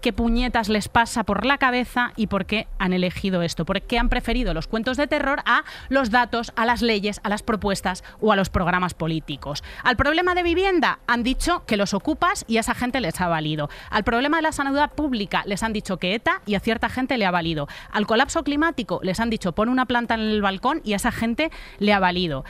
qué 0.00 0.12
puñetas 0.12 0.68
les 0.68 0.88
pasa 0.88 1.24
por 1.24 1.46
la 1.46 1.58
cabeza 1.58 2.12
y 2.16 2.26
por 2.26 2.46
qué 2.46 2.66
han 2.78 2.92
elegido 2.92 3.42
esto, 3.42 3.64
por 3.64 3.82
qué 3.82 3.98
han 3.98 4.08
preferido 4.08 4.54
los 4.54 4.66
cuentos 4.66 4.96
de 4.96 5.06
terror 5.06 5.40
a 5.44 5.64
los 5.88 6.10
datos, 6.10 6.52
a 6.56 6.66
las 6.66 6.82
leyes, 6.82 7.20
a 7.22 7.28
las 7.28 7.42
propuestas 7.42 8.02
o 8.20 8.32
a 8.32 8.36
los 8.36 8.50
programas 8.50 8.94
políticos. 8.94 9.62
Al 9.82 9.96
problema 9.96 10.34
de 10.34 10.42
vivienda 10.42 11.00
han 11.06 11.22
dicho 11.22 11.64
que 11.66 11.76
los 11.76 11.94
ocupas 11.94 12.44
y 12.48 12.56
a 12.56 12.60
esa 12.60 12.74
gente 12.74 13.00
les 13.00 13.20
ha 13.20 13.28
valido. 13.28 13.68
Al 13.90 14.04
problema 14.04 14.38
de 14.38 14.42
la 14.42 14.52
sanidad 14.52 14.92
pública 14.92 15.42
les 15.46 15.62
han 15.62 15.72
dicho 15.72 15.98
que 15.98 16.14
ETA 16.14 16.42
y 16.46 16.54
a 16.54 16.60
cierta 16.60 16.88
gente 16.88 17.18
le 17.18 17.26
ha 17.26 17.30
valido. 17.30 17.68
Al 17.92 18.06
colapso 18.06 18.42
climático 18.42 19.00
les 19.02 19.20
han 19.20 19.30
dicho 19.30 19.52
pon 19.52 19.68
una 19.68 19.86
planta 19.86 20.14
en 20.14 20.20
el 20.20 20.42
balcón 20.42 20.80
y 20.84 20.94
a 20.94 20.96
esa 20.96 21.12
gente 21.12 21.50
le 21.78 21.92
ha 21.92 21.98
valido. 21.98 22.44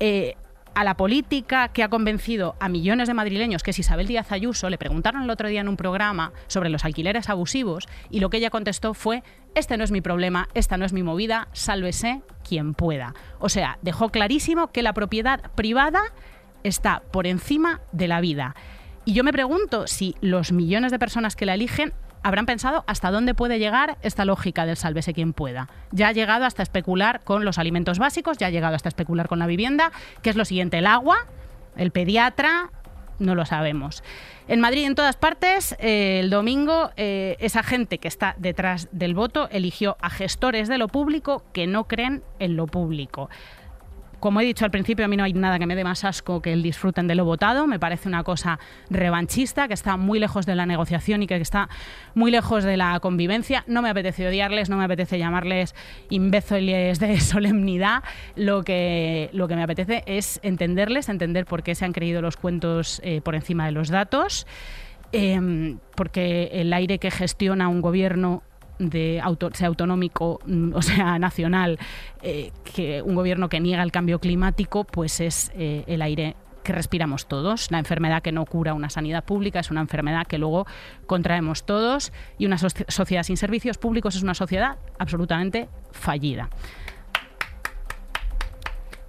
Eh, 0.00 0.36
a 0.74 0.84
la 0.84 0.96
política 0.96 1.68
que 1.68 1.82
ha 1.82 1.88
convencido 1.88 2.56
a 2.60 2.68
millones 2.68 3.08
de 3.08 3.14
madrileños, 3.14 3.62
que 3.62 3.70
es 3.70 3.78
Isabel 3.78 4.06
Díaz 4.06 4.32
Ayuso, 4.32 4.70
le 4.70 4.78
preguntaron 4.78 5.22
el 5.22 5.30
otro 5.30 5.48
día 5.48 5.60
en 5.60 5.68
un 5.68 5.76
programa 5.76 6.32
sobre 6.46 6.68
los 6.68 6.84
alquileres 6.84 7.28
abusivos 7.28 7.86
y 8.10 8.20
lo 8.20 8.30
que 8.30 8.38
ella 8.38 8.50
contestó 8.50 8.94
fue, 8.94 9.22
este 9.54 9.76
no 9.76 9.84
es 9.84 9.90
mi 9.90 10.00
problema, 10.00 10.48
esta 10.54 10.76
no 10.76 10.84
es 10.84 10.92
mi 10.92 11.02
movida, 11.02 11.48
sálvese 11.52 12.22
quien 12.46 12.74
pueda. 12.74 13.14
O 13.38 13.48
sea, 13.48 13.78
dejó 13.82 14.10
clarísimo 14.10 14.72
que 14.72 14.82
la 14.82 14.92
propiedad 14.92 15.52
privada 15.54 16.02
está 16.62 17.02
por 17.10 17.26
encima 17.26 17.80
de 17.92 18.08
la 18.08 18.20
vida. 18.20 18.54
Y 19.04 19.12
yo 19.12 19.22
me 19.22 19.32
pregunto 19.32 19.86
si 19.86 20.16
los 20.20 20.50
millones 20.50 20.90
de 20.90 20.98
personas 20.98 21.36
que 21.36 21.46
la 21.46 21.54
eligen 21.54 21.92
habrán 22.24 22.46
pensado 22.46 22.84
hasta 22.88 23.10
dónde 23.10 23.34
puede 23.34 23.60
llegar 23.60 23.98
esta 24.02 24.24
lógica 24.24 24.66
del 24.66 24.76
sálvese 24.76 25.12
quien 25.12 25.34
pueda. 25.34 25.68
Ya 25.92 26.08
ha 26.08 26.12
llegado 26.12 26.46
hasta 26.46 26.62
especular 26.62 27.20
con 27.22 27.44
los 27.44 27.58
alimentos 27.58 27.98
básicos, 27.98 28.38
ya 28.38 28.48
ha 28.48 28.50
llegado 28.50 28.74
hasta 28.74 28.88
especular 28.88 29.28
con 29.28 29.38
la 29.38 29.46
vivienda, 29.46 29.92
que 30.22 30.30
es 30.30 30.36
lo 30.36 30.46
siguiente, 30.46 30.78
el 30.78 30.86
agua, 30.86 31.18
el 31.76 31.90
pediatra, 31.90 32.70
no 33.18 33.34
lo 33.34 33.44
sabemos. 33.44 34.02
En 34.48 34.60
Madrid, 34.60 34.86
en 34.86 34.94
todas 34.94 35.16
partes, 35.16 35.76
eh, 35.78 36.20
el 36.20 36.30
domingo, 36.30 36.90
eh, 36.96 37.36
esa 37.40 37.62
gente 37.62 37.98
que 37.98 38.08
está 38.08 38.34
detrás 38.38 38.88
del 38.90 39.14
voto 39.14 39.48
eligió 39.50 39.98
a 40.00 40.08
gestores 40.08 40.68
de 40.68 40.78
lo 40.78 40.88
público 40.88 41.44
que 41.52 41.66
no 41.66 41.84
creen 41.84 42.22
en 42.38 42.56
lo 42.56 42.66
público. 42.66 43.28
Como 44.24 44.40
he 44.40 44.44
dicho 44.46 44.64
al 44.64 44.70
principio, 44.70 45.04
a 45.04 45.08
mí 45.08 45.18
no 45.18 45.24
hay 45.24 45.34
nada 45.34 45.58
que 45.58 45.66
me 45.66 45.76
dé 45.76 45.84
más 45.84 46.02
asco 46.02 46.40
que 46.40 46.54
el 46.54 46.62
disfruten 46.62 47.06
de 47.06 47.14
lo 47.14 47.26
votado. 47.26 47.66
Me 47.66 47.78
parece 47.78 48.08
una 48.08 48.24
cosa 48.24 48.58
revanchista, 48.88 49.68
que 49.68 49.74
está 49.74 49.98
muy 49.98 50.18
lejos 50.18 50.46
de 50.46 50.54
la 50.54 50.64
negociación 50.64 51.22
y 51.22 51.26
que 51.26 51.36
está 51.36 51.68
muy 52.14 52.30
lejos 52.30 52.64
de 52.64 52.78
la 52.78 52.98
convivencia. 53.00 53.64
No 53.66 53.82
me 53.82 53.90
apetece 53.90 54.26
odiarles, 54.26 54.70
no 54.70 54.78
me 54.78 54.84
apetece 54.84 55.18
llamarles 55.18 55.74
imbéciles 56.08 57.00
de 57.00 57.20
solemnidad. 57.20 58.02
Lo 58.34 58.62
que, 58.62 59.28
lo 59.34 59.46
que 59.46 59.56
me 59.56 59.62
apetece 59.62 60.02
es 60.06 60.40
entenderles, 60.42 61.10
entender 61.10 61.44
por 61.44 61.62
qué 61.62 61.74
se 61.74 61.84
han 61.84 61.92
creído 61.92 62.22
los 62.22 62.38
cuentos 62.38 63.02
eh, 63.04 63.20
por 63.20 63.34
encima 63.34 63.66
de 63.66 63.72
los 63.72 63.90
datos. 63.90 64.46
Eh, 65.12 65.76
porque 65.94 66.48
el 66.50 66.72
aire 66.72 66.98
que 66.98 67.10
gestiona 67.10 67.68
un 67.68 67.82
gobierno 67.82 68.42
de 68.78 69.20
auto, 69.22 69.50
sea 69.52 69.68
autonómico, 69.68 70.40
mm, 70.46 70.74
o 70.74 70.82
sea 70.82 71.18
nacional, 71.18 71.78
eh, 72.22 72.52
que 72.74 73.02
un 73.02 73.14
gobierno 73.14 73.48
que 73.48 73.60
niega 73.60 73.82
el 73.82 73.92
cambio 73.92 74.18
climático, 74.18 74.84
pues 74.84 75.20
es 75.20 75.52
eh, 75.54 75.84
el 75.86 76.02
aire 76.02 76.36
que 76.64 76.72
respiramos 76.72 77.26
todos. 77.26 77.70
La 77.70 77.78
enfermedad 77.78 78.22
que 78.22 78.32
no 78.32 78.44
cura 78.46 78.74
una 78.74 78.90
sanidad 78.90 79.24
pública 79.24 79.60
es 79.60 79.70
una 79.70 79.82
enfermedad 79.82 80.26
que 80.26 80.38
luego 80.38 80.66
contraemos 81.06 81.64
todos 81.64 82.12
y 82.38 82.46
una 82.46 82.58
so 82.58 82.68
sociedad 82.88 83.22
sin 83.22 83.36
servicios 83.36 83.78
públicos 83.78 84.16
es 84.16 84.22
una 84.22 84.34
sociedad 84.34 84.78
absolutamente 84.98 85.68
fallida. 85.92 86.48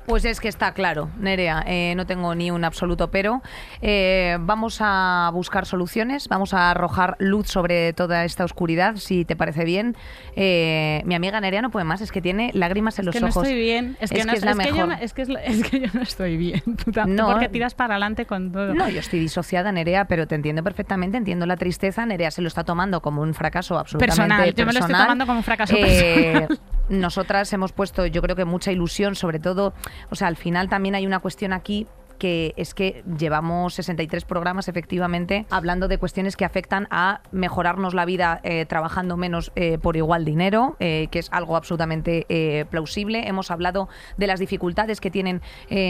Pues 0.06 0.24
es 0.24 0.39
que 0.39 0.48
está 0.48 0.72
claro, 0.74 1.10
Nerea, 1.20 1.63
eh, 1.65 1.94
no 1.96 2.06
tengo 2.06 2.36
ni 2.36 2.52
un 2.52 2.63
absoluto 2.63 3.10
pero. 3.10 3.41
Eh, 3.82 4.38
vamos 4.39 4.78
a 4.80 5.32
buscar 5.34 5.65
soluciones, 5.65 6.28
vamos 6.28 6.54
a 6.54 6.70
arrojar 6.70 7.15
luz 7.18 7.48
sobre 7.48 7.91
toda 7.94 8.24
esta 8.24 8.44
oscuridad, 8.46 8.98
si 8.98 9.26
te 9.26 9.36
parece 9.36 9.65
bien. 9.65 9.96
Eh, 10.36 11.02
mi 11.06 11.15
amiga 11.15 11.41
Nerea 11.41 11.63
no 11.63 11.72
puede 11.72 11.86
más, 11.86 12.02
es 12.02 12.12
que 12.12 12.22
tiene 12.22 12.52
lágrimas 12.54 13.00
en 13.00 13.06
los 13.08 13.13
que 13.15 13.20
no 13.22 13.28
ojos. 13.30 13.44
estoy 13.48 13.60
bien, 13.60 13.98
es 14.00 14.12
que, 14.12 14.24
no, 14.26 14.34
es 14.34 14.44
la 14.46 14.52
es 14.52 14.58
que 14.60 14.65
yo 14.68 14.74
mejor. 14.76 14.89
no- 14.89 14.96
es 15.04 15.13
que 15.13 15.22
es 15.24 15.63
que 15.72 15.80
yo 15.80 15.88
no 15.94 16.02
estoy 16.04 16.38
bien. 16.38 16.62
No. 17.08 17.32
porque 17.32 17.50
tiras 17.50 17.74
para 17.74 17.96
adelante 17.96 18.26
con 18.26 18.52
todo. 18.52 18.74
No, 18.76 18.88
yo 18.89 19.00
estoy 19.00 19.20
disociada, 19.20 19.72
Nerea, 19.72 20.06
pero 20.06 20.28
te 20.28 20.36
entiendo 20.36 20.63
perfectamente, 20.63 21.18
entiendo 21.18 21.46
la 21.48 21.58
tristeza. 21.58 22.06
Nerea 22.06 22.30
se 22.32 22.41
lo 22.44 22.48
está 22.48 22.63
tomando 22.63 23.02
como 23.02 23.22
un 23.24 23.34
fracaso 23.34 23.78
absolutamente 23.80 24.15
Personal, 24.22 24.54
yo 24.54 24.65
me 24.68 24.74
lo 24.74 24.80
estoy 24.80 24.82
personal. 24.82 25.02
tomando 25.08 25.26
como 25.26 25.39
un 25.39 25.44
fracaso 25.44 25.76
Eh, 25.78 26.46
personal. 26.48 26.60
Nosotras 26.89 27.52
hemos 27.54 27.71
puesto, 27.71 28.06
yo 28.06 28.21
creo 28.21 28.36
que 28.36 28.45
mucha 28.45 28.71
ilusión, 28.71 29.15
sobre 29.15 29.39
todo, 29.39 29.74
o 30.10 30.15
sea, 30.15 30.28
al 30.28 30.36
final 30.36 30.69
también 30.69 30.95
hay 30.95 31.06
una 31.06 31.19
cuestión 31.19 31.54
aquí 31.54 31.88
que 32.17 32.54
es 32.58 32.73
que 32.73 33.04
llevamos 33.17 33.75
63 33.75 34.25
programas 34.25 34.67
efectivamente 34.67 35.45
hablando 35.49 35.88
de 35.88 35.97
cuestiones 35.97 36.36
que 36.36 36.45
afectan 36.45 36.88
a 36.89 37.21
mejorarnos 37.32 37.93
la 37.93 38.06
vida 38.06 38.39
eh, 38.43 38.65
trabajando 38.65 39.17
menos 39.17 39.51
eh, 39.56 39.78
por 39.82 39.97
igual 39.97 40.25
dinero, 40.25 40.75
eh, 40.80 41.08
que 41.12 41.19
es 41.19 41.30
algo 41.32 41.56
absolutamente 41.56 42.25
plausible. 42.69 43.28
Hemos 43.28 43.51
hablado 43.51 43.89
de 44.17 44.28
las 44.28 44.39
dificultades 44.39 44.99
que 45.01 45.12
tienen 45.12 45.41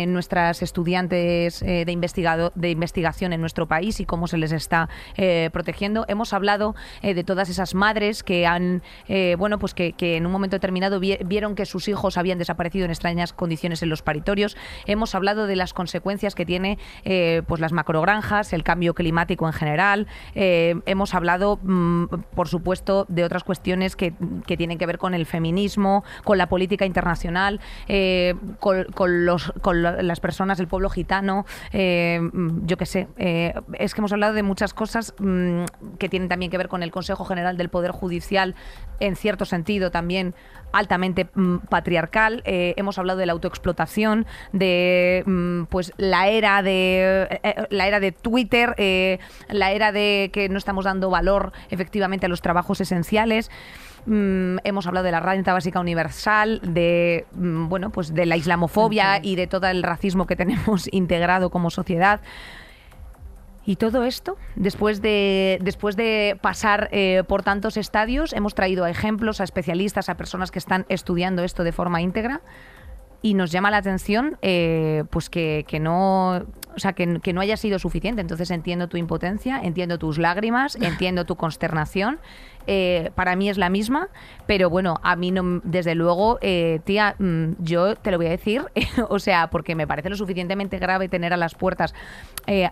nuestras 0.08 0.62
estudiantes 0.62 1.60
de, 1.60 1.92
investigado, 1.92 2.52
de 2.56 2.70
investigación 2.70 3.34
en 3.34 3.42
nuestro 3.42 3.68
país 3.68 4.00
y 4.00 4.06
cómo 4.06 4.28
se 4.28 4.38
les 4.38 4.52
está 4.52 4.90
protegiendo. 5.52 6.06
Hemos 6.08 6.34
hablado 6.34 6.76
de 7.02 7.24
todas 7.24 7.50
esas 7.50 7.76
madres 7.76 8.24
que 8.24 8.46
han, 8.46 8.82
bueno, 9.38 9.60
pues 9.60 9.74
que, 9.74 9.94
que, 9.94 10.18
en 10.18 10.26
un 10.26 10.32
momento 10.32 10.56
determinado 10.56 11.00
vieron 11.00 11.56
que 11.56 11.66
sus 11.66 11.88
hijos 11.88 12.18
habían 12.18 12.38
desaparecido 12.38 12.86
en 12.86 12.92
extrañas 12.92 13.34
condiciones 13.34 13.82
en 13.84 13.90
los 13.90 14.02
paritorios. 14.02 14.58
Hemos 14.86 15.16
hablado 15.16 15.48
de 15.48 15.56
las 15.56 15.74
consecuencias 15.74 16.15
que 16.16 16.46
tiene 16.46 16.78
eh, 17.04 17.42
pues 17.48 17.60
las 17.60 17.72
macrogranjas, 17.72 18.54
el 18.54 18.64
cambio 18.64 18.94
climático 18.94 19.46
en 19.48 19.54
general. 19.54 20.08
Eh, 20.34 20.76
hemos 20.86 21.14
hablado, 21.14 21.60
mm, 21.62 22.06
por 22.36 22.48
supuesto, 22.48 23.06
de 23.10 23.24
otras 23.24 23.44
cuestiones 23.44 23.96
que, 23.96 24.14
tienen 24.56 24.78
que 24.78 24.86
ver 24.86 24.98
con 24.98 25.14
el 25.14 25.26
feminismo, 25.26 26.06
con 26.24 26.38
la 26.38 26.48
política 26.48 26.86
internacional, 26.86 27.60
eh, 27.90 28.36
con, 28.60 29.26
los, 29.26 29.52
con 29.62 29.82
las 29.82 30.20
personas 30.22 30.58
del 30.58 30.68
pueblo 30.68 30.90
gitano, 30.90 31.46
yo 31.74 32.78
qué 32.78 32.86
sé. 32.86 33.08
es 33.18 33.94
que 33.94 34.02
hemos 34.02 34.14
hablado 34.14 34.34
de 34.34 34.44
muchas 34.44 34.74
cosas 34.74 35.14
mm, 35.20 35.66
que 36.00 36.08
tienen 36.08 36.30
también 36.30 36.50
que 36.50 36.58
ver 36.58 36.70
con 36.70 36.84
el 36.84 36.92
Consejo 36.92 37.26
General 37.26 37.58
del 37.58 37.68
Poder 37.68 37.92
Judicial, 37.92 38.56
en 39.02 39.18
cierto 39.18 39.44
sentido 39.44 39.92
también 39.92 40.34
altamente 40.78 41.28
patriarcal. 41.70 42.42
hemos 42.46 42.98
hablado 42.98 43.20
de 43.20 43.26
la 43.26 43.34
autoexplotación, 43.34 44.26
de 44.52 45.24
pues 45.70 45.94
la 45.98 46.28
era 46.28 46.62
de 46.62 47.28
eh, 47.30 47.40
eh, 47.44 47.68
la 47.70 47.88
era 47.88 48.00
de 48.00 48.12
Twitter, 48.12 48.76
eh, 48.78 49.20
la 49.50 49.72
era 49.72 49.92
de 49.92 50.30
que 50.34 50.50
no 50.50 50.58
estamos 50.58 50.86
dando 50.86 51.10
valor 51.10 51.52
efectivamente 51.70 52.26
a 52.26 52.30
los 52.30 52.42
trabajos 52.42 52.82
esenciales. 52.82 53.50
Mm, 54.06 54.58
hemos 54.64 54.86
hablado 54.86 55.06
de 55.06 55.12
la 55.12 55.20
renta 55.20 55.54
básica 55.54 55.80
universal, 55.80 56.62
de 56.64 57.26
mm, 57.34 57.70
bueno, 57.70 57.90
pues 57.90 58.14
de 58.14 58.26
la 58.26 58.38
islamofobia 58.38 59.20
y 59.22 59.36
de 59.36 59.48
todo 59.48 59.68
el 59.68 59.84
racismo 59.84 60.28
que 60.28 60.36
tenemos 60.36 60.88
integrado 60.92 61.50
como 61.50 61.70
sociedad. 61.70 62.22
Y 63.66 63.78
todo 63.78 64.04
esto, 64.04 64.38
después 64.56 65.02
de, 65.02 65.58
después 65.62 65.96
de 65.96 66.38
pasar 66.42 66.90
por 67.28 67.42
tantos 67.42 67.78
estadios, 67.78 68.34
hemos 68.34 68.54
traído 68.54 68.86
ejemplos, 68.86 69.42
a 69.42 69.44
especialistas, 69.44 70.08
a 70.10 70.18
personas 70.18 70.52
que 70.52 70.60
están 70.60 70.86
estudiando 70.88 71.44
esto 71.44 71.64
de 71.64 71.72
forma 71.72 72.02
íntegra. 72.02 72.42
Y 73.26 73.34
nos 73.34 73.52
llama 73.52 73.72
la 73.72 73.78
atención 73.78 74.38
eh, 74.44 75.04
pues 75.10 75.32
que, 75.32 75.66
que, 75.68 75.80
no 75.80 76.46
o 76.76 76.80
sea 76.80 76.94
que, 76.94 77.20
que, 77.22 77.34
no 77.34 77.42
haya 77.42 77.58
sido 77.58 77.80
suficiente. 77.80 78.22
Entonces 78.22 78.52
entiendo 78.52 78.88
tu 78.88 78.98
impotencia 78.98 79.60
entiendo 79.64 79.98
tus 79.98 80.20
lágrimas 80.20 80.76
entiendo 80.82 81.26
tu 81.26 81.36
consternación 81.36 82.20
eh, 82.68 83.12
para 83.16 83.36
mí 83.36 83.50
es 83.50 83.58
la 83.58 83.70
misma, 83.70 84.10
pero 84.48 84.70
bueno, 84.70 85.00
a 85.04 85.16
mí 85.16 85.32
no, 85.32 85.62
desde 85.64 85.96
luego, 85.96 86.40
eh, 86.42 86.80
tía, 86.84 87.16
mm, 87.20 87.54
yo 87.60 87.96
te 87.96 88.12
lo 88.12 88.18
voy 88.18 88.28
a 88.28 88.32
decir, 88.32 88.64
o 89.10 89.20
sea, 89.20 89.50
porque 89.50 89.76
me 89.76 89.88
parece 89.88 90.10
lo 90.10 90.16
suficientemente 90.16 90.80
grave 90.80 91.10
tener 91.10 91.34
a 91.34 91.38
las 91.38 91.56
puertas 91.56 91.94
eh, 92.48 92.70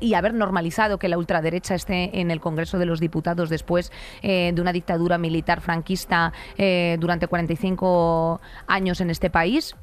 y 0.00 0.14
haber 0.14 0.34
normalizado 0.34 0.98
que 0.98 1.08
la 1.08 1.18
ultraderecha 1.18 1.74
esté 1.74 2.20
en 2.20 2.30
el 2.30 2.40
Congreso 2.40 2.78
de 2.78 2.86
los 2.86 3.00
Diputados 3.00 3.48
después 3.48 3.92
de 4.22 4.54
una 4.58 4.72
dictadura 4.72 5.18
militar 5.18 5.60
franquista 5.60 6.32
durante 6.98 7.26
45 7.26 8.40
años 8.66 9.00
en 9.00 9.10
este 9.10 9.30
país. 9.30 9.74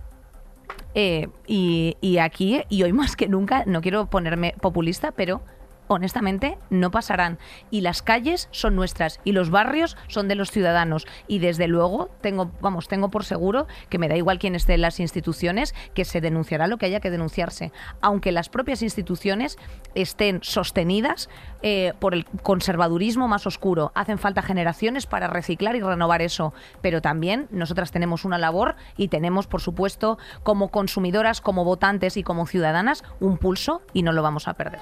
y, 0.95 1.97
y 2.01 2.17
aquí, 2.17 2.61
y 2.69 2.83
hoy 2.83 2.93
más 2.93 3.15
que 3.15 3.27
nunca, 3.27 3.63
no 3.65 3.81
quiero 3.81 4.09
ponerme 4.09 4.53
populista, 4.59 5.11
pero 5.11 5.41
honestamente, 5.87 6.57
no 6.69 6.91
pasarán. 6.91 7.39
Y 7.71 7.81
las 7.81 8.01
calles 8.01 8.49
son 8.51 8.75
nuestras 8.75 9.19
y 9.23 9.31
los 9.31 9.49
barrios 9.49 9.97
son 10.07 10.27
de 10.27 10.35
los 10.35 10.51
ciudadanos. 10.51 11.07
Y 11.27 11.39
desde 11.39 11.67
luego, 11.67 12.09
tengo, 12.21 12.51
vamos, 12.61 12.87
tengo 12.87 13.09
por 13.09 13.25
seguro 13.25 13.67
que 13.89 13.97
me 13.97 14.07
da 14.07 14.15
igual 14.15 14.39
quién 14.39 14.55
esté 14.55 14.73
en 14.73 14.81
las 14.81 14.99
instituciones, 14.99 15.73
que 15.93 16.05
se 16.05 16.21
denunciará 16.21 16.67
lo 16.67 16.77
que 16.77 16.85
haya 16.85 16.99
que 16.99 17.11
denunciarse. 17.11 17.71
Aunque 18.01 18.31
las 18.31 18.49
propias 18.49 18.81
instituciones 18.81 19.57
estén 19.95 20.39
sostenidas 20.43 21.29
eh, 21.61 21.93
por 21.99 22.13
el 22.13 22.25
conservadurismo 22.25 23.27
más 23.27 23.47
oscuro. 23.47 23.91
Hacen 23.95 24.17
falta 24.17 24.41
generaciones 24.41 25.05
para 25.05 25.27
reciclar 25.27 25.75
y 25.75 25.81
renovar 25.81 26.21
eso. 26.21 26.53
Pero 26.81 27.01
también 27.01 27.47
nosotras 27.51 27.91
tenemos 27.91 28.25
una 28.25 28.37
labor 28.37 28.75
y 28.95 29.07
tenemos, 29.07 29.47
por 29.47 29.61
supuesto, 29.61 30.17
como 30.43 30.69
consumidoras, 30.69 31.41
como 31.41 31.63
votantes 31.63 32.17
y 32.17 32.23
como 32.23 32.45
ciudadanas, 32.45 33.03
un 33.19 33.37
pulso 33.37 33.81
y 33.93 34.03
no 34.03 34.11
lo 34.11 34.21
vamos 34.21 34.47
a 34.47 34.53
perder 34.53 34.79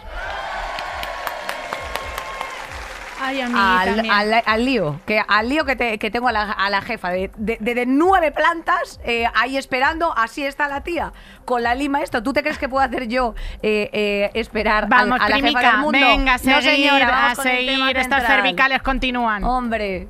al, 3.25 4.65
lío, 4.65 4.99
que 5.05 5.21
al 5.25 5.49
lío 5.49 5.65
que, 5.65 5.75
tengo 6.11 6.27
a 6.27 6.31
la, 6.31 6.81
jefa 6.81 7.09
de, 7.09 7.31
de, 7.37 7.85
nueve 7.85 8.31
plantas 8.31 8.99
eh, 9.03 9.25
ahí 9.33 9.57
esperando, 9.57 10.15
así 10.15 10.45
está 10.45 10.67
la 10.67 10.81
tía, 10.81 11.13
con 11.45 11.63
la 11.63 11.75
lima 11.75 12.01
esto. 12.01 12.23
¿Tú 12.23 12.33
te 12.33 12.41
crees 12.41 12.57
que 12.57 12.69
puedo 12.69 12.85
hacer 12.85 13.07
yo 13.07 13.35
eh, 13.61 13.89
eh, 13.93 14.31
esperar 14.33 14.87
vamos, 14.87 15.19
a, 15.19 15.29
la 15.29 15.39
jefa 15.39 15.59
del 15.59 15.77
mundo? 15.77 15.99
Venga, 15.99 16.33
a 16.35 16.37
seguir, 16.37 16.91
a 16.91 17.35
seguir, 17.35 17.97
estas 17.97 18.25
cervicales 18.27 18.81
continúan. 18.81 19.43
Hombre. 19.43 20.07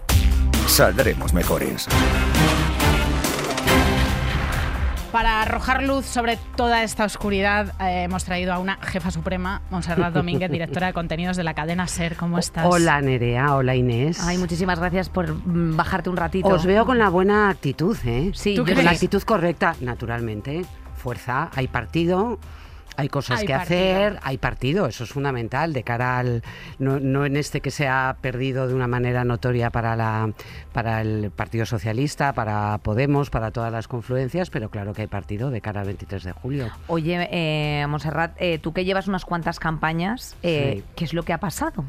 Saldremos 0.68 1.34
mejores 1.34 1.88
para 5.16 5.44
arrojar 5.44 5.82
luz 5.82 6.06
sobre 6.06 6.38
toda 6.58 6.84
esta 6.84 7.06
oscuridad, 7.06 7.74
eh, 7.80 8.04
hemos 8.04 8.26
traído 8.26 8.52
a 8.52 8.60
una 8.60 8.76
jefa 8.82 9.12
suprema, 9.12 9.62
Monserrat 9.70 10.14
Domínguez, 10.14 10.52
directora 10.52 10.88
de 10.88 10.94
contenidos 10.94 11.38
de 11.38 11.46
la 11.46 11.54
cadena 11.54 11.88
SER. 11.88 12.18
¿Cómo 12.18 12.38
estás? 12.38 12.66
Hola 12.70 13.00
Nerea, 13.00 13.56
hola 13.56 13.76
Inés. 13.76 14.20
Ay, 14.22 14.38
muchísimas 14.38 14.78
gracias 14.78 15.08
por 15.08 15.34
mm, 15.34 15.78
bajarte 15.78 16.10
un 16.10 16.18
ratito. 16.18 16.50
Os 16.50 16.66
veo 16.66 16.86
con 16.86 16.98
la 16.98 17.08
buena 17.08 17.48
actitud, 17.48 17.96
¿eh? 18.04 18.32
Sí, 18.34 18.58
con 18.58 18.84
la 18.84 18.92
actitud 18.92 19.24
correcta, 19.24 19.78
naturalmente. 19.80 20.66
Fuerza, 20.98 21.50
hay 21.56 21.70
partido, 21.70 22.38
hay 22.98 23.10
cosas 23.10 23.44
que 23.44 23.54
hacer, 23.54 24.20
hay 24.24 24.38
partido, 24.38 24.88
eso 24.88 25.04
es 25.04 25.10
fundamental 25.10 25.74
de 25.74 25.84
cara 25.84 26.20
al 26.20 26.44
no, 26.80 27.26
en 27.26 27.38
este 27.38 27.62
que 27.62 27.72
se 27.72 27.88
ha 27.88 28.18
perdido 28.22 28.68
de 28.68 28.74
una 28.74 28.88
manera 28.88 29.24
notoria 29.24 29.70
para 29.70 29.96
la 29.96 30.32
para 30.74 31.02
el 31.02 31.32
Partido 31.32 31.66
Socialista, 31.66 32.34
para 32.34 32.78
Podemos, 32.80 33.30
para 33.30 33.52
todas 33.52 33.72
las 33.72 33.88
confluencias, 33.88 34.50
pero 34.50 34.70
claro 34.70 34.94
que 34.94 35.04
hay 35.04 35.08
partido 35.08 35.50
de 35.50 35.62
cara 35.62 35.82
al 35.82 35.88
23 35.88 36.24
de 36.24 36.32
julio. 36.32 36.70
Oye, 36.88 37.28
eh, 37.32 37.86
Monserrat, 37.88 38.36
eh, 38.40 38.60
tú 38.60 38.74
que 38.74 38.86
llevas 38.86 39.08
unas 39.08 39.26
cuantas 39.26 39.60
campañas, 39.60 40.36
eh, 40.44 40.84
¿qué 40.96 41.06
es 41.06 41.14
lo 41.14 41.24
que 41.24 41.34
ha 41.34 41.40
pasado? 41.40 41.86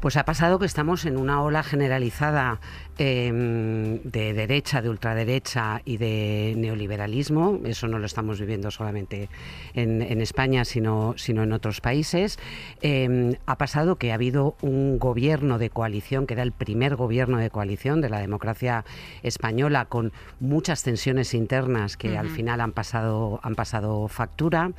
Pues 0.00 0.16
ha 0.16 0.24
pasado 0.24 0.58
que 0.58 0.66
estamos 0.66 1.04
en 1.04 1.16
una 1.16 1.42
ola 1.42 1.62
generalizada 1.62 2.58
em, 2.98 4.00
de 4.02 4.32
derecha, 4.34 4.82
de 4.82 4.88
ultraderecha 4.88 5.82
y 5.84 5.96
de 5.96 6.54
neoliberalismo. 6.56 7.60
Eso 7.64 7.88
no 7.88 7.98
lo 7.98 8.06
estamos 8.06 8.40
viviendo 8.40 8.70
solamente 8.70 9.28
en, 9.74 10.20
España, 10.20 10.64
sino, 10.64 11.14
sino 11.16 11.42
en 11.42 11.52
otros 11.52 11.80
países. 11.80 12.38
Em, 12.80 13.34
ha 13.46 13.56
pasado 13.56 13.96
que 13.96 14.12
ha 14.12 14.14
habido 14.14 14.56
un 14.62 14.98
gobierno 14.98 15.58
de 15.58 15.70
coalición, 15.70 16.26
que 16.26 16.34
era 16.34 16.42
el 16.42 16.52
primer 16.52 16.96
gobierno 16.96 17.38
de 17.38 17.50
coalición 17.50 18.00
de 18.00 18.10
la 18.10 18.20
democracia 18.20 18.84
española, 19.22 19.86
con 19.86 20.12
muchas 20.40 20.82
tensiones 20.82 21.34
internas 21.34 21.96
que 21.96 22.16
al 22.16 22.28
final 22.28 22.60
han 22.60 22.72
pasado, 22.72 23.40
han 23.42 23.54
pasado 23.54 24.08
factura. 24.08 24.72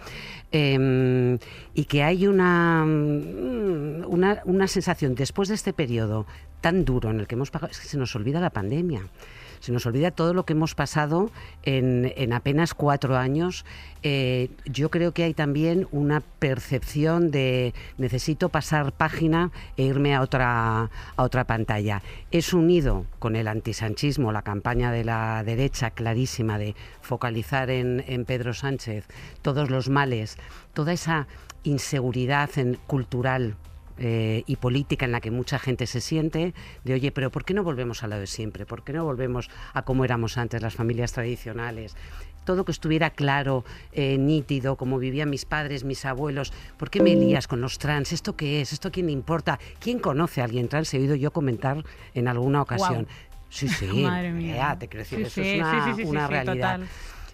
Em, 0.51 1.39
y 1.73 1.85
que 1.85 2.03
hay 2.03 2.27
una, 2.27 2.83
una, 2.83 4.41
una 4.45 4.67
sensación 4.67 5.15
después 5.15 5.49
de 5.49 5.55
este 5.55 5.73
periodo 5.73 6.27
tan 6.63 6.85
duro 6.85 7.11
en 7.11 7.19
el 7.19 7.27
que 7.27 7.35
hemos 7.35 7.51
pasado, 7.51 7.71
es 7.71 7.79
que 7.81 7.89
se 7.89 7.97
nos 7.97 8.15
olvida 8.15 8.39
la 8.39 8.49
pandemia. 8.49 9.01
Se 9.59 9.73
nos 9.73 9.85
olvida 9.85 10.11
todo 10.11 10.33
lo 10.33 10.45
que 10.45 10.53
hemos 10.53 10.75
pasado 10.75 11.29
en, 11.63 12.33
apenas 12.33 12.73
cuatro 12.73 13.17
años. 13.17 13.65
Eh, 14.01 14.49
yo 14.65 14.89
creo 14.89 15.13
que 15.13 15.23
hay 15.23 15.33
también 15.33 15.87
una 15.91 16.21
percepción 16.21 17.31
de 17.31 17.73
necesito 17.97 18.47
pasar 18.47 18.93
página 18.93 19.51
e 19.75 19.83
irme 19.83 20.15
a 20.15 20.21
otra, 20.21 20.89
a 21.15 21.23
otra 21.23 21.43
pantalla. 21.43 22.01
Es 22.31 22.53
unido 22.53 23.05
con 23.19 23.35
el 23.35 23.47
antisanchismo, 23.47 24.31
la 24.31 24.41
campaña 24.41 24.91
de 24.91 25.03
la 25.03 25.43
derecha 25.43 25.91
clarísima 25.91 26.57
de 26.57 26.75
focalizar 27.01 27.69
en, 27.69 28.05
en 28.07 28.23
Pedro 28.23 28.53
Sánchez 28.53 29.05
todos 29.41 29.69
los 29.69 29.89
males, 29.89 30.37
toda 30.73 30.93
esa 30.93 31.27
inseguridad 31.63 32.49
en, 32.57 32.75
cultural 32.87 33.55
eh, 33.97 34.43
y 34.47 34.55
política 34.55 35.05
en 35.05 35.11
la 35.11 35.21
que 35.21 35.29
mucha 35.29 35.59
gente 35.59 35.85
se 35.85 36.01
siente, 36.01 36.53
de 36.83 36.93
oye, 36.93 37.11
pero 37.11 37.31
¿por 37.31 37.45
qué 37.45 37.53
no 37.53 37.63
volvemos 37.63 38.03
a 38.03 38.07
lo 38.07 38.17
de 38.17 38.27
siempre? 38.27 38.65
¿Por 38.65 38.83
qué 38.83 38.93
no 38.93 39.03
volvemos 39.05 39.49
a 39.73 39.83
cómo 39.83 40.03
éramos 40.03 40.37
antes, 40.37 40.61
las 40.61 40.73
familias 40.73 41.13
tradicionales? 41.13 41.95
Todo 42.43 42.65
que 42.65 42.71
estuviera 42.71 43.11
claro, 43.11 43.63
eh, 43.91 44.17
nítido, 44.17 44.75
como 44.75 44.97
vivían 44.97 45.29
mis 45.29 45.45
padres, 45.45 45.83
mis 45.83 46.05
abuelos. 46.05 46.51
¿Por 46.77 46.89
qué 46.89 47.01
me 47.01 47.15
lías 47.15 47.47
con 47.47 47.61
los 47.61 47.77
trans? 47.77 48.11
¿Esto 48.11 48.35
qué 48.35 48.61
es? 48.61 48.73
¿Esto 48.73 48.91
quién 48.91 49.05
le 49.05 49.11
importa? 49.13 49.59
¿Quién 49.79 49.99
conoce 49.99 50.41
a 50.41 50.45
alguien 50.45 50.67
trans? 50.67 50.93
He 50.93 50.97
oído 50.97 51.15
yo 51.15 51.31
comentar 51.31 51.83
en 52.13 52.27
alguna 52.27 52.63
ocasión. 52.63 53.07
Sí, 53.49 53.69
sí, 53.69 53.85
Madre 54.03 54.31
mía. 54.31 54.75
te 54.79 54.87
quiero 54.87 55.03
decir, 55.03 55.21
eso 55.21 55.41
es 55.41 56.05
una, 56.05 56.27
realidad. 56.27 56.81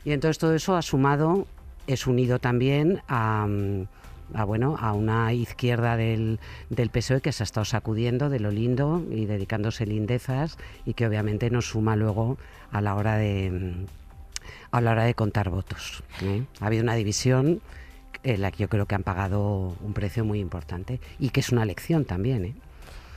Y 0.04 0.12
entonces 0.12 0.38
todo 0.38 0.54
eso 0.54 0.76
ha 0.76 0.82
sumado 0.82 1.48
es 1.88 2.06
unido 2.06 2.40
también 2.40 3.02
a... 3.08 3.48
mm, 3.48 3.88
a, 4.34 4.44
bueno, 4.44 4.78
a 4.80 4.94
una 4.94 5.34
izquierda 5.34 5.98
del, 5.98 6.40
del 6.70 6.90
PSOE 6.90 7.22
que 7.22 7.32
se 7.32 7.44
ha 7.44 7.46
estado 7.46 7.66
sacudiendo 7.66 8.30
de 8.30 8.40
lo 8.40 8.52
lindo 8.52 9.04
y 9.12 9.26
dedicándose 9.26 9.86
lindezas 9.86 10.58
y 10.86 10.94
que 10.94 11.08
obviamente 11.08 11.50
nos 11.50 11.70
suma 11.70 11.96
luego 11.96 12.38
a 12.72 12.82
la 12.82 12.96
hora 12.96 13.18
de 13.18 13.74
a 14.72 14.82
la 14.82 14.92
hora 14.92 15.04
de 15.04 15.14
contar 15.14 15.50
votos. 15.50 16.04
¿eh? 16.22 16.44
Ha 16.60 16.68
habido 16.68 16.84
una 16.84 16.96
división 16.96 17.62
en 18.24 18.42
la 18.42 18.52
que 18.52 18.60
yo 18.60 18.70
creo 18.70 18.86
que 18.86 18.96
han 18.96 19.04
pagado 19.04 19.76
un 19.82 19.94
precio 19.94 20.26
muy 20.26 20.40
importante 20.40 21.00
y 21.20 21.30
que 21.30 21.40
es 21.40 21.50
una 21.50 21.66
lección 21.66 22.06
también. 22.06 22.46
¿eh? 22.46 22.54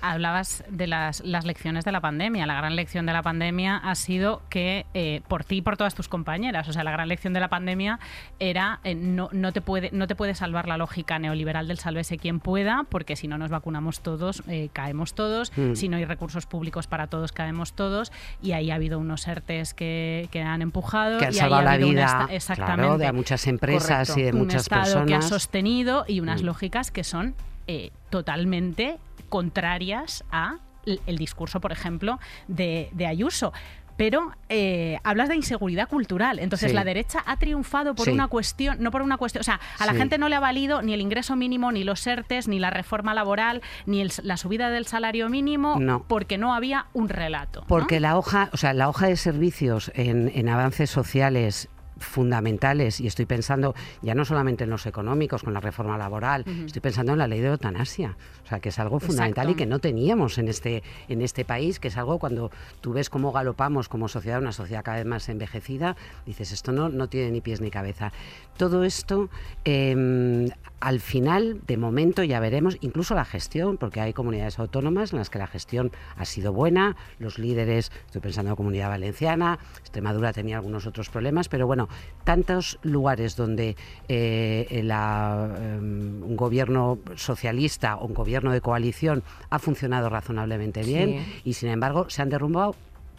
Hablabas 0.02 0.64
de 0.68 0.86
las, 0.88 1.20
las 1.24 1.44
lecciones 1.44 1.84
de 1.84 1.92
la 1.92 2.00
pandemia. 2.00 2.44
La 2.46 2.54
gran 2.56 2.74
lección 2.76 3.06
de 3.06 3.12
la 3.12 3.22
pandemia 3.22 3.76
ha 3.76 3.94
sido 3.94 4.42
que, 4.50 4.84
eh, 4.94 5.22
por 5.28 5.44
ti 5.44 5.56
y 5.58 5.62
por 5.62 5.76
todas 5.76 5.94
tus 5.94 6.08
compañeras, 6.08 6.68
o 6.68 6.72
sea, 6.72 6.82
la 6.84 6.90
gran 6.90 7.08
lección 7.08 7.32
de 7.32 7.40
la 7.40 7.48
pandemia 7.48 8.00
era 8.40 8.80
eh, 8.84 8.94
no, 8.96 9.28
no, 9.32 9.52
te 9.52 9.60
puede, 9.60 9.90
no 9.92 10.06
te 10.06 10.14
puede 10.16 10.34
salvar 10.34 10.66
la 10.68 10.76
lógica 10.76 11.18
neoliberal 11.18 11.68
del 11.68 11.78
sálvese 11.78 12.18
quien 12.18 12.40
pueda, 12.40 12.84
porque 12.88 13.16
si 13.16 13.28
no 13.28 13.38
nos 13.38 13.50
vacunamos 13.50 14.00
todos, 14.00 14.42
eh, 14.48 14.68
caemos 14.72 15.14
todos, 15.14 15.52
Mm. 15.56 15.74
si 15.74 15.88
no 15.88 15.96
hay 15.96 16.04
recursos 16.04 16.46
públicos 16.46 16.86
para 16.86 17.06
todos, 17.06 17.30
caemos 17.32 17.72
todos, 17.74 18.10
y 18.42 18.52
ahí 18.52 18.70
ha 18.70 18.74
habido 18.74 18.98
unos 18.98 19.26
ERTES 19.28 19.72
que, 19.74 20.28
que 20.32 20.42
han 20.42 20.62
empujado. 20.62 21.18
Que 21.18 21.26
han 21.26 21.32
y 21.32 21.36
ahí 21.36 21.40
salvado 21.40 21.68
ha 21.68 21.76
la 21.78 21.84
un 21.86 21.90
vida 21.92 22.06
claro, 22.06 22.32
exactamente 22.32 23.04
de 23.06 23.12
muchas 23.12 23.46
empresas 23.46 24.08
Correcto. 24.08 24.20
y 24.20 24.22
de 24.24 24.32
un 24.32 24.38
muchas 24.38 24.62
Estado 24.62 24.82
personas. 24.82 25.06
que 25.08 25.14
ha 25.14 25.22
sostenido 25.22 26.04
y 26.08 26.20
unas 26.20 26.42
Mm. 26.42 26.46
lógicas 26.46 26.90
que 26.90 27.04
son 27.04 27.34
eh, 27.68 27.92
totalmente 28.10 28.98
contrarias 29.33 30.25
a 30.31 30.57
el 30.85 31.16
discurso, 31.16 31.59
por 31.61 31.73
ejemplo, 31.73 32.21
de, 32.49 32.90
de 32.92 33.07
Ayuso. 33.07 33.53
Pero 33.97 34.33
eh, 34.49 34.99
hablas 35.05 35.29
de 35.29 35.37
inseguridad 35.37 35.88
cultural. 35.88 36.38
Entonces, 36.38 36.71
Sí. 36.71 36.75
la 36.75 36.83
derecha 36.83 37.23
ha 37.25 37.37
triunfado 37.38 37.95
por 37.95 38.07
Sí. 38.07 38.11
una 38.11 38.27
cuestión, 38.27 38.79
no 38.81 38.90
por 38.90 39.01
una 39.03 39.16
cuestión. 39.18 39.40
O 39.40 39.45
sea, 39.45 39.61
a 39.79 39.87
la 39.87 39.92
Sí. 39.92 39.99
gente 39.99 40.18
no 40.18 40.29
le 40.29 40.35
ha 40.37 40.40
valido 40.40 40.83
ni 40.83 40.92
el 40.95 41.01
ingreso 41.01 41.37
mínimo, 41.37 41.71
ni 41.73 41.85
los 41.85 42.05
ERTES, 42.07 42.49
ni 42.49 42.59
la 42.59 42.71
reforma 42.71 43.14
laboral, 43.14 43.62
ni 43.87 44.01
el- 44.01 44.11
la 44.23 44.37
subida 44.38 44.71
del 44.71 44.87
salario 44.87 45.29
mínimo, 45.29 45.79
No. 45.79 46.05
porque 46.09 46.37
no 46.38 46.55
había 46.55 46.87
un 46.95 47.09
relato. 47.11 47.61
¿no? 47.61 47.66
Porque 47.68 48.01
la 48.01 48.16
hoja, 48.18 48.49
o 48.53 48.57
sea, 48.57 48.73
la 48.73 48.88
hoja 48.88 49.07
de 49.07 49.16
servicios 49.16 49.92
en, 49.95 50.33
en 50.35 50.49
avances 50.49 50.90
sociales 50.90 51.68
fundamentales, 52.02 53.00
y 53.00 53.06
estoy 53.06 53.26
pensando 53.26 53.74
ya 54.02 54.14
no 54.14 54.24
solamente 54.24 54.64
en 54.64 54.70
los 54.70 54.86
económicos, 54.86 55.42
con 55.42 55.54
la 55.54 55.60
reforma 55.60 55.96
laboral, 55.96 56.44
estoy 56.66 56.80
pensando 56.80 57.12
en 57.12 57.18
la 57.18 57.26
ley 57.26 57.40
de 57.40 57.48
eutanasia, 57.48 58.16
o 58.44 58.48
sea, 58.48 58.60
que 58.60 58.68
es 58.68 58.78
algo 58.78 59.00
fundamental 59.00 59.46
Exacto. 59.46 59.50
y 59.52 59.64
que 59.64 59.66
no 59.66 59.78
teníamos 59.78 60.38
en 60.38 60.48
este, 60.48 60.82
en 61.08 61.22
este 61.22 61.44
país, 61.44 61.78
que 61.80 61.88
es 61.88 61.96
algo 61.96 62.18
cuando 62.18 62.50
tú 62.80 62.92
ves 62.92 63.10
cómo 63.10 63.32
galopamos 63.32 63.88
como 63.88 64.08
sociedad, 64.08 64.40
una 64.40 64.52
sociedad 64.52 64.82
cada 64.84 64.98
vez 64.98 65.06
más 65.06 65.28
envejecida, 65.28 65.96
dices, 66.26 66.52
esto 66.52 66.72
no, 66.72 66.88
no 66.88 67.08
tiene 67.08 67.30
ni 67.30 67.40
pies 67.40 67.60
ni 67.60 67.70
cabeza. 67.70 68.12
Todo 68.56 68.84
esto, 68.84 69.28
eh, 69.64 70.48
al 70.80 71.00
final, 71.00 71.60
de 71.66 71.76
momento, 71.76 72.22
ya 72.24 72.40
veremos, 72.40 72.76
incluso 72.80 73.14
la 73.14 73.24
gestión, 73.24 73.76
porque 73.76 74.00
hay 74.00 74.12
comunidades 74.12 74.58
autónomas 74.58 75.12
en 75.12 75.18
las 75.20 75.30
que 75.30 75.38
la 75.38 75.46
gestión 75.46 75.92
ha 76.16 76.24
sido 76.24 76.52
buena, 76.52 76.96
los 77.18 77.38
líderes, 77.38 77.92
estoy 78.06 78.20
pensando 78.20 78.48
en 78.48 78.52
la 78.52 78.56
comunidad 78.56 78.88
valenciana, 78.88 79.58
Extremadura 79.78 80.32
tenía 80.32 80.56
algunos 80.56 80.86
otros 80.86 81.08
problemas, 81.08 81.48
pero 81.48 81.66
bueno, 81.66 81.88
tantos 82.24 82.78
lugares 82.82 83.36
donde 83.36 83.76
eh, 84.08 84.80
la, 84.84 85.48
eh, 85.56 85.78
un 85.78 86.36
gobierno 86.36 86.98
socialista 87.14 87.96
o 87.96 88.06
un 88.06 88.14
gobierno 88.14 88.52
de 88.52 88.60
coalición 88.60 89.22
ha 89.50 89.58
funcionado 89.60 90.08
razonablemente 90.08 90.82
bien 90.82 90.92
Sí. 91.24 91.40
y 91.44 91.52
sin 91.54 91.68
embargo 91.70 92.10
se 92.10 92.22
han 92.22 92.28
derrumbado 92.28 92.74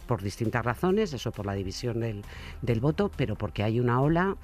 por 0.06 0.22
distintas 0.22 0.62
razones, 0.64 1.14
eso 1.14 1.32
por 1.32 1.46
la 1.46 1.54
división 1.54 2.00
del, 2.00 2.22
del 2.60 2.80
voto, 2.80 3.10
pero 3.16 3.36
porque 3.36 3.62
hay 3.62 3.80
una 3.80 4.02
ola 4.02 4.36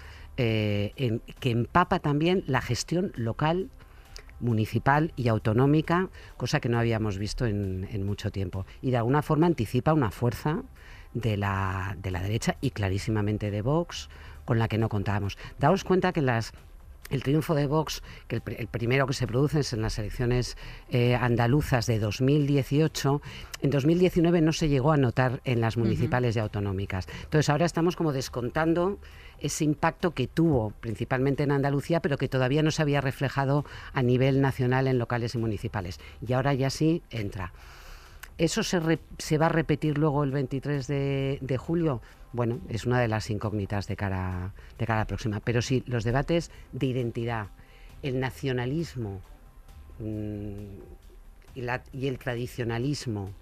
eh, 0.43 0.93
en- 0.97 1.21
que 1.39 1.51
empapa 1.51 1.99
también 1.99 2.43
la 2.47 2.63
gestión 2.63 3.13
local 3.15 3.69
municipal 4.41 5.13
y 5.17 5.29
autonómica, 5.29 6.09
cosa 6.39 6.61
que 6.61 6.71
no 6.71 6.79
habíamos 6.79 7.19
visto 7.19 7.45
en, 7.45 7.87
en 7.93 8.07
mucho 8.07 8.31
tiempo. 8.31 8.65
Y 8.81 8.91
de 8.91 8.97
alguna 8.97 9.21
forma 9.21 9.47
anticipa 9.47 9.93
una 9.93 10.11
fuerza 10.11 10.63
de 11.13 11.37
la, 11.37 11.95
de 12.01 12.11
la 12.11 12.23
derecha 12.23 12.57
y 12.63 12.71
clarísimamente 12.71 13.51
de 13.51 13.61
Vox, 13.61 14.09
con 14.47 14.59
la 14.59 14.67
que 14.69 14.79
no 14.79 14.89
contábamos. 14.89 15.37
Daos 15.59 15.85
cuenta 15.85 16.13
que 16.15 16.23
las 16.23 16.53
el 17.11 17.25
triunfo 17.25 17.57
de 17.57 17.67
Vox, 17.67 18.03
que 18.29 18.41
el 18.57 18.69
primero 18.69 19.05
que 19.09 19.15
se 19.15 19.27
produce 19.27 19.61
es 19.61 19.73
en 19.73 19.83
las 19.83 19.99
elecciones 19.99 20.57
eh, 20.91 21.17
andaluzas 21.17 21.87
de 21.87 21.99
2018, 21.99 23.21
en 23.63 23.71
2019 23.71 24.41
no 24.41 24.53
se 24.53 24.69
llegó 24.69 24.93
a 24.93 24.97
notar 24.97 25.41
en 25.45 25.61
las 25.61 25.77
municipales 25.77 26.37
y 26.37 26.39
autonómicas. 26.39 27.09
Entonces 27.25 27.51
ahora 27.51 27.67
estamos 27.67 27.97
como 27.97 28.13
descontando 28.13 29.01
ese 29.41 29.65
impacto 29.65 30.13
que 30.13 30.27
tuvo 30.27 30.71
principalmente 30.81 31.43
en 31.43 31.53
Andalucía, 31.53 32.01
pero 32.01 32.19
que 32.19 32.29
todavía 32.29 32.63
no 32.63 32.71
se 32.71 32.83
había 32.83 33.01
reflejado 33.01 33.65
a 33.93 34.03
nivel 34.03 34.41
nacional 34.41 34.87
en 34.87 34.99
locales 34.99 35.35
y 35.35 35.39
municipales. 35.39 36.01
Y 36.27 36.33
ahora 36.33 36.55
ya 36.55 36.71
sí 36.71 37.03
entra. 37.11 37.53
¿Eso 38.41 38.63
se, 38.63 38.79
va 39.37 39.47
a 39.47 39.49
repetir 39.51 39.99
luego 39.99 40.25
el 40.25 40.31
23 40.31 40.87
de, 40.87 41.57
julio? 41.59 42.01
Bueno, 42.33 42.59
es 42.71 42.87
una 42.87 42.99
de 42.99 43.07
las 43.07 43.29
incógnitas 43.29 43.87
de 43.87 43.97
cara, 43.97 44.55
de 44.79 44.87
cara 44.87 45.01
a 45.01 45.03
la 45.03 45.07
próxima. 45.07 45.41
Pero 45.41 45.61
sí, 45.61 45.83
los 45.87 46.05
debates 46.05 46.51
de 46.73 46.87
identidad, 46.87 47.49
el 48.03 48.19
nacionalismo 48.19 49.21
mm, 49.99 51.55
y 51.93 52.07
el 52.07 52.19
tradicionalismo, 52.19 53.35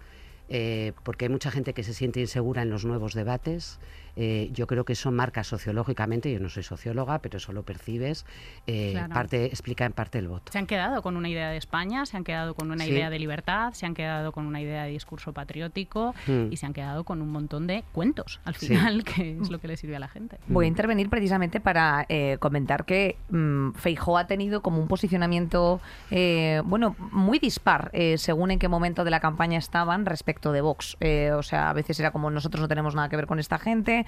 eh, 0.48 0.94
porque 1.04 1.26
hay 1.26 1.28
mucha 1.28 1.52
gente 1.52 1.74
que 1.74 1.84
se 1.84 1.94
siente 1.94 2.18
insegura 2.18 2.62
en 2.62 2.70
los 2.70 2.84
nuevos 2.84 3.14
debates. 3.14 3.78
Eh, 4.20 4.50
yo 4.52 4.66
creo 4.66 4.84
que 4.84 4.94
eso 4.94 5.10
marca 5.12 5.44
sociológicamente, 5.44 6.32
yo 6.32 6.40
no 6.40 6.48
soy 6.48 6.64
socióloga, 6.64 7.20
pero 7.20 7.38
eso 7.38 7.52
lo 7.52 7.62
percibes, 7.62 8.26
eh, 8.66 8.90
Claro. 8.92 9.14
parte, 9.14 9.46
explica 9.46 9.84
en 9.84 9.92
parte 9.92 10.18
el 10.18 10.26
voto. 10.28 10.50
Se 10.52 10.58
han 10.58 10.66
quedado 10.66 11.02
con 11.02 11.16
una 11.16 11.28
idea 11.28 11.50
de 11.50 11.56
España, 11.56 12.04
se 12.04 12.16
han 12.16 12.24
quedado 12.24 12.54
con 12.54 12.70
una 12.70 12.84
Sí. 12.84 12.90
idea 12.90 13.10
de 13.10 13.18
libertad, 13.18 13.72
se 13.74 13.86
han 13.86 13.94
quedado 13.94 14.32
con 14.32 14.46
una 14.46 14.60
idea 14.60 14.82
de 14.84 14.90
discurso 14.90 15.32
patriótico 15.32 16.14
Mm. 16.26 16.50
y 16.52 16.56
se 16.56 16.66
han 16.66 16.72
quedado 16.72 17.04
con 17.04 17.22
un 17.22 17.30
montón 17.30 17.66
de 17.68 17.84
cuentos 17.92 18.40
al 18.44 18.56
Sí. 18.56 18.66
final, 18.68 19.04
que 19.04 19.38
es 19.40 19.50
lo 19.50 19.60
que 19.60 19.68
le 19.68 19.76
sirve 19.76 19.94
a 19.96 20.00
la 20.00 20.08
gente. 20.08 20.38
Voy 20.48 20.64
a 20.64 20.68
intervenir 20.68 21.08
precisamente 21.08 21.60
para 21.60 22.04
eh, 22.08 22.38
comentar 22.40 22.84
que 22.84 23.16
mm, 23.30 23.72
Feijó 23.74 24.18
ha 24.18 24.26
tenido 24.26 24.62
como 24.62 24.80
un 24.80 24.88
posicionamiento, 24.88 25.80
eh, 26.10 26.60
bueno, 26.64 26.96
muy 27.12 27.38
dispar 27.38 27.90
eh, 27.92 28.18
según 28.18 28.50
en 28.50 28.58
qué 28.58 28.66
momento 28.68 29.04
de 29.04 29.10
la 29.10 29.20
campaña 29.20 29.58
estaban 29.58 30.06
respecto 30.06 30.52
de 30.52 30.60
Vox. 30.60 30.96
Eh, 31.00 31.30
o 31.32 31.42
sea, 31.42 31.70
a 31.70 31.72
veces 31.72 32.00
era 32.00 32.10
como 32.10 32.30
nosotros 32.30 32.60
no 32.60 32.68
tenemos 32.68 32.94
nada 32.94 33.08
que 33.08 33.16
ver 33.16 33.26
con 33.26 33.38
esta 33.38 33.58
gente, 33.58 34.06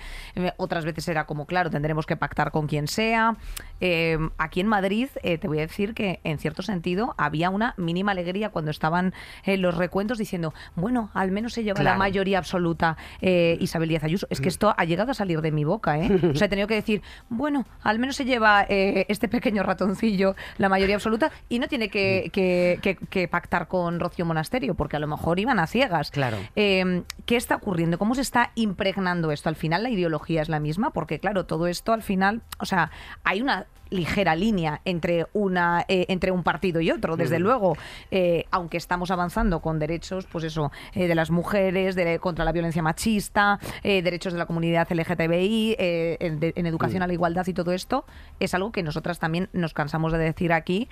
otras 0.56 0.84
veces 0.84 1.06
era 1.08 1.26
como, 1.26 1.46
claro, 1.46 1.70
tendremos 1.70 2.06
que 2.06 2.16
pactar 2.16 2.50
con 2.50 2.66
quien 2.66 2.88
sea. 2.88 3.36
Eh, 3.80 4.18
aquí 4.38 4.60
en 4.60 4.66
Madrid, 4.66 5.08
eh, 5.22 5.38
te 5.38 5.48
voy 5.48 5.58
a 5.58 5.62
decir 5.62 5.94
que 5.94 6.20
en 6.24 6.38
cierto 6.38 6.62
sentido 6.62 7.14
había 7.18 7.50
una 7.50 7.74
mínima 7.76 8.12
alegría 8.12 8.50
cuando 8.50 8.70
estaban 8.70 9.12
eh, 9.44 9.56
los 9.56 9.76
recuentos 9.76 10.18
diciendo, 10.18 10.52
bueno, 10.76 11.10
al 11.14 11.30
menos 11.30 11.52
se 11.52 11.62
lleva 11.64 11.82
la 11.82 11.90
mayoría 11.98 12.38
absoluta 12.38 12.96
eh, 13.20 13.56
Isabel 13.60 13.88
Díaz 13.88 14.04
Ayuso. 14.04 14.26
Es 14.30 14.40
que 14.40 14.48
esto 14.48 14.74
ha 14.76 14.84
llegado 14.84 15.10
a 15.10 15.14
salir 15.14 15.40
de 15.40 15.50
mi 15.52 15.64
boca, 15.64 15.98
¿eh? 15.98 16.10
O 16.32 16.34
sea, 16.34 16.46
he 16.46 16.48
tenido 16.48 16.66
que 16.68 16.74
decir, 16.74 17.02
bueno, 17.28 17.66
al 17.82 17.98
menos 17.98 18.16
se 18.16 18.24
lleva 18.24 18.64
eh, 18.68 19.06
este 19.08 19.28
pequeño 19.28 19.62
ratoncillo 19.62 20.34
la 20.58 20.68
mayoría 20.68 20.94
absoluta 20.96 21.30
y 21.48 21.58
no 21.58 21.68
tiene 21.68 21.88
que, 21.88 22.30
que- 22.32 22.78
que- 22.82 22.96
que 22.96 23.28
pactar 23.28 23.68
con 23.68 24.00
Rocío 24.00 24.24
Monasterio, 24.24 24.74
porque 24.74 24.96
a 24.96 25.00
lo 25.00 25.06
mejor 25.06 25.38
iban 25.38 25.58
a 25.58 25.66
ciegas. 25.66 26.10
Claro. 26.10 26.36
Eh, 26.56 27.02
¿Qué 27.26 27.36
está 27.36 27.56
ocurriendo? 27.56 27.98
¿Cómo 27.98 28.14
se 28.14 28.20
está 28.22 28.50
impregnando 28.54 29.30
esto? 29.32 29.48
Al 29.48 29.56
final 29.56 29.82
la 29.82 29.89
ideología 29.90 30.42
es 30.42 30.48
la 30.48 30.60
misma, 30.60 30.90
porque 30.90 31.18
claro, 31.20 31.46
todo 31.46 31.66
esto 31.66 31.92
al 31.92 32.02
final, 32.02 32.42
o 32.58 32.66
sea, 32.66 32.90
hay 33.24 33.42
una 33.42 33.66
ligera 33.90 34.34
línea 34.36 34.80
entre 34.84 35.26
una 35.32 35.84
eh, 35.88 36.06
entre 36.08 36.30
un 36.30 36.42
partido 36.42 36.80
y 36.80 36.90
otro 36.90 37.16
desde 37.16 37.38
luego 37.38 37.76
eh, 38.10 38.44
aunque 38.50 38.76
estamos 38.76 39.10
avanzando 39.10 39.60
con 39.60 39.78
derechos 39.78 40.26
pues 40.30 40.44
eso 40.44 40.70
eh, 40.94 41.08
de 41.08 41.14
las 41.14 41.30
mujeres 41.30 41.94
de- 41.94 42.18
contra 42.20 42.44
la 42.44 42.52
violencia 42.52 42.82
machista 42.82 43.58
eh, 43.82 44.02
derechos 44.02 44.32
de 44.32 44.38
la 44.38 44.46
comunidad 44.46 44.86
LGTBI 44.90 45.76
en, 45.78 46.40
de- 46.40 46.52
en 46.56 46.66
educación 46.66 47.02
a 47.02 47.06
la 47.06 47.12
igualdad 47.12 47.46
y 47.46 47.52
todo 47.52 47.72
esto 47.72 48.04
es 48.38 48.54
algo 48.54 48.72
que 48.72 48.82
nosotras 48.82 49.18
también 49.18 49.48
nos 49.52 49.74
cansamos 49.74 50.12
de 50.12 50.18
decir 50.18 50.52
aquí 50.52 50.88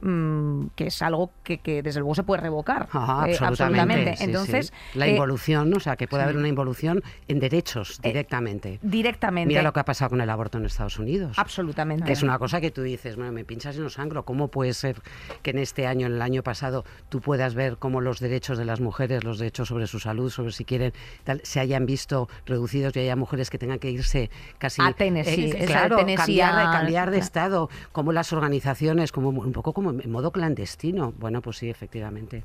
mm, 0.00 0.66
que 0.74 0.86
es 0.88 1.02
algo 1.02 1.30
que, 1.42 1.58
que 1.58 1.82
desde 1.82 2.00
luego 2.00 2.14
se 2.14 2.22
puede 2.22 2.42
revocar 2.42 2.88
Ajá, 2.92 3.22
absolutamente. 3.24 4.12
sí, 4.12 4.16
sí. 4.18 4.24
entonces 4.24 4.72
la 4.94 5.08
involución, 5.08 5.72
o 5.74 5.80
sea, 5.80 5.96
que 5.96 6.06
puede 6.08 6.22
sí. 6.22 6.24
haber 6.24 6.36
una 6.36 6.48
involución 6.48 7.02
en 7.28 7.40
derechos 7.40 8.00
directamente. 8.02 8.78
directamente 8.82 9.48
Mira 9.48 9.62
lo 9.62 9.72
que 9.72 9.80
ha 9.80 9.84
pasado 9.84 10.10
con 10.10 10.20
el 10.20 10.30
aborto 10.30 10.58
en 10.58 10.66
Estados 10.66 10.98
Unidos. 10.98 11.38
absolutamente 11.38 11.85
Que 12.06 12.12
es 12.12 12.22
una 12.22 12.38
cosa 12.38 12.60
que 12.60 12.70
tú 12.70 12.82
dices, 12.82 13.16
bueno, 13.16 13.32
me 13.32 13.44
pinchas 13.44 13.76
y 13.76 13.80
no 13.80 13.88
sangro. 13.90 14.24
¿Cómo 14.24 14.48
puede 14.48 14.74
ser 14.74 15.00
que 15.42 15.50
en 15.50 15.58
este 15.58 15.86
año, 15.86 16.06
en 16.06 16.14
el 16.14 16.22
año 16.22 16.42
pasado, 16.42 16.84
tú 17.08 17.20
puedas 17.20 17.54
ver 17.54 17.76
cómo 17.78 18.00
los 18.00 18.20
derechos 18.20 18.58
de 18.58 18.64
las 18.64 18.80
mujeres, 18.80 19.24
los 19.24 19.38
derechos 19.38 19.68
sobre 19.68 19.86
su 19.86 19.98
salud, 20.00 20.30
sobre 20.30 20.52
si 20.52 20.64
quieren, 20.64 20.92
tal, 21.24 21.40
se 21.44 21.60
hayan 21.60 21.86
visto 21.86 22.28
reducidos 22.46 22.94
y 22.96 23.00
haya 23.00 23.16
mujeres 23.16 23.50
que 23.50 23.58
tengan 23.58 23.78
que 23.78 23.90
irse 23.90 24.30
casi 24.58 24.82
A 24.82 24.92
Tennessee, 24.92 25.52
claro, 25.66 25.96
Tennessee 25.96 26.16
cambiar, 26.16 26.54
de, 26.56 26.60
a- 26.62 26.70
cambiar 26.70 27.10
de 27.10 27.18
estado, 27.18 27.68
como 27.92 28.12
las 28.12 28.32
organizaciones, 28.32 29.12
como 29.12 29.28
un 29.30 29.52
poco 29.52 29.72
como 29.72 29.90
en 29.90 30.10
modo 30.10 30.30
clandestino. 30.32 31.12
Bueno, 31.18 31.42
pues 31.42 31.58
sí, 31.58 31.68
efectivamente, 31.70 32.44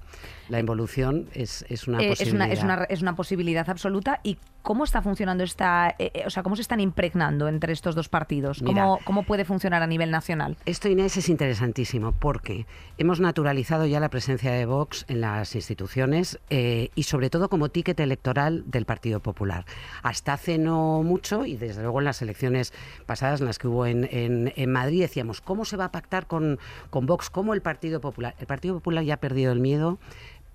la 0.50 0.60
involución 0.60 1.28
es, 1.34 1.66
es 1.70 1.88
una 1.88 2.00
Eh, 2.00 2.12
es, 2.12 2.20
posibilidad. 2.20 2.46
una, 2.46 2.54
es, 2.54 2.64
una, 2.64 2.84
es 2.90 3.02
una 3.02 3.16
posibilidad 3.16 3.70
absoluta. 3.70 4.20
¿Y 4.24 4.38
cómo 4.62 4.84
está 4.84 5.02
funcionando 5.02 5.44
esta, 5.44 5.96
eh, 5.98 6.12
eh, 6.14 6.24
o 6.26 6.30
sea, 6.30 6.44
cómo 6.44 6.56
se 6.56 6.62
están 6.62 6.80
impregnando 6.80 7.48
entre 7.48 7.74
estos 7.74 7.96
dos 7.96 8.10
partidos? 8.10 8.62
Mira, 8.62 8.84
¿Cómo, 8.84 9.00
¿Cómo 9.06 9.24
puede 9.32 9.46
funcionar 9.46 9.82
a 9.82 9.88
nivel 9.88 10.12
nacional? 10.12 10.58
Esto, 10.66 10.90
Inés, 10.90 11.16
es 11.16 11.30
interesantísimo 11.30 12.12
porque 12.12 12.66
hemos 12.98 13.22
naturalizado 13.22 13.86
ya 13.86 14.02
la 14.02 14.10
presencia 14.10 14.52
de 14.52 14.66
Vox 14.66 15.06
en 15.08 15.22
las 15.22 15.56
instituciones 15.56 16.38
eh, 16.50 16.90
y 16.96 17.04
sobre 17.04 17.30
todo 17.30 17.48
como 17.48 17.70
ticket 17.70 17.98
electoral 18.02 18.70
del 18.70 18.84
Partido 18.84 19.22
Popular. 19.22 19.64
Hasta 20.04 20.34
hace 20.34 20.58
no 20.58 21.02
mucho, 21.04 21.46
y 21.46 21.56
desde 21.56 21.82
luego 21.82 22.00
en 22.00 22.06
las 22.08 22.22
elecciones 22.22 22.74
pasadas, 23.06 23.40
en 23.40 23.46
las 23.46 23.58
que 23.58 23.70
hubo 23.70 23.86
en, 23.86 24.10
en, 24.12 24.70
Madrid, 24.70 25.00
decíamos, 25.00 25.40
¿cómo 25.40 25.64
se 25.64 25.78
va 25.78 25.86
a 25.86 25.92
pactar 25.94 26.28
con, 26.28 26.60
con 26.90 27.06
Vox? 27.06 27.30
¿Cómo 27.30 27.54
el 27.54 27.62
Partido 27.62 28.02
Popular? 28.02 28.36
El 28.38 28.48
Partido 28.48 28.74
Popular 28.74 29.06
ya 29.06 29.14
ha 29.14 29.22
perdido 29.22 29.54
el 29.54 29.62
miedo 29.62 29.98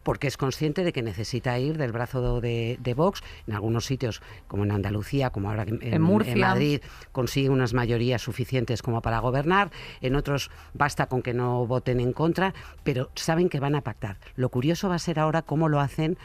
porque 0.07 0.29
es 0.29 0.37
consciente 0.37 0.85
de 0.85 0.93
que 0.93 1.03
necesita 1.03 1.59
ir 1.59 1.79
del 1.79 1.91
brazo 1.91 2.41
de, 2.41 2.95
Vox. 2.95 3.25
En 3.49 3.55
algunos 3.55 3.87
sitios, 3.87 4.23
como 4.47 4.63
en 4.63 4.71
Andalucía, 4.71 5.31
como 5.31 5.51
ahora 5.51 5.65
en, 5.65 5.81
en, 5.83 6.39
Madrid, 6.39 6.81
consigue 7.11 7.51
unas 7.51 7.75
mayorías 7.75 8.23
suficientes 8.23 8.83
como 8.83 9.03
para 9.03 9.19
gobernar. 9.19 9.73
En 10.01 10.15
otros 10.15 10.53
basta 10.75 11.07
con 11.07 11.23
que 11.23 11.35
no 11.35 11.67
voten 11.67 11.99
en 11.99 12.13
contra, 12.13 12.55
pero 12.85 13.11
saben 13.17 13.49
que 13.49 13.59
van 13.59 13.75
a 13.75 13.81
pactar. 13.81 14.19
Lo 14.37 14.49
curioso 14.49 14.89
va 14.89 14.95
a 14.95 15.01
ser 15.01 15.19
ahora 15.19 15.43
cómo 15.43 15.69
lo 15.69 15.81
hacen, 15.81 16.19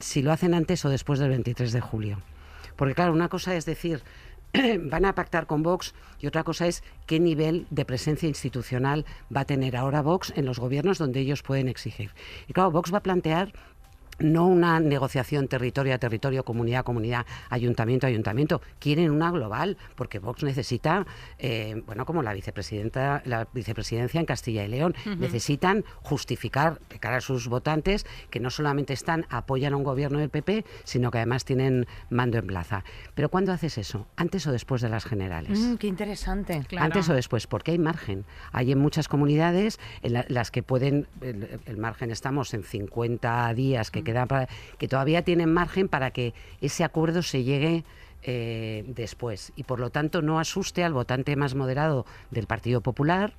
si 0.00 0.20
lo 0.20 0.32
hacen 0.32 0.52
antes 0.52 0.84
o 0.84 0.88
después 0.88 1.20
del 1.20 1.28
23 1.28 1.70
de 1.70 1.80
julio. 1.80 2.18
Porque 2.74 2.96
claro, 2.96 3.12
una 3.12 3.28
cosa 3.28 3.54
es 3.54 3.66
decir, 3.66 4.02
van 4.80 5.04
a 5.04 5.14
pactar 5.14 5.46
con 5.46 5.62
Vox 5.62 5.94
y 6.20 6.26
otra 6.26 6.44
cosa 6.44 6.66
es 6.66 6.82
qué 7.06 7.18
nivel 7.18 7.66
de 7.70 7.84
presencia 7.84 8.28
institucional 8.28 9.04
va 9.34 9.42
a 9.42 9.44
tener 9.44 9.76
ahora 9.76 10.02
Vox 10.02 10.32
en 10.36 10.44
los 10.44 10.58
gobiernos 10.58 10.98
donde 10.98 11.20
ellos 11.20 11.42
pueden 11.42 11.68
exigir. 11.68 12.10
Y 12.48 12.52
claro, 12.52 12.70
Vox 12.70 12.92
va 12.92 12.98
a 12.98 13.02
plantear 13.02 13.52
no 14.18 14.46
una 14.46 14.80
negociación 14.80 15.48
territorio 15.48 15.94
a 15.94 15.98
territorio, 15.98 16.44
comunidad 16.44 16.80
a 16.80 16.82
comunidad, 16.82 17.26
ayuntamiento 17.50 18.06
a 18.06 18.10
ayuntamiento. 18.10 18.60
Quieren 18.78 19.10
una 19.10 19.30
global, 19.30 19.76
porque 19.96 20.18
Vox 20.18 20.42
necesita, 20.42 21.06
eh, 21.38 21.82
bueno, 21.86 22.06
como 22.06 22.22
la 22.22 22.32
vicepresidenta, 22.32 23.22
la 23.24 23.48
vicepresidencia 23.52 24.20
en 24.20 24.26
Castilla 24.26 24.64
y 24.64 24.68
León, 24.68 24.94
necesitan 25.18 25.84
justificar 26.02 26.80
de 26.88 26.98
cara 26.98 27.16
a 27.16 27.20
sus 27.20 27.48
votantes 27.48 28.06
que 28.30 28.40
no 28.40 28.50
solamente 28.50 28.92
están, 28.92 29.26
apoyan 29.30 29.72
a 29.72 29.76
un 29.76 29.84
gobierno 29.84 30.18
del 30.18 30.30
PP, 30.30 30.64
sino 30.84 31.10
que 31.10 31.18
además 31.18 31.44
tienen 31.44 31.86
mando 32.10 32.38
en 32.38 32.46
plaza. 32.46 32.84
Pero 33.14 33.28
¿cuándo 33.28 33.52
haces 33.52 33.78
eso? 33.78 34.06
¿Antes 34.16 34.46
o 34.46 34.52
después 34.52 34.82
de 34.82 34.88
las 34.88 35.04
generales? 35.04 35.58
Mm, 35.58 35.76
qué 35.76 35.86
interesante. 35.86 36.60
Antes 36.76 37.08
o 37.08 37.14
después, 37.14 37.46
porque 37.46 37.72
hay 37.72 37.78
margen. 37.78 38.24
Hay 38.52 38.72
en 38.72 38.78
muchas 38.78 39.08
comunidades 39.08 39.78
en 40.02 40.24
las 40.28 40.50
que 40.50 40.62
pueden, 40.62 41.06
el, 41.20 41.76
margen 41.76 42.10
estamos 42.10 42.54
en 42.54 42.62
50 42.62 43.52
días 43.54 43.90
que 43.90 44.01
que 44.02 44.88
todavía 44.88 45.22
tienen 45.22 45.52
margen 45.52 45.88
para 45.88 46.10
que 46.10 46.34
ese 46.60 46.84
acuerdo 46.84 47.22
se 47.22 47.44
llegue 47.44 47.84
eh, 48.22 48.84
después. 48.86 49.52
Y 49.56 49.64
por 49.64 49.80
lo 49.80 49.90
tanto 49.90 50.22
no 50.22 50.38
asuste 50.38 50.84
al 50.84 50.92
votante 50.92 51.34
más 51.36 51.54
moderado 51.54 52.06
del 52.30 52.46
Partido 52.46 52.80
Popular 52.80 53.32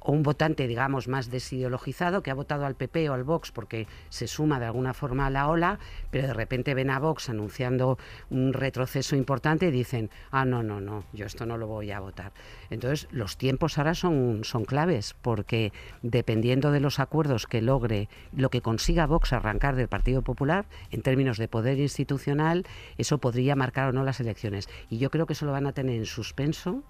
o 0.00 0.12
un 0.12 0.22
votante, 0.22 0.66
digamos, 0.66 1.08
más 1.08 1.30
desideologizado 1.30 2.22
que 2.22 2.30
ha 2.30 2.34
votado 2.34 2.66
al 2.66 2.74
PP 2.74 3.10
o 3.10 3.14
al 3.14 3.24
Vox 3.24 3.52
porque 3.52 3.86
se 4.08 4.26
suma 4.26 4.60
de 4.60 4.66
alguna 4.66 4.94
forma 4.94 5.26
a 5.26 5.30
la 5.30 5.48
ola, 5.48 5.78
pero 6.10 6.28
de 6.28 6.34
repente 6.34 6.74
ven 6.74 6.90
a 6.90 6.98
Vox 6.98 7.28
anunciando 7.28 7.98
un 8.30 8.52
retroceso 8.52 9.16
importante 9.16 9.66
y 9.66 9.70
dicen, 9.70 10.10
ah, 10.30 10.44
no, 10.44 10.62
no, 10.62 10.80
no, 10.80 11.04
yo 11.12 11.26
esto 11.26 11.46
no 11.46 11.56
lo 11.56 11.66
voy 11.66 11.90
a 11.90 12.00
votar. 12.00 12.32
Entonces, 12.70 13.08
los 13.10 13.36
tiempos 13.36 13.78
ahora 13.78 13.94
son, 13.94 14.44
son 14.44 14.64
claves 14.64 15.14
porque 15.22 15.72
dependiendo 16.02 16.70
de 16.70 16.80
los 16.80 16.98
acuerdos 16.98 17.46
que 17.46 17.62
logre, 17.62 18.08
lo 18.32 18.50
que 18.50 18.62
consiga 18.62 19.06
Vox 19.06 19.32
arrancar 19.32 19.76
del 19.76 19.88
Partido 19.88 20.22
Popular, 20.22 20.66
en 20.90 21.02
términos 21.02 21.38
de 21.38 21.48
poder 21.48 21.78
institucional, 21.78 22.66
eso 22.96 23.18
podría 23.18 23.56
marcar 23.56 23.88
o 23.88 23.92
no 23.92 24.04
las 24.04 24.20
elecciones. 24.20 24.68
Y 24.90 24.98
yo 24.98 25.10
creo 25.10 25.26
que 25.26 25.32
eso 25.32 25.46
lo 25.46 25.52
van 25.52 25.66
a 25.66 25.72
tener 25.72 25.96
en 25.96 26.06
suspenso 26.06 26.82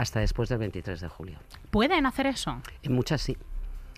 hasta 0.00 0.20
después 0.20 0.48
del 0.48 0.58
23 0.58 0.98
de 0.98 1.08
julio. 1.08 1.38
¿Pueden 1.70 2.06
hacer 2.06 2.26
eso? 2.26 2.62
En 2.82 2.92
muchas 2.92 3.20
sí. 3.20 3.36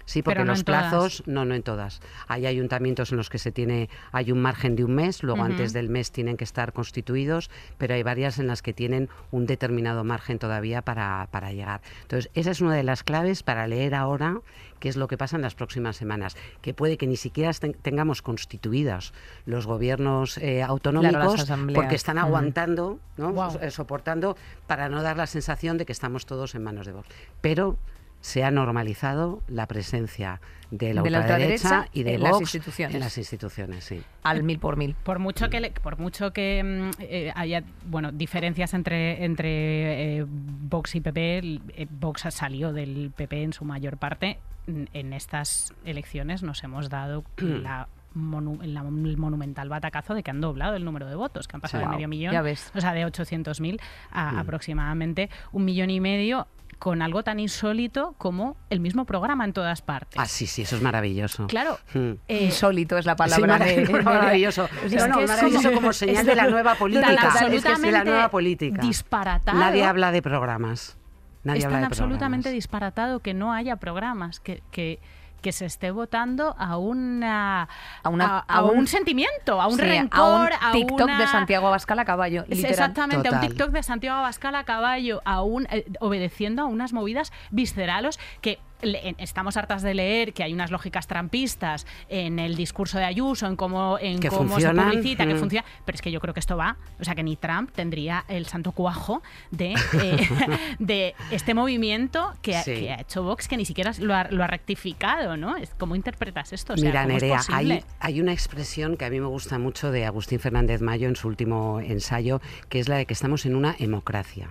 Sí, 0.04 0.22
porque 0.22 0.44
los 0.44 0.64
plazos, 0.64 1.22
no, 1.26 1.44
no 1.44 1.54
en 1.54 1.62
todas. 1.62 2.00
Hay 2.28 2.46
ayuntamientos 2.46 3.12
en 3.12 3.18
los 3.18 3.30
que 3.30 3.38
se 3.38 3.52
tiene, 3.52 3.88
hay 4.10 4.32
un 4.32 4.40
margen 4.40 4.76
de 4.76 4.84
un 4.84 4.94
mes, 4.94 5.22
luego 5.22 5.42
antes 5.42 5.72
del 5.72 5.88
mes 5.88 6.12
tienen 6.12 6.36
que 6.36 6.44
estar 6.44 6.72
constituidos, 6.72 7.50
pero 7.78 7.94
hay 7.94 8.02
varias 8.02 8.38
en 8.38 8.46
las 8.46 8.62
que 8.62 8.72
tienen 8.72 9.08
un 9.30 9.46
determinado 9.46 10.04
margen 10.04 10.38
todavía 10.38 10.82
para, 10.82 11.28
para 11.30 11.52
llegar. 11.52 11.80
Entonces, 12.02 12.30
esa 12.34 12.50
es 12.50 12.60
una 12.60 12.74
de 12.74 12.82
las 12.82 13.02
claves 13.02 13.42
para 13.42 13.66
leer 13.66 13.94
ahora 13.94 14.40
qué 14.82 14.88
es 14.88 14.96
lo 14.96 15.06
que 15.06 15.16
pasa 15.16 15.36
en 15.36 15.42
las 15.42 15.54
próximas 15.54 15.94
semanas, 15.94 16.36
que 16.60 16.74
puede 16.74 16.96
que 16.96 17.06
ni 17.06 17.16
siquiera 17.16 17.52
tengamos 17.52 18.20
constituidos 18.20 19.14
los 19.46 19.64
gobiernos 19.64 20.38
eh, 20.38 20.60
autonómicos 20.60 21.46
porque 21.72 21.94
están 21.94 22.18
aguantando, 22.18 22.98
¿no? 23.16 23.32
Eh, 23.60 23.70
soportando 23.70 24.36
para 24.66 24.88
no 24.88 25.02
dar 25.02 25.16
la 25.16 25.28
sensación 25.28 25.78
de 25.78 25.86
que 25.86 25.92
estamos 25.92 26.26
todos 26.26 26.56
en 26.56 26.64
manos 26.64 26.86
de 26.86 26.92
Vox. 26.92 27.08
Pero 27.40 27.78
se 28.22 28.44
ha 28.44 28.50
normalizado 28.50 29.42
la 29.48 29.66
presencia 29.66 30.40
de 30.70 30.94
la, 30.94 31.02
ultraderecha, 31.02 31.88
y 31.92 32.02
de 32.02 32.16
Vox 32.16 32.30
las 32.30 32.40
instituciones. 32.40 32.94
en 32.94 33.00
las 33.00 33.18
instituciones, 33.18 33.84
sí. 33.84 34.02
Al 34.22 34.42
mil 34.42 34.58
por 34.58 34.78
mil. 34.78 34.94
Por 34.94 35.18
mucho 35.18 35.50
que, 35.50 35.74
por 35.82 35.98
mucho 35.98 36.32
que 36.32 36.62
mm, 36.64 36.90
eh, 37.00 37.32
haya 37.34 37.62
bueno 37.84 38.10
diferencias 38.10 38.72
entre, 38.72 39.24
entre 39.24 40.18
eh, 40.18 40.24
Vox 40.26 40.94
y 40.94 41.00
PP, 41.02 41.60
eh, 41.76 41.86
Vox 41.90 42.22
salió 42.30 42.72
del 42.72 43.12
PP 43.14 43.42
en 43.42 43.52
su 43.52 43.66
mayor 43.66 43.98
parte. 43.98 44.38
En 44.66 45.12
estas 45.12 45.74
elecciones 45.84 46.42
nos 46.42 46.62
hemos 46.64 46.88
dado 46.88 47.24
la 47.36 47.88
el 48.14 49.16
monumental 49.16 49.70
batacazo 49.70 50.14
de 50.14 50.22
que 50.22 50.30
han 50.30 50.42
doblado 50.42 50.76
el 50.76 50.84
número 50.84 51.06
de 51.06 51.14
votos, 51.14 51.48
que 51.48 51.56
han 51.56 51.62
pasado 51.62 51.84
de 51.84 51.88
medio 51.88 52.08
millón, 52.08 52.36
o 52.36 52.80
sea, 52.80 52.92
de 52.92 53.06
800.000 53.06 53.80
a 54.10 54.32
mm. 54.32 54.38
aproximadamente 54.38 55.30
un 55.52 55.64
millón 55.64 55.88
y 55.88 55.98
medio 55.98 56.46
con 56.82 57.00
algo 57.00 57.22
tan 57.22 57.38
insólito 57.38 58.16
como 58.18 58.56
el 58.68 58.80
mismo 58.80 59.04
programa 59.04 59.44
en 59.44 59.52
todas 59.52 59.82
partes. 59.82 60.20
Ah, 60.20 60.26
sí, 60.26 60.48
sí, 60.48 60.62
eso 60.62 60.74
es 60.74 60.82
maravilloso. 60.82 61.46
Claro. 61.46 61.78
Hmm. 61.94 62.14
Eh, 62.26 62.46
insólito 62.46 62.98
es 62.98 63.06
la 63.06 63.14
palabra. 63.14 63.56
maravilloso. 64.02 64.68
maravilloso 65.06 65.72
como, 65.74 65.92
señal 65.92 66.26
de 66.26 66.34
la 66.34 66.48
nueva 66.48 66.74
política. 66.74 67.16
absolutamente 67.22 67.92
la 67.92 68.02
nueva 68.02 68.28
política. 68.30 68.82
disparatado. 68.82 69.60
Nadie 69.60 69.84
habla 69.84 70.10
de 70.10 70.22
programas. 70.22 70.96
Nadie 71.44 71.60
es 71.60 71.68
tan 71.68 71.84
absolutamente 71.84 72.50
disparatado 72.50 73.20
que 73.20 73.32
no 73.32 73.52
haya 73.52 73.76
programas, 73.76 74.40
que, 74.40 74.64
que 74.72 74.98
que 75.42 75.52
se 75.52 75.66
esté 75.66 75.90
votando 75.90 76.54
a 76.58 76.78
una 76.78 77.68
a, 78.02 78.08
una, 78.08 78.38
a, 78.38 78.62
un, 78.64 78.86
sentimiento, 78.86 79.60
a 79.60 79.66
un 79.66 79.78
rencor, 79.78 80.52
a 80.58 80.68
un 80.68 80.72
TikTok 80.72 81.10
de 81.10 81.26
Santiago 81.26 81.66
Abascal 81.66 81.98
a 81.98 82.04
caballo. 82.04 82.44
Exactamente, 82.48 83.28
a 83.28 83.32
un 83.32 83.40
TikTok 83.40 83.70
de 83.70 83.82
Santiago 83.82 84.18
Abascal 84.18 84.54
a 84.54 84.64
caballo, 84.64 85.20
a 85.24 85.42
un, 85.42 85.66
eh, 85.70 85.84
obedeciendo 86.00 86.62
a 86.62 86.66
unas 86.66 86.92
movidas 86.92 87.32
viscerales 87.50 88.18
que 88.40 88.58
estamos 88.82 89.56
hartas 89.56 89.82
de 89.82 89.94
leer 89.94 90.32
que 90.32 90.42
hay 90.42 90.52
unas 90.52 90.70
lógicas 90.70 91.06
trampistas 91.06 91.86
en 92.08 92.38
el 92.38 92.56
discurso 92.56 92.98
de 92.98 93.04
Ayuso, 93.04 93.46
en 93.46 93.56
cómo, 93.56 93.98
en 94.00 94.20
cómo 94.20 94.58
se 94.60 94.68
publicita, 94.70 95.26
que 95.26 95.34
mm. 95.34 95.38
funciona, 95.38 95.64
pero 95.84 95.96
es 95.96 96.02
que 96.02 96.10
yo 96.10 96.20
creo 96.20 96.34
que 96.34 96.40
esto 96.40 96.56
va, 96.56 96.76
o 97.00 97.04
sea 97.04 97.14
que 97.14 97.22
ni 97.22 97.36
Trump 97.36 97.70
tendría 97.72 98.24
el 98.28 98.46
santo 98.46 98.72
cuajo 98.72 99.22
de, 99.50 99.74
eh, 100.00 100.28
de 100.78 101.14
este 101.30 101.54
movimiento 101.54 102.32
que, 102.42 102.56
ha 102.56 103.00
hecho 103.00 103.22
Vox, 103.22 103.48
que 103.48 103.56
ni 103.56 103.64
siquiera 103.64 103.92
lo 104.00 104.14
ha, 104.14 104.46
rectificado, 104.46 105.36
¿no? 105.36 105.54
¿Cómo 105.78 105.96
interpretas 105.96 106.52
esto? 106.52 106.74
Mira, 106.76 107.06
Nerea, 107.06 107.40
hay, 107.52 107.84
hay 108.00 108.20
una 108.20 108.32
expresión 108.32 108.96
que 108.96 109.04
a 109.04 109.10
mí 109.10 109.20
me 109.20 109.26
gusta 109.26 109.58
mucho 109.58 109.90
de 109.90 110.04
Agustín 110.04 110.40
Fernández 110.40 110.80
Mayo 110.80 111.08
en 111.08 111.16
su 111.16 111.28
último 111.28 111.80
ensayo, 111.80 112.40
que 112.68 112.80
es 112.80 112.88
la 112.88 112.96
de 112.96 113.06
que 113.06 113.14
estamos 113.14 113.46
en 113.46 113.54
una 113.54 113.72
democracia. 113.78 114.50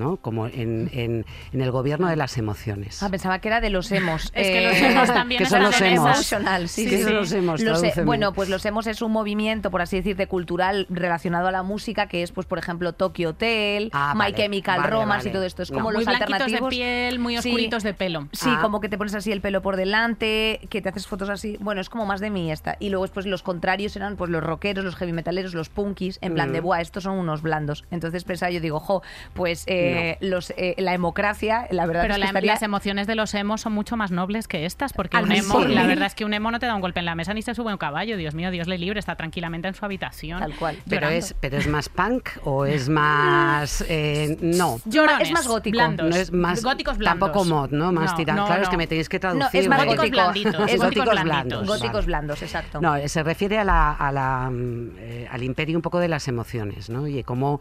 ¿No? 0.00 0.16
Como 0.16 0.46
en, 0.46 0.90
en, 0.92 1.24
el 1.52 1.70
gobierno 1.70 2.08
de 2.08 2.16
las 2.16 2.38
emociones. 2.38 3.02
Ah, 3.02 3.08
pensaba 3.10 3.38
que 3.38 3.48
era 3.48 3.60
de 3.60 3.70
los 3.70 3.92
hemos. 3.92 4.32
es 4.34 4.48
que 4.48 4.60
los 4.66 4.76
hemos 4.76 5.06
también 5.08 5.46
son 5.46 5.62
los 5.62 5.80
hemos. 5.80 6.26
Sí, 6.66 6.88
sí, 6.88 7.12
los 7.12 7.30
hemos, 7.32 7.62
bueno, 8.04 8.32
pues 8.32 8.48
los 8.48 8.64
hemos 8.64 8.86
es 8.86 9.02
un 9.02 9.12
movimiento, 9.12 9.70
por 9.70 9.82
así 9.82 9.96
decirte, 9.96 10.26
cultural 10.26 10.86
relacionado 10.88 11.48
a 11.48 11.52
la 11.52 11.62
música, 11.62 12.08
que 12.08 12.22
es, 12.22 12.32
pues, 12.32 12.46
por 12.46 12.58
ejemplo, 12.58 12.94
Tokyo 12.94 13.30
Hotel, 13.30 13.90
ah, 13.92 14.14
My 14.16 14.32
Chemical 14.32 14.84
Romance 14.84 15.28
y 15.28 15.32
todo 15.32 15.44
esto. 15.44 15.62
Es 15.62 15.70
como 15.70 15.92
los 15.92 16.04
muy 16.04 16.14
alternativos. 16.14 16.70
de 16.70 16.76
piel, 16.76 17.18
muy 17.18 17.36
oscuritos 17.36 17.82
de 17.82 17.94
pelo. 17.94 18.28
Sí, 18.32 18.48
ah. 18.50 18.60
como 18.62 18.80
que 18.80 18.88
te 18.88 18.96
pones 18.96 19.14
así 19.14 19.30
el 19.30 19.42
pelo 19.42 19.60
por 19.60 19.76
delante, 19.76 20.60
que 20.70 20.80
te 20.80 20.88
haces 20.88 21.06
fotos 21.06 21.28
así. 21.28 21.58
Bueno, 21.60 21.82
es 21.82 21.90
como 21.90 22.06
más 22.06 22.20
de 22.20 22.30
mí 22.30 22.50
esta. 22.50 22.76
Y 22.80 22.88
luego, 22.88 23.06
pues, 23.08 23.26
los 23.26 23.42
contrarios 23.42 23.94
eran 23.96 24.16
pues 24.16 24.30
los 24.30 24.42
rockeros, 24.42 24.84
los 24.84 24.96
heavy 24.96 25.12
metaleros, 25.12 25.52
los 25.54 25.68
punkis, 25.68 26.18
en 26.22 26.34
plan 26.34 26.52
de, 26.52 26.60
mm. 26.60 26.64
buah, 26.64 26.80
estos 26.80 27.04
son 27.04 27.18
unos 27.18 27.42
blandos. 27.42 27.84
Entonces 27.90 28.24
pensaba, 28.24 28.50
yo 28.50 28.60
digo, 28.60 28.80
jo, 28.80 29.02
pues... 29.34 29.64
Eh, 29.66 29.89
eh, 29.90 30.18
los, 30.20 30.50
eh, 30.56 30.74
la 30.78 30.92
democracia, 30.92 31.66
la 31.70 31.86
verdad 31.86 32.02
Pero 32.02 32.14
es 32.14 32.32
que 32.32 32.46
las 32.46 32.62
emociones 32.62 33.06
de 33.06 33.14
los 33.14 33.34
emos 33.34 33.60
son 33.60 33.72
mucho 33.72 33.96
más 33.96 34.10
nobles 34.10 34.48
que 34.48 34.66
estas, 34.66 34.92
porque 34.92 35.16
un 35.16 35.32
emo, 35.32 35.60
la 35.60 35.86
verdad 35.86 36.06
es 36.06 36.14
que 36.14 36.24
un 36.24 36.34
emo 36.34 36.50
no 36.50 36.58
te 36.58 36.66
da 36.66 36.74
un 36.74 36.80
golpe 36.80 37.00
en 37.00 37.06
la 37.06 37.14
mesa 37.14 37.34
ni 37.34 37.42
se 37.42 37.54
sube 37.54 37.72
un 37.72 37.78
caballo, 37.78 38.16
Dios 38.16 38.34
mío, 38.34 38.50
Dios 38.50 38.66
le 38.66 38.78
libre, 38.78 38.98
está 38.98 39.16
tranquilamente 39.16 39.68
en 39.68 39.74
su 39.74 39.84
habitación. 39.84 40.40
Tal 40.40 40.54
cual. 40.56 40.78
Pero 40.88 41.08
es, 41.08 41.34
pero 41.40 41.56
es 41.56 41.66
más 41.66 41.88
punk 41.88 42.30
o 42.44 42.66
es 42.66 42.88
más... 42.88 43.84
Eh, 43.88 44.36
no. 44.40 44.80
es 45.20 45.32
más 45.32 45.46
gótico. 45.46 45.78
No 45.80 46.08
es 46.08 46.32
más, 46.32 46.62
góticos 46.62 46.98
blandos. 46.98 47.20
Tampoco 47.20 47.44
mod, 47.44 47.70
¿no? 47.70 47.92
Más 47.92 48.14
tirando. 48.16 48.46
claro, 48.46 48.62
es 48.62 48.68
que 48.68 48.76
me 48.76 48.86
tenéis 48.86 49.08
que 49.08 49.18
traducir. 49.18 49.42
No, 49.42 49.60
es 49.60 49.68
más 49.68 49.84
góticos 49.84 50.10
blanditos. 50.10 50.70
Es 50.70 50.80
góticos 50.80 51.22
blandos. 51.22 51.66
Góticos 51.66 52.06
blandos, 52.06 52.42
exacto. 52.42 52.80
No, 52.80 52.96
se 53.06 53.22
refiere 53.22 53.58
a 53.58 53.64
la, 53.64 53.92
a 53.92 54.12
la, 54.12 54.50
mm, 54.50 54.90
eh, 54.98 55.28
al 55.30 55.42
imperio 55.42 55.76
un 55.76 55.82
poco 55.82 55.98
de 55.98 56.08
las 56.08 56.28
emociones, 56.28 56.90
¿no? 56.90 57.06
Y 57.06 57.22
cómo 57.22 57.60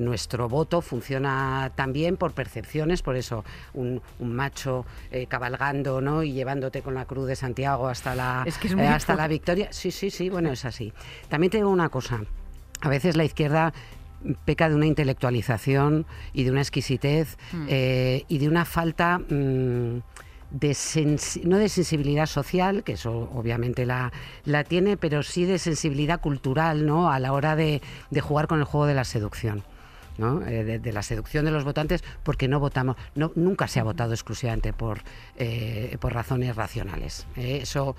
nuestro 0.00 0.48
voto 0.48 0.80
funciona 0.80 1.49
bien 1.88 2.16
por 2.16 2.32
percepciones, 2.32 3.02
por 3.02 3.16
eso 3.16 3.44
un, 3.74 4.00
macho 4.20 4.84
eh, 5.10 5.26
cabalgando 5.26 6.00
¿no? 6.00 6.22
y 6.22 6.32
llevándote 6.32 6.82
con 6.82 6.94
la 6.94 7.04
cruz 7.04 7.26
de 7.26 7.36
Santiago 7.36 7.88
hasta 7.88 8.14
la, 8.14 8.44
eh, 8.46 8.86
hasta 8.86 9.14
la 9.14 9.28
victoria. 9.28 9.68
Sí, 9.72 9.90
sí, 9.90 10.10
sí, 10.10 10.28
bueno, 10.28 10.50
es 10.52 10.64
así. 10.64 10.92
También 11.28 11.50
te 11.50 11.58
digo 11.58 11.70
una 11.70 11.88
cosa, 11.88 12.20
a 12.80 12.88
veces 12.88 13.16
la 13.16 13.24
izquierda 13.24 13.72
peca 14.44 14.68
de 14.68 14.74
una 14.74 14.86
intelectualización 14.86 16.06
y 16.32 16.44
de 16.44 16.50
una 16.50 16.60
exquisitez 16.60 17.38
mm. 17.52 17.66
eh, 17.68 18.24
y 18.28 18.38
de 18.38 18.48
una 18.48 18.64
falta... 18.64 19.18
Mm, 19.18 20.00
de 20.50 20.76
no 21.44 21.58
de 21.58 21.68
sensibilidad 21.68 22.26
social, 22.26 22.82
que 22.82 22.94
eso 22.94 23.30
obviamente 23.34 23.86
la, 23.86 24.12
la 24.44 24.64
tiene, 24.64 24.96
pero 24.96 25.22
sí 25.22 25.44
de 25.44 25.60
sensibilidad 25.60 26.20
cultural, 26.20 26.86
¿no? 26.86 27.08
A 27.08 27.20
la 27.20 27.32
hora 27.32 27.54
de, 27.54 27.80
de 28.10 28.20
jugar 28.20 28.48
con 28.48 28.58
el 28.58 28.64
juego 28.64 28.86
de 28.86 28.94
la 28.94 29.04
seducción. 29.04 29.62
Eh, 30.20 30.78
de, 30.78 30.92
la 30.92 31.02
seducción 31.02 31.46
de 31.46 31.50
los 31.50 31.64
votantes, 31.64 32.04
porque 32.22 32.46
no 32.46 32.60
votamos, 32.60 32.96
no, 33.14 33.32
nunca 33.36 33.68
se 33.68 33.80
ha 33.80 33.84
votado 33.84 34.12
exclusivamente 34.12 34.72
por, 34.72 35.00
eh, 35.36 35.96
por 35.98 36.12
razones 36.12 36.56
racionales. 36.56 37.26
Eh, 37.36 37.60
eso 37.62 37.96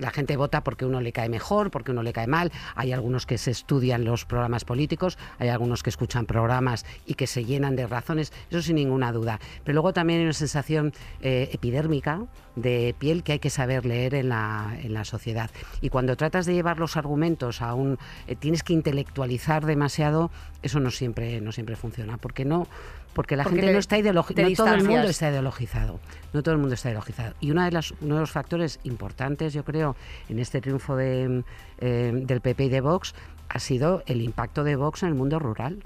la 0.00 0.10
gente 0.10 0.36
vota 0.36 0.62
porque 0.62 0.84
uno 0.86 1.00
le 1.00 1.12
cae 1.12 1.28
mejor, 1.28 1.70
porque 1.70 1.90
uno 1.90 2.02
le 2.02 2.12
cae 2.12 2.26
mal. 2.26 2.52
Hay 2.74 2.92
algunos 2.92 3.26
que 3.26 3.38
se 3.38 3.50
estudian 3.50 4.04
los 4.04 4.24
programas 4.24 4.64
políticos, 4.64 5.18
hay 5.38 5.48
algunos 5.48 5.82
que 5.82 5.90
escuchan 5.90 6.26
programas 6.26 6.84
y 7.06 7.14
que 7.14 7.26
se 7.26 7.44
llenan 7.44 7.76
de 7.76 7.86
razones, 7.86 8.32
eso 8.50 8.62
sin 8.62 8.76
ninguna 8.76 9.12
duda. 9.12 9.40
Pero 9.64 9.74
luego 9.74 9.92
también 9.92 10.20
hay 10.20 10.24
una 10.26 10.32
sensación 10.32 10.92
epidérmica 11.20 12.26
de 12.56 12.94
piel 12.98 13.22
que 13.22 13.32
hay 13.32 13.38
que 13.38 13.50
saber 13.50 13.86
leer 13.86 14.14
en 14.14 14.28
la, 14.28 14.76
en 14.82 14.92
la 14.92 15.04
sociedad. 15.04 15.50
Y 15.80 15.88
cuando 15.88 16.16
tratas 16.16 16.46
de 16.46 16.54
llevar 16.54 16.78
los 16.78 16.96
argumentos 16.96 17.62
a 17.62 17.74
un... 17.74 17.98
tienes 18.38 18.62
que 18.62 18.72
intelectualizar 18.72 19.64
demasiado, 19.66 20.30
eso 20.62 20.80
no 20.80 20.90
siempre 20.90 21.40
no 21.40 21.52
siempre 21.52 21.76
funciona, 21.76 22.16
porque 22.18 22.44
no 22.44 22.66
porque 23.12 23.36
la 23.36 23.44
gente 23.44 23.72
no 23.72 23.78
está 23.78 23.98
ideologizada, 23.98 24.48
no 24.48 24.54
todo 24.54 24.74
el 24.74 24.84
mundo 24.84 25.08
está 25.08 25.30
ideologizado, 25.30 26.00
no 26.32 26.42
todo 26.42 26.54
el 26.54 26.60
mundo 26.60 26.74
está 26.74 26.88
ideologizado. 26.88 27.34
Y 27.40 27.50
una 27.50 27.64
de 27.64 27.72
las, 27.72 27.92
uno 28.00 28.14
de 28.14 28.20
los 28.20 28.30
factores 28.30 28.80
importantes, 28.84 29.52
yo 29.52 29.64
creo, 29.64 29.96
en 30.28 30.38
este 30.38 30.60
triunfo 30.60 30.96
de, 30.96 31.42
eh, 31.78 32.12
del 32.14 32.40
PP 32.40 32.64
y 32.64 32.68
de 32.68 32.80
Vox 32.80 33.14
ha 33.48 33.58
sido 33.58 34.02
el 34.06 34.22
impacto 34.22 34.64
de 34.64 34.76
Vox 34.76 35.02
en 35.02 35.10
el 35.10 35.14
mundo 35.14 35.38
rural. 35.38 35.82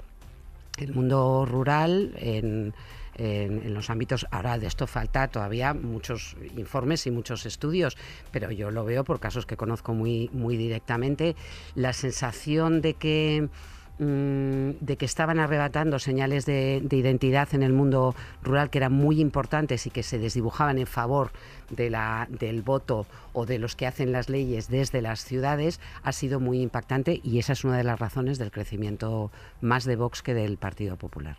El 0.77 0.93
mundo 0.93 1.45
rural 1.45 2.13
en, 2.17 2.73
en, 3.17 3.73
los 3.73 3.89
ámbitos. 3.89 4.27
Ahora 4.31 4.57
de 4.57 4.67
esto 4.67 4.87
falta 4.87 5.27
todavía 5.27 5.73
muchos 5.73 6.35
informes 6.55 7.07
y 7.07 7.11
muchos 7.11 7.45
estudios, 7.45 7.97
pero 8.31 8.51
yo 8.51 8.71
lo 8.71 8.85
veo 8.85 9.03
por 9.03 9.19
casos 9.19 9.45
que 9.45 9.57
conozco 9.57 9.93
muy, 9.93 10.29
muy 10.33 10.57
directamente. 10.57 11.35
La 11.75 11.93
sensación 11.93 12.81
de 12.81 12.93
que 12.95 13.49
Mm, 13.97 14.71
de 14.81 14.97
que 14.97 15.05
estaban 15.05 15.39
arrebatando 15.39 15.99
señales 15.99 16.45
de, 16.45 16.85
identidad 16.91 17.47
en 17.53 17.63
el 17.63 17.71
mundo 17.71 18.13
rural 18.43 18.69
que 18.69 18.79
eran 18.79 18.91
muy 18.91 19.21
importantes 19.21 19.87
y 19.87 19.89
que 19.89 20.03
se 20.03 20.19
desdibujaban 20.19 20.79
en 20.79 20.85
favor 20.85 21.31
de 21.69 21.89
la, 21.89 22.27
del 22.29 22.61
voto 22.61 23.05
o 23.31 23.45
de 23.45 23.57
los 23.57 23.77
que 23.77 23.87
hacen 23.87 24.11
las 24.11 24.27
leyes 24.27 24.67
desde 24.67 25.01
las 25.01 25.23
ciudades 25.23 25.79
ha 26.03 26.11
sido 26.11 26.41
muy 26.41 26.59
impactante 26.59 27.21
y 27.23 27.39
esa 27.39 27.53
es 27.53 27.63
una 27.63 27.77
de 27.77 27.85
las 27.85 27.97
razones 27.97 28.37
del 28.37 28.51
crecimiento 28.51 29.31
más 29.61 29.85
de 29.85 29.95
Vox 29.95 30.21
que 30.21 30.33
del 30.33 30.57
Partido 30.57 30.97
Popular. 30.97 31.37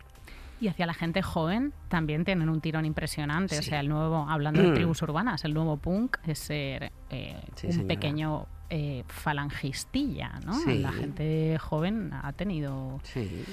Y 0.59 0.67
hacia 0.67 0.87
la 0.87 0.95
gente 0.95 1.21
joven 1.21 1.73
también 1.89 2.25
tienen 2.25 2.49
un 2.49 2.61
tirón 2.61 2.85
impresionante. 2.85 3.59
O 3.59 3.61
sea, 3.61 3.81
el 3.81 3.89
nuevo, 3.89 4.25
hablando 4.27 4.63
de 4.63 4.71
tribus 4.71 5.03
urbanas, 5.03 5.45
el 5.45 5.53
nuevo 5.53 5.77
punk 5.77 6.17
es 6.25 6.39
ser 6.39 6.91
eh, 7.11 7.39
un 7.63 7.85
pequeño 7.85 8.47
eh, 8.69 9.05
falangistilla, 9.07 10.41
¿no? 10.45 10.59
La 10.65 10.91
gente 10.91 11.57
joven 11.57 12.11
ha 12.11 12.33
tenido... 12.33 12.99
Sí. 13.03 13.45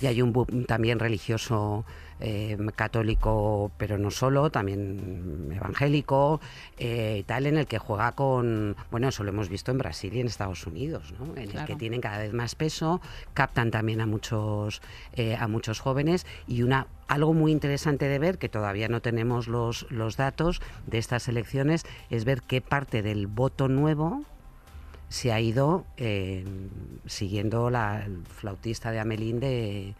Y 0.00 0.06
hay 0.06 0.22
un 0.22 0.32
boom 0.32 0.64
también 0.64 0.98
religioso 0.98 1.84
eh, 2.20 2.56
católico, 2.74 3.70
pero 3.76 3.98
no 3.98 4.10
solo, 4.10 4.48
también 4.50 5.52
evangélico, 5.54 6.40
eh, 6.78 7.18
y 7.20 7.22
tal, 7.24 7.46
en 7.46 7.58
el 7.58 7.66
que 7.66 7.78
juega 7.78 8.12
con, 8.12 8.74
bueno, 8.90 9.08
eso 9.08 9.24
lo 9.24 9.30
hemos 9.30 9.50
visto 9.50 9.72
en 9.72 9.78
Brasil 9.78 10.14
y 10.14 10.20
en 10.20 10.26
Estados 10.26 10.66
Unidos, 10.66 11.12
¿no? 11.18 11.36
En 11.36 11.54
el 11.54 11.64
que 11.66 11.76
tienen 11.76 12.00
cada 12.00 12.18
vez 12.18 12.32
más 12.32 12.54
peso, 12.54 13.02
captan 13.34 13.70
también 13.70 14.00
a 14.00 14.06
muchos, 14.06 14.80
a 15.38 15.48
muchos 15.48 15.80
jóvenes 15.80 16.26
y 16.46 16.62
una 16.62 16.86
algo 17.08 17.34
muy 17.34 17.52
interesante 17.52 18.08
de 18.08 18.18
ver, 18.18 18.38
que 18.38 18.48
todavía 18.48 18.88
no 18.88 19.02
tenemos 19.02 19.46
los, 19.46 19.86
los 19.90 20.16
datos 20.16 20.62
de 20.86 20.96
estas 20.96 21.28
elecciones, 21.28 21.84
es 22.08 22.24
ver 22.24 22.40
qué 22.40 22.62
parte 22.62 23.02
del 23.02 23.26
voto 23.26 23.68
nuevo 23.68 24.24
se 25.12 25.30
ha 25.30 25.38
ido 25.40 25.84
eh, 25.98 26.42
siguiendo 27.04 27.68
la, 27.68 28.02
el 28.02 28.24
flautista 28.24 28.90
de 28.90 28.98
Amelín 28.98 29.40
de, 29.40 29.94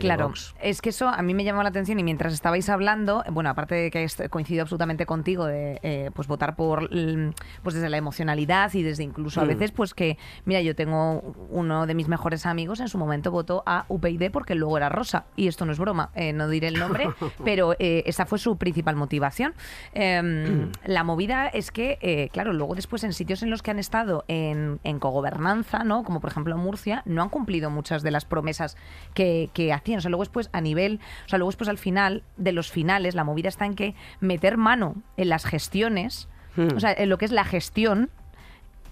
claro, 0.00 0.32
es 0.60 0.80
que 0.80 0.90
eso 0.90 1.08
a 1.08 1.20
mí 1.22 1.34
me 1.34 1.44
llamó 1.44 1.62
la 1.62 1.68
atención 1.68 1.98
y 1.98 2.02
mientras 2.02 2.32
estabais 2.32 2.68
hablando, 2.68 3.22
bueno, 3.30 3.50
aparte 3.50 3.74
de 3.74 3.90
que 3.90 4.06
coincido 4.30 4.62
absolutamente 4.62 5.04
contigo 5.04 5.44
de 5.44 5.78
eh, 5.82 6.10
pues 6.14 6.28
votar 6.28 6.56
por 6.56 6.88
pues 6.88 7.74
desde 7.74 7.88
la 7.88 7.98
emocionalidad 7.98 8.72
y 8.74 8.82
desde 8.82 9.02
incluso 9.02 9.40
a 9.40 9.44
mm. 9.44 9.48
veces 9.48 9.72
pues 9.72 9.92
que 9.92 10.16
mira, 10.44 10.62
yo 10.62 10.74
tengo 10.74 11.20
uno 11.50 11.86
de 11.86 11.94
mis 11.94 12.08
mejores 12.08 12.46
amigos 12.46 12.80
en 12.80 12.88
su 12.88 12.98
momento 12.98 13.30
votó 13.30 13.62
a 13.66 13.84
UPyD 13.88 14.30
porque 14.30 14.54
luego 14.54 14.76
era 14.76 14.88
rosa 14.88 15.26
y 15.36 15.48
esto 15.48 15.66
no 15.66 15.72
es 15.72 15.78
broma, 15.78 16.10
eh, 16.14 16.32
no 16.32 16.48
diré 16.48 16.68
el 16.68 16.78
nombre, 16.78 17.08
pero 17.44 17.74
eh, 17.78 18.04
esa 18.06 18.24
fue 18.24 18.38
su 18.38 18.56
principal 18.56 18.96
motivación. 18.96 19.54
Em, 19.92 20.70
la 20.84 21.04
movida 21.04 21.48
es 21.48 21.70
que 21.70 22.30
claro, 22.32 22.52
luego 22.52 22.74
después 22.74 23.04
en 23.04 23.12
sitios 23.12 23.42
en 23.42 23.50
los 23.50 23.62
que 23.62 23.70
han 23.70 23.78
estado 23.78 24.24
en, 24.28 24.45
en 24.50 24.98
cogobernanza, 24.98 25.84
¿no? 25.84 26.04
Como 26.04 26.20
por 26.20 26.30
ejemplo 26.30 26.56
Murcia, 26.56 27.02
no 27.04 27.22
han 27.22 27.28
cumplido 27.28 27.70
muchas 27.70 28.02
de 28.02 28.10
las 28.10 28.24
promesas 28.24 28.76
que 29.14 29.72
hacían. 29.74 29.98
O 29.98 30.00
sea, 30.00 30.10
luego 30.10 30.22
después 30.22 30.50
a 30.52 30.60
nivel, 30.60 31.00
o 31.24 31.28
sea, 31.28 31.38
luego 31.38 31.50
después 31.50 31.68
al 31.68 31.78
final 31.78 32.22
de 32.36 32.52
los 32.52 32.70
finales, 32.70 33.14
la 33.14 33.24
movida 33.24 33.48
está 33.48 33.66
en 33.66 33.74
que 33.74 33.94
meter 34.20 34.56
mano 34.56 34.96
en 35.16 35.28
las 35.28 35.44
gestiones, 35.44 36.28
hmm. 36.56 36.76
o 36.76 36.80
sea, 36.80 36.92
en 36.92 37.08
lo 37.08 37.18
que 37.18 37.24
es 37.24 37.32
la 37.32 37.44
gestión, 37.44 38.10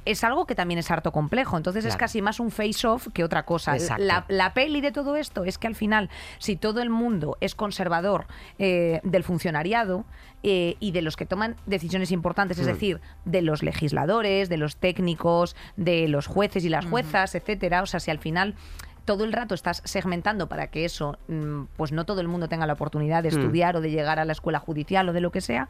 es 0.05 0.25
algo 0.25 0.47
que 0.47 0.55
también 0.55 0.79
es 0.79 0.91
harto 0.91 1.13
complejo. 1.13 1.57
Entonces 1.57 1.85
es 1.85 1.97
casi 1.97 2.23
más 2.23 2.41
un 2.41 2.51
face-off 2.51 3.09
que 3.13 3.25
otra 3.25 3.45
cosa. 3.45 3.77
La, 3.99 4.55
peli 4.55 4.81
de 4.81 4.93
todo 4.93 5.17
esto 5.17 5.45
es 5.45 5.59
que 5.59 5.67
al 5.67 5.75
final, 5.75 6.11
si 6.39 6.57
todo 6.57 6.81
el 6.81 6.91
mundo 6.91 7.37
es 7.41 7.55
conservador 7.55 8.27
eh, 8.59 9.01
del 9.03 9.25
funcionariado 9.25 10.05
eh, 10.43 10.77
y 10.81 10.93
de 10.93 11.03
los 11.03 11.17
que 11.17 11.27
toman 11.27 11.57
decisiones 11.67 12.13
importantes, 12.13 12.59
es 12.59 12.67
hmm. 12.67 12.71
decir, 12.71 13.01
de 13.25 13.43
los 13.43 13.63
legisladores, 13.63 14.49
de 14.49 14.57
los 14.57 14.77
técnicos, 14.77 15.57
de 15.77 16.09
los 16.09 16.27
jueces 16.27 16.65
y 16.65 16.69
las 16.69 16.85
juezas, 16.85 17.35
etcétera, 17.35 17.83
o 17.83 17.87
sea, 17.87 18.01
si 18.01 18.11
al 18.11 18.19
final 18.19 18.55
todo 19.05 19.25
el 19.25 19.33
rato 19.33 19.55
estás 19.55 19.83
segmentando 19.85 20.49
para 20.49 20.69
que 20.69 20.85
eso, 20.85 21.19
mm, 21.29 21.65
pues 21.77 21.93
no 21.93 22.05
todo 22.05 22.21
el 22.21 22.29
mundo 22.29 22.49
tenga 22.49 22.67
la 22.67 22.73
oportunidad 22.73 23.23
de 23.23 23.31
mm. 23.31 23.39
estudiar 23.39 23.77
o 23.77 23.81
de 23.81 23.91
llegar 23.91 24.19
a 24.19 24.25
la 24.25 24.33
escuela 24.33 24.59
judicial 24.59 25.09
o 25.09 25.13
de 25.13 25.21
lo 25.21 25.31
que 25.31 25.41
sea, 25.41 25.69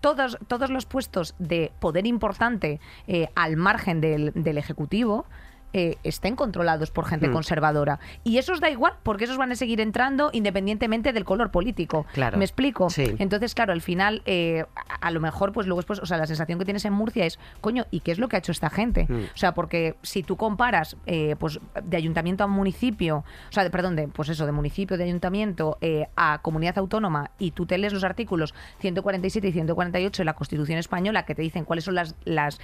todos, 0.00 0.38
todos 0.48 0.70
los 0.70 0.86
puestos 0.86 1.34
de 1.38 1.72
poder 1.78 2.06
importante 2.06 2.80
eh, 3.06 3.28
al 3.34 3.56
margen 3.56 4.00
del, 4.00 4.32
del 4.34 4.58
Ejecutivo 4.58 5.26
eh, 5.72 5.96
estén 6.02 6.36
controlados 6.36 6.90
por 6.90 7.06
gente 7.06 7.28
hmm. 7.28 7.32
conservadora. 7.32 8.00
Y 8.24 8.38
eso 8.38 8.52
os 8.52 8.60
da 8.60 8.70
igual, 8.70 8.94
porque 9.02 9.24
esos 9.24 9.36
van 9.36 9.52
a 9.52 9.54
seguir 9.54 9.80
entrando 9.80 10.30
independientemente 10.32 11.12
del 11.12 11.24
color 11.24 11.50
político. 11.50 12.06
Claro. 12.12 12.38
¿Me 12.38 12.44
explico? 12.44 12.88
Entonces, 12.96 13.54
claro, 13.54 13.72
al 13.72 13.80
final, 13.80 14.22
eh, 14.26 14.64
a, 15.00 15.10
lo 15.10 15.20
mejor, 15.20 15.52
pues 15.52 15.66
luego 15.66 15.80
después, 15.80 16.00
o 16.00 16.06
sea, 16.06 16.16
la 16.16 16.26
sensación 16.26 16.58
que 16.58 16.64
tienes 16.64 16.84
en 16.84 16.92
Murcia 16.92 17.24
es, 17.24 17.38
coño, 17.60 17.86
¿y 17.90 18.00
qué 18.00 18.12
es 18.12 18.18
lo 18.18 18.28
que 18.28 18.36
ha 18.36 18.38
hecho 18.40 18.52
esta 18.52 18.70
gente? 18.70 19.06
Hmm. 19.08 19.24
O 19.34 19.36
sea, 19.36 19.54
porque 19.54 19.96
si 20.02 20.22
tú 20.22 20.36
comparas, 20.36 20.96
eh, 21.06 21.36
pues, 21.38 21.60
de 21.82 21.96
ayuntamiento 21.96 22.44
a 22.44 22.46
municipio, 22.46 23.18
o 23.18 23.52
sea, 23.52 23.62
de, 23.62 23.70
perdón, 23.70 23.96
de, 23.96 24.08
pues 24.08 24.28
eso, 24.28 24.46
de 24.46 24.52
municipio, 24.52 24.96
de 24.96 25.04
ayuntamiento 25.04 25.78
a 26.16 26.40
comunidad 26.42 26.78
autónoma, 26.78 27.30
y 27.38 27.52
tú 27.52 27.66
te 27.66 27.78
lees 27.78 27.92
los 27.92 28.04
artículos 28.04 28.54
147 28.80 29.48
y 29.48 29.52
148 29.52 30.22
de 30.22 30.24
la 30.24 30.34
Constitución 30.34 30.78
española 30.78 31.24
que 31.24 31.34
te 31.34 31.42
dicen 31.42 31.64
cuáles 31.64 31.84
son 31.84 31.94
las, 31.94 32.14
las 32.24 32.60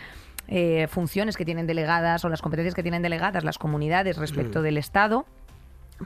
eh, 0.49 0.87
funciones 0.89 1.37
que 1.37 1.45
tienen 1.45 1.67
delegadas 1.67 2.25
o 2.25 2.29
las 2.29 2.43
competencias 2.43 2.75
que 2.75 2.83
tienen 2.83 3.03
delegadas 3.03 3.45
las 3.45 3.59
comunidades 3.59 4.17
respecto 4.17 4.61
mm. 4.61 4.63
del 4.63 4.79
Estado. 4.79 5.27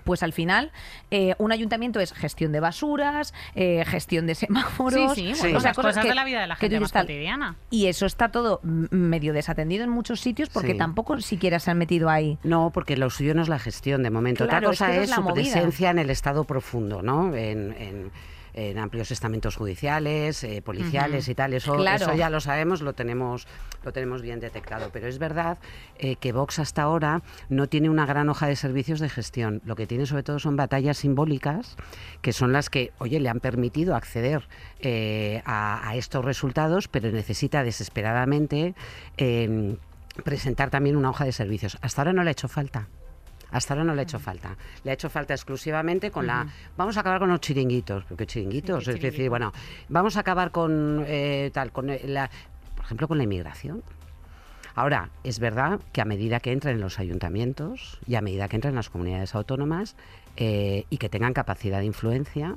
Pues 0.04 0.22
al 0.22 0.32
final, 0.32 0.70
eh, 1.10 1.34
un 1.38 1.50
ayuntamiento 1.50 1.98
es 1.98 2.12
gestión 2.12 2.52
de 2.52 2.60
basuras, 2.60 3.34
eh, 3.56 3.84
gestión 3.84 4.24
de 4.24 4.34
semáforos, 4.36 5.14
sí, 5.16 5.34
sí, 5.34 5.52
o 5.52 5.58
sea, 5.58 5.74
cosas 5.74 6.04
de 6.04 6.14
la 6.14 6.24
vida 6.24 6.40
de 6.40 6.46
la 6.46 6.54
gente 6.54 6.78
más 6.78 6.92
cotidiana. 6.92 7.56
Y 7.70 7.86
eso 7.86 8.06
está 8.06 8.30
todo 8.30 8.60
medio 8.62 9.32
desatendido 9.32 9.82
en 9.82 9.90
muchos 9.90 10.20
sitios 10.20 10.48
porque 10.48 10.74
tampoco 10.74 11.20
siquiera 11.20 11.58
se 11.58 11.72
han 11.72 11.78
metido 11.78 12.08
ahí. 12.08 12.38
No, 12.44 12.70
porque 12.72 12.96
lo 12.96 13.10
suyo 13.10 13.34
no 13.34 13.42
es 13.42 13.48
la 13.48 13.58
gestión 13.58 14.04
de 14.04 14.10
momento. 14.10 14.44
Otra 14.44 14.62
cosa 14.62 14.94
es, 14.94 15.10
su 15.10 15.24
presencia 15.24 15.90
en 15.90 15.98
el 15.98 16.10
estado 16.10 16.44
profundo, 16.44 17.02
¿no? 17.02 17.34
en 17.34 17.72
en 17.72 18.12
amplios 18.78 19.10
estamentos 19.10 19.56
judiciales, 19.56 20.42
eh, 20.44 20.62
policiales 20.62 21.28
y 21.28 21.34
tal. 21.34 21.54
Eso, 21.54 21.82
eso 21.84 22.14
ya 22.14 22.30
lo 22.30 22.40
sabemos, 22.40 22.82
lo 22.82 22.92
tenemos, 22.92 23.46
lo 23.84 23.92
tenemos 23.92 24.22
bien 24.22 24.40
detectado. 24.40 24.90
Pero 24.92 25.08
es 25.08 25.18
verdad 25.18 25.58
eh, 25.98 26.16
que 26.16 26.32
Vox 26.32 26.58
hasta 26.58 26.82
ahora 26.82 27.22
no 27.48 27.68
tiene 27.68 27.88
una 27.88 28.06
gran 28.06 28.28
hoja 28.28 28.46
de 28.46 28.56
servicios 28.56 29.00
de 29.00 29.08
gestión. 29.08 29.62
Lo 29.64 29.76
que 29.76 29.86
tiene 29.86 30.06
sobre 30.06 30.22
todo 30.22 30.38
son 30.38 30.56
batallas 30.56 30.98
simbólicas, 30.98 31.76
que 32.22 32.32
son 32.32 32.52
las 32.52 32.70
que, 32.70 32.92
oye, 32.98 33.20
le 33.20 33.28
han 33.28 33.40
permitido 33.40 33.94
acceder 33.94 34.48
eh, 34.80 35.42
a, 35.44 35.94
estos 35.94 36.24
resultados, 36.24 36.88
pero 36.88 37.10
necesita 37.10 37.64
desesperadamente 37.64 38.74
em, 39.16 39.76
presentar 40.24 40.70
también 40.70 40.96
una 40.96 41.10
hoja 41.10 41.24
de 41.24 41.32
servicios. 41.32 41.78
Hasta 41.82 42.02
ahora 42.02 42.12
no 42.12 42.22
le 42.22 42.30
ha 42.30 42.32
hecho 42.32 42.48
falta. 42.48 42.88
Hasta 43.50 43.74
ahora 43.74 43.84
no 43.84 43.94
le 43.94 44.00
ha 44.00 44.04
hecho 44.04 44.18
falta. 44.18 44.56
Le 44.84 44.90
ha 44.90 44.94
hecho 44.94 45.10
falta 45.10 45.34
exclusivamente 45.34 46.10
con 46.10 46.26
la... 46.26 46.46
Vamos 46.76 46.96
a 46.96 47.00
acabar 47.00 47.18
con 47.18 47.28
los 47.28 47.40
chiringuitos. 47.40 48.04
porque 48.04 48.26
chiringuitos? 48.26 48.86
es 48.88 49.00
decir, 49.00 49.28
bueno, 49.28 49.52
vamos 49.88 50.16
a 50.16 50.20
acabar 50.20 50.50
con 50.50 51.04
eh, 51.06 51.50
tal, 51.52 51.72
con 51.72 51.86
la... 51.88 52.30
Por 52.76 52.84
ejemplo, 52.84 53.08
con 53.08 53.18
la 53.18 53.24
inmigración. 53.24 53.82
Ahora, 54.74 55.10
es 55.24 55.38
verdad 55.38 55.80
que 55.92 56.00
a 56.00 56.04
medida 56.04 56.40
que 56.40 56.52
entren 56.52 56.76
en 56.76 56.80
los 56.80 56.98
ayuntamientos 56.98 57.98
y 58.06 58.14
a 58.14 58.20
medida 58.20 58.48
que 58.48 58.56
entren 58.56 58.72
en 58.72 58.76
las 58.76 58.90
comunidades 58.90 59.34
autónomas 59.34 59.96
eh, 60.36 60.84
y 60.90 60.98
que 60.98 61.08
tengan 61.08 61.32
capacidad 61.32 61.80
de 61.80 61.86
influencia, 61.86 62.56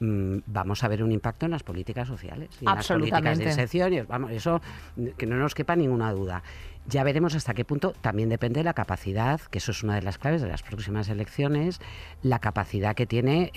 mm, 0.00 0.38
vamos 0.46 0.84
a 0.84 0.88
ver 0.88 1.02
un 1.02 1.12
impacto 1.12 1.46
en 1.46 1.52
las 1.52 1.62
políticas 1.62 2.06
sociales 2.06 2.50
y 2.60 2.66
en 2.68 2.74
las 2.74 2.86
políticas 2.86 3.38
de 3.38 3.44
inserción. 3.44 4.06
vamos, 4.08 4.30
eso 4.30 4.60
que 5.16 5.26
no 5.26 5.36
nos 5.36 5.54
quepa 5.54 5.74
ninguna 5.74 6.12
duda. 6.12 6.42
Ya 6.86 7.02
veremos 7.02 7.34
hasta 7.34 7.54
qué 7.54 7.64
punto. 7.64 7.94
También 8.00 8.28
depende 8.28 8.60
de 8.60 8.64
la 8.64 8.74
capacidad, 8.74 9.40
que 9.40 9.58
eso 9.58 9.72
es 9.72 9.82
una 9.82 9.94
de 9.94 10.02
las 10.02 10.18
claves 10.18 10.42
de 10.42 10.48
las 10.48 10.62
próximas 10.62 11.08
elecciones, 11.08 11.80
la 12.22 12.40
capacidad 12.40 12.94
que 12.94 13.06
tiene 13.06 13.52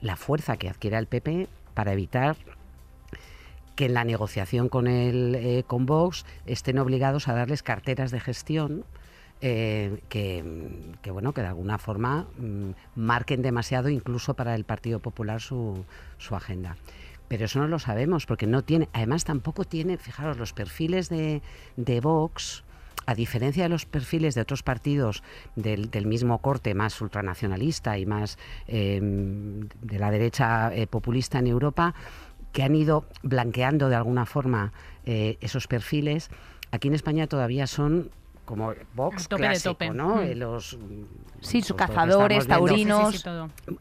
la 0.00 0.16
fuerza 0.16 0.56
que 0.56 0.68
adquiere 0.68 0.98
el 0.98 1.06
PP 1.06 1.48
para 1.74 1.92
evitar 1.92 2.36
que 3.76 3.86
en 3.86 3.94
la 3.94 4.04
negociación 4.04 4.68
con 4.68 4.88
el 4.88 5.36
eh, 5.36 5.62
con 5.64 5.86
Vox 5.86 6.26
estén 6.46 6.78
obligados 6.78 7.28
a 7.28 7.34
darles 7.34 7.62
carteras 7.62 8.10
de 8.10 8.18
gestión 8.18 8.84
eh, 9.40 10.00
que, 10.08 10.42
bueno 11.12 11.32
que 11.32 11.42
de 11.42 11.46
alguna 11.46 11.78
forma 11.78 12.26
mm, 12.38 12.70
marquen 12.96 13.40
demasiado 13.40 13.88
incluso 13.88 14.34
para 14.34 14.56
el 14.56 14.64
Partido 14.64 14.98
Popular 14.98 15.40
su 15.40 15.84
agenda 16.32 16.76
pero 17.28 17.44
eso 17.44 17.60
no 17.60 17.68
lo 17.68 17.78
sabemos 17.78 18.26
porque 18.26 18.46
no 18.46 18.62
tiene 18.62 18.88
además 18.92 19.24
tampoco 19.24 19.64
tiene 19.64 19.96
fijaros 19.98 20.38
los 20.38 20.52
perfiles 20.52 21.08
de, 21.08 21.42
de 21.76 22.00
Vox 22.00 22.64
a 23.06 23.14
diferencia 23.14 23.62
de 23.62 23.68
los 23.70 23.86
perfiles 23.86 24.34
de 24.34 24.42
otros 24.42 24.62
partidos 24.62 25.22
del, 25.56 25.88
mismo 26.04 26.42
corte, 26.42 26.74
más 26.74 27.00
ultranacionalista 27.00 27.96
y 27.96 28.04
más 28.04 28.36
eh, 28.66 29.00
de 29.00 29.98
la 29.98 30.10
derecha 30.10 30.70
populista 30.90 31.38
en 31.38 31.46
Europa, 31.46 31.94
que 32.52 32.62
han 32.62 32.74
ido 32.74 33.06
blanqueando 33.22 33.88
de 33.88 33.96
alguna 33.96 34.26
forma 34.26 34.72
eh, 35.06 35.38
esos 35.40 35.66
perfiles, 35.68 36.30
aquí 36.70 36.88
en 36.88 36.94
España 36.94 37.26
todavía 37.26 37.66
son 37.66 38.10
como 38.48 38.72
Vox 38.94 39.28
clásico, 39.28 39.92
¿no? 39.92 40.16
Mm. 40.16 40.20
Eh, 40.20 40.34
los 40.34 40.78
Sí, 41.40 41.62
sus 41.62 41.76
cazadores, 41.76 42.46
taurinos. 42.46 43.24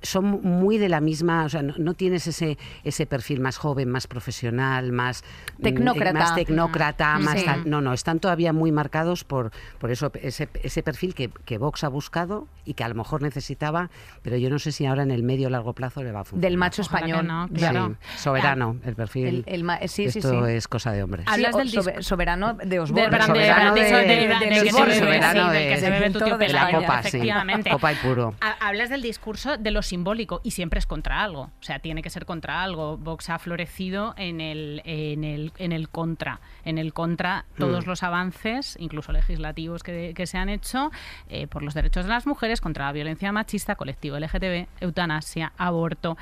Son 0.02 0.42
muy 0.44 0.78
de 0.78 0.90
la 0.90 1.02
misma, 1.02 1.46
o 1.46 1.50
sea, 1.50 1.64
no, 1.64 1.94
tienes 1.96 2.28
ese, 2.28 2.58
ese 2.84 3.06
perfil 3.06 3.40
más 3.40 3.58
joven, 3.58 3.90
más 3.90 4.08
profesional, 4.08 4.92
más 4.92 5.24
mm, 5.58 5.64
tecnócrata, 5.64 6.20
más, 6.20 6.36
tecnócrata, 6.36 7.20
más 7.20 7.66
no, 7.66 7.82
no, 7.82 7.94
están 7.94 8.20
todavía 8.20 8.54
muy 8.54 8.72
marcados 8.72 9.24
por, 9.24 9.52
por 9.80 9.92
eso, 9.92 10.12
ese, 10.22 10.50
ese 10.62 10.84
perfil 10.84 11.16
que, 11.16 11.30
que, 11.46 11.58
Vox 11.58 11.84
ha 11.84 11.88
buscado 11.88 12.48
y 12.64 12.76
que 12.76 12.84
a 12.84 12.90
lo 12.90 12.96
mejor 12.96 13.22
necesitaba, 13.22 13.90
pero 14.22 14.38
yo 14.38 14.50
no 14.50 14.60
sé 14.60 14.72
si 14.72 14.86
ahora 14.86 15.04
en 15.04 15.12
el 15.12 15.24
medio 15.24 15.48
o 15.48 15.50
largo 15.50 15.74
plazo 15.74 16.04
le 16.04 16.12
va 16.12 16.22
a 16.22 16.24
funcionar. 16.24 16.50
Del 16.50 16.58
macho 16.58 16.84
español, 16.84 17.28
claro. 17.54 17.96
soberano, 18.18 18.78
el 18.86 18.96
perfil. 18.96 19.44
El, 19.48 19.66
sí, 19.90 20.06
esto 20.06 20.46
es 20.46 20.68
cosa 20.68 20.92
de 20.92 21.04
hombres. 21.04 21.26
Hablas 21.28 21.56
del 21.56 22.04
soberano 22.04 22.54
de 22.54 22.80
Osborne. 22.80 23.10
Del 23.10 23.22
soberano 23.24 23.74
de, 23.74 23.82
de, 23.82 24.57
que 24.64 25.78
se 25.80 25.90
bebe 25.90 26.10
tu 26.10 26.20
de 26.20 26.50
la 26.50 26.72
copa, 26.72 27.00
efectivamente. 27.00 27.70
Copa 27.70 27.94
y 27.94 27.96
puro. 27.96 28.36
Hablas 28.60 28.90
del 28.90 29.02
discurso 29.02 29.58
de 29.58 29.72
lo 29.72 29.82
simbólico 29.82 30.42
y 30.44 30.52
siempre 30.52 30.80
es 30.80 30.86
contra 30.86 31.24
algo. 31.24 31.42
O 31.42 31.64
sea, 31.64 31.80
tiene 31.80 32.02
que 32.02 32.10
ser 32.10 32.26
contra 32.26 32.64
algo. 32.64 32.98
Vox 32.98 33.30
ha 33.30 33.40
florecido 33.40 34.14
en 34.18 34.42
el, 34.42 34.82
en 34.86 35.24
el, 35.24 35.52
en 35.58 35.72
el 35.72 35.90
contra. 35.90 36.40
En 36.66 36.78
el 36.78 36.94
contra 36.94 37.46
todos 37.58 37.86
mm. 37.86 37.90
los 37.90 38.04
avances, 38.04 38.78
incluso 38.80 39.12
legislativos 39.12 39.84
que, 39.84 40.14
se 40.28 40.38
han 40.38 40.50
hecho 40.50 40.92
eh, 41.30 41.48
por 41.48 41.64
los 41.64 41.74
derechos 41.74 42.06
de 42.06 42.10
las 42.10 42.28
mujeres, 42.28 42.60
contra 42.60 42.86
la 42.86 42.92
violencia 42.92 43.32
machista, 43.32 43.76
colectivo 43.76 44.20
LGTB, 44.20 44.68
eutanasia, 44.82 45.54
aborto. 45.58 46.18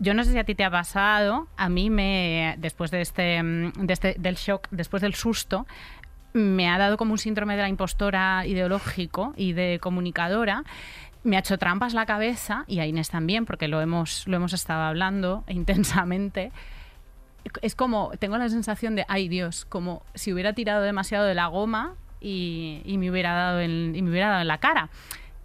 Yo 0.00 0.12
no 0.12 0.24
sé 0.24 0.32
si 0.32 0.38
a 0.38 0.44
ti 0.44 0.54
te 0.54 0.64
ha 0.64 0.70
pasado, 0.70 1.46
a 1.56 1.68
mí 1.68 1.88
me, 1.88 2.56
después 2.58 2.90
de 2.90 3.00
este, 3.00 3.40
de 3.42 3.92
este 3.92 4.16
del 4.18 4.34
shock, 4.34 4.66
después 4.70 5.02
del 5.02 5.14
susto, 5.14 5.66
me 6.34 6.68
ha 6.68 6.76
dado 6.76 6.96
como 6.96 7.12
un 7.12 7.18
síndrome 7.18 7.56
de 7.56 7.62
la 7.62 7.68
impostora 7.68 8.44
ideológico 8.46 9.32
y 9.36 9.54
de 9.54 9.78
comunicadora 9.80 10.64
me 11.24 11.36
ha 11.36 11.38
hecho 11.38 11.58
trampas 11.58 11.94
la 11.94 12.06
cabeza, 12.06 12.64
y 12.68 12.80
a 12.80 12.86
Inés 12.86 13.08
también, 13.08 13.46
porque 13.46 13.66
lo 13.66 13.80
hemos, 13.80 14.28
lo 14.28 14.36
hemos 14.36 14.52
estado 14.52 14.82
hablando 14.82 15.42
intensamente. 15.48 16.52
Es 17.62 17.74
como, 17.74 18.12
tengo 18.18 18.38
la 18.38 18.48
sensación 18.48 18.94
de, 18.94 19.04
ay 19.08 19.28
Dios, 19.28 19.64
como 19.64 20.02
si 20.14 20.32
hubiera 20.32 20.52
tirado 20.52 20.82
demasiado 20.82 21.24
de 21.24 21.34
la 21.34 21.46
goma 21.46 21.94
y, 22.20 22.82
me, 22.98 23.10
hubiera 23.10 23.32
dado 23.32 23.60
en, 23.60 23.94
y 23.94 24.02
me 24.02 24.10
hubiera 24.10 24.28
dado 24.28 24.42
en 24.42 24.48
la 24.48 24.58
cara, 24.58 24.88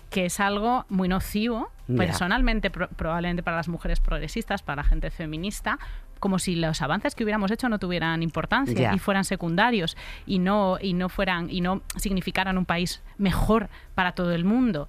que 0.09 0.25
es 0.25 0.39
algo 0.39 0.85
muy 0.89 1.07
nocivo, 1.07 1.71
personalmente, 1.97 2.69
probablemente 2.69 3.41
para 3.41 3.57
las 3.57 3.67
mujeres 3.67 3.99
progresistas, 3.99 4.61
para 4.61 4.83
la 4.83 4.87
gente 4.87 5.11
feminista, 5.11 5.79
como 6.19 6.39
si 6.39 6.55
los 6.55 6.81
avances 6.81 7.15
que 7.15 7.23
hubiéramos 7.23 7.51
hecho 7.51 7.69
no 7.69 7.79
tuvieran 7.79 8.23
importancia 8.23 8.93
y 8.93 8.99
fueran 8.99 9.23
secundarios 9.23 9.97
y 10.25 10.39
no 10.39 10.77
y 10.81 10.93
no 10.93 11.09
fueran 11.09 11.49
y 11.49 11.61
no 11.61 11.81
significaran 11.95 12.57
un 12.57 12.65
país 12.65 13.01
mejor 13.17 13.69
para 13.95 14.13
todo 14.13 14.33
el 14.33 14.45
mundo. 14.45 14.87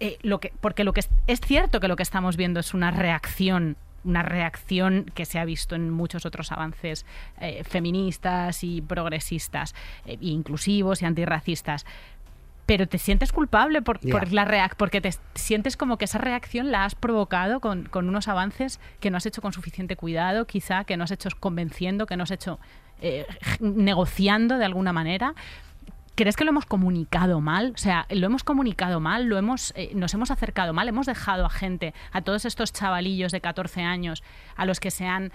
Eh, 0.00 0.18
lo 0.22 0.40
que, 0.40 0.52
porque 0.60 0.82
lo 0.82 0.92
que 0.92 1.02
es, 1.28 1.40
cierto 1.40 1.78
que 1.78 1.86
lo 1.86 1.94
que 1.94 2.02
estamos 2.02 2.36
viendo 2.36 2.58
es 2.58 2.74
una 2.74 2.90
reacción 2.90 3.76
una 4.04 4.24
reacción 4.24 5.06
que 5.14 5.24
se 5.24 5.38
ha 5.38 5.44
visto 5.44 5.76
en 5.76 5.90
muchos 5.90 6.26
otros 6.26 6.50
avances 6.50 7.06
eh, 7.40 7.62
feministas 7.62 8.64
y 8.64 8.82
progresistas, 8.82 9.76
eh, 10.06 10.18
inclusivos 10.20 11.02
y 11.02 11.04
antirracistas 11.04 11.86
pero 12.72 12.88
te 12.88 12.96
sientes 12.96 13.32
culpable 13.32 13.82
por, 13.82 14.00
la 14.32 14.46
reac 14.46 14.76
porque 14.76 15.02
te 15.02 15.10
sientes 15.34 15.76
como 15.76 15.98
que 15.98 16.06
esa 16.06 16.16
reacción 16.16 16.72
la 16.72 16.86
has 16.86 16.94
provocado 16.94 17.60
con, 17.60 17.90
unos 17.92 18.28
avances 18.28 18.80
que 18.98 19.10
no 19.10 19.18
has 19.18 19.26
hecho 19.26 19.42
con 19.42 19.52
suficiente 19.52 19.94
cuidado, 19.94 20.46
quizá, 20.46 20.84
que 20.84 20.96
no 20.96 21.04
has 21.04 21.10
hecho 21.10 21.28
convenciendo, 21.38 22.06
que 22.06 22.16
no 22.16 22.22
has 22.22 22.30
hecho 22.30 22.58
eh, 23.02 23.26
negociando 23.60 24.56
de 24.56 24.64
alguna 24.64 24.94
manera. 24.94 25.34
¿Crees 26.14 26.34
que 26.34 26.44
lo 26.44 26.50
hemos 26.50 26.64
comunicado 26.64 27.42
mal? 27.42 27.72
O 27.74 27.78
sea, 27.78 28.06
lo 28.08 28.24
hemos 28.24 28.42
comunicado 28.42 29.00
mal, 29.00 29.26
lo 29.26 29.36
hemos, 29.36 29.74
eh, 29.76 29.90
nos 29.94 30.14
hemos 30.14 30.30
acercado 30.30 30.72
mal, 30.72 30.88
hemos 30.88 31.04
dejado 31.04 31.44
a 31.44 31.50
gente, 31.50 31.92
a 32.10 32.22
todos 32.22 32.46
estos 32.46 32.72
chavalillos 32.72 33.32
de 33.32 33.42
14 33.42 33.82
años, 33.82 34.22
a 34.56 34.64
los 34.64 34.80
que 34.80 34.90
se 34.90 35.04
han, 35.04 35.30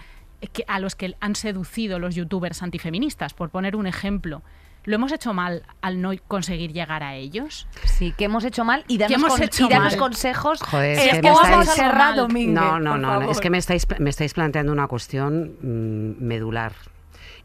a 0.65 0.79
los 0.79 0.95
que 0.95 1.15
han 1.19 1.35
seducido 1.35 1.99
los 1.99 2.15
youtubers 2.15 2.63
antifeministas, 2.63 3.35
por 3.35 3.51
poner 3.51 3.75
un 3.75 3.85
ejemplo. 3.85 4.41
¿Lo 4.87 4.95
hemos 4.95 5.11
hecho 5.11 5.33
mal 5.33 5.63
al 5.81 6.01
no 6.01 6.13
conseguir 6.29 6.71
llegar 6.71 7.03
a 7.03 7.13
ellos? 7.13 7.67
Sí, 7.83 8.13
que 8.17 8.23
hemos 8.23 8.45
hecho 8.45 8.63
mal 8.63 8.85
y 8.87 8.97
damos, 8.97 9.37
consejos. 9.97 10.61
Joder, 10.61 10.97
es 10.97 11.19
que, 11.19 11.27
estáis... 11.27 11.69
cerrado, 11.71 12.29
No, 12.29 12.79
no, 12.79 12.97
no, 12.97 13.29
es 13.29 13.41
que 13.41 13.49
me 13.49 13.57
estáis, 13.57 13.85
me 13.99 14.09
estáis 14.09 14.33
planteando 14.33 14.71
una 14.71 14.87
cuestión 14.87 15.57
mm, 15.61 16.23
medular. 16.23 16.71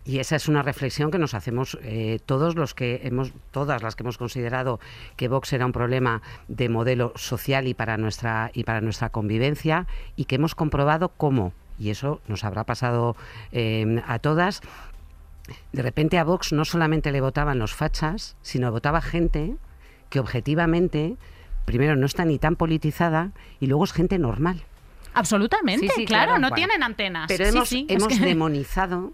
Y 0.04 0.20
esa 0.20 0.36
es 0.36 0.46
una 0.46 0.62
reflexión 0.62 1.10
que 1.10 1.18
nos 1.18 1.34
hacemos 1.34 1.78
eh, 1.82 2.20
todos 2.26 2.54
los 2.54 2.74
que 2.74 3.00
hemos, 3.02 3.32
todas 3.50 3.82
las 3.82 3.96
que 3.96 4.04
hemos 4.04 4.18
considerado 4.18 4.78
que 5.16 5.26
Vox 5.26 5.52
era 5.52 5.66
un 5.66 5.72
problema 5.72 6.22
de 6.46 6.68
modelo 6.68 7.12
social 7.16 7.66
y 7.66 7.74
para 7.74 7.96
nuestra 7.96 8.52
y 8.54 8.62
para 8.62 8.80
nuestra 8.80 9.08
convivencia 9.08 9.88
y 10.14 10.26
que 10.26 10.36
hemos 10.36 10.54
comprobado 10.54 11.08
cómo 11.08 11.52
y 11.78 11.90
eso 11.90 12.20
nos 12.28 12.44
habrá 12.44 12.64
pasado 12.64 13.16
eh, 13.50 14.00
a 14.06 14.18
todas 14.18 14.60
de 15.72 15.82
repente 15.82 16.18
a 16.18 16.24
Vox 16.24 16.52
no 16.52 16.64
solamente 16.64 17.12
le 17.12 17.20
votaban 17.20 17.58
los 17.58 17.74
fachas, 17.74 18.36
sino 18.42 18.70
votaba 18.70 19.00
gente 19.00 19.56
que 20.08 20.20
objetivamente, 20.20 21.16
primero, 21.64 21.96
no 21.96 22.06
está 22.06 22.24
ni 22.24 22.38
tan 22.38 22.56
politizada 22.56 23.32
y 23.60 23.66
luego 23.66 23.84
es 23.84 23.92
gente 23.92 24.18
normal. 24.18 24.62
Absolutamente, 25.14 25.88
claro, 26.06 26.38
no 26.38 26.50
tienen 26.52 26.82
antenas. 26.82 27.26
Pero 27.28 27.44
hemos, 27.44 27.70
hemos 27.72 28.20
demonizado, 28.20 29.12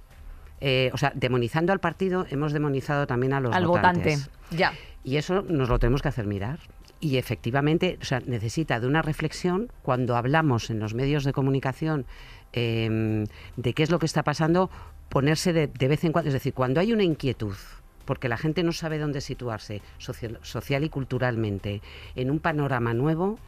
eh, 0.61 0.91
o 0.93 0.97
sea, 0.97 1.13
demonizando 1.15 1.73
al 1.73 1.81
partido, 1.81 2.27
hemos 2.31 2.53
demonizado 2.53 3.07
también 3.07 3.33
a 3.33 3.41
los 3.41 3.55
al 3.55 3.67
votante. 3.67 4.19
Ya. 4.51 4.73
Y 5.03 5.17
eso 5.17 5.43
nos 5.43 5.69
lo 5.69 5.79
tenemos 5.79 6.03
que 6.03 6.09
hacer 6.09 6.27
mirar. 6.27 6.59
Y 7.01 7.17
efectivamente, 7.17 7.99
o 8.01 8.05
sea, 8.05 8.21
necesita 8.27 8.81
de 8.81 8.87
una 8.87 9.03
reflexión 9.03 9.73
cuando 9.83 10.17
hablamos 10.17 10.71
en 10.71 10.81
los 10.81 10.95
medios 10.95 11.25
de 11.25 11.33
comunicación 11.33 12.07
Em, 12.53 13.27
de 13.57 13.75
qué 13.75 13.83
es 13.83 13.91
lo 13.91 13.99
que 13.99 14.07
está 14.07 14.23
pasando, 14.23 14.71
ponerse 15.09 15.53
de, 15.53 15.89
vez 15.89 16.05
en 16.05 16.13
cuando, 16.13 16.29
es 16.29 16.35
decir, 16.35 16.55
cuando 16.55 16.81
hay 16.81 16.93
una 16.93 17.05
inquietud 17.05 17.57
porque 18.05 18.31
la 18.31 18.39
gente 18.39 18.63
no 18.63 18.73
sabe 18.73 18.99
dónde 18.99 19.21
situarse 19.21 19.83
social, 19.99 20.85
y 20.85 20.89
culturalmente 20.89 21.83
en 22.17 22.31
un 22.31 22.39
panorama 22.39 22.95
nuevo, 22.95 23.39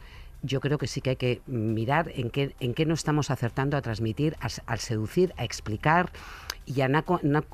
yo 0.43 0.59
creo 0.59 0.77
que 0.77 0.85
sí 0.85 1.01
que 1.01 1.11
hay 1.11 1.15
que 1.15 1.41
mirar 1.47 2.11
en 2.13 2.29
qué, 2.29 2.55
en 2.59 2.75
qué 2.75 2.85
no 2.85 2.93
estamos 2.93 3.31
acertando 3.31 3.75
a 3.75 3.81
transmitir, 3.81 4.35
a, 4.39 4.77
seducir, 4.77 5.33
a 5.37 5.43
explicar 5.45 6.11
y 6.67 6.81
a 6.81 6.87
no, 6.87 7.03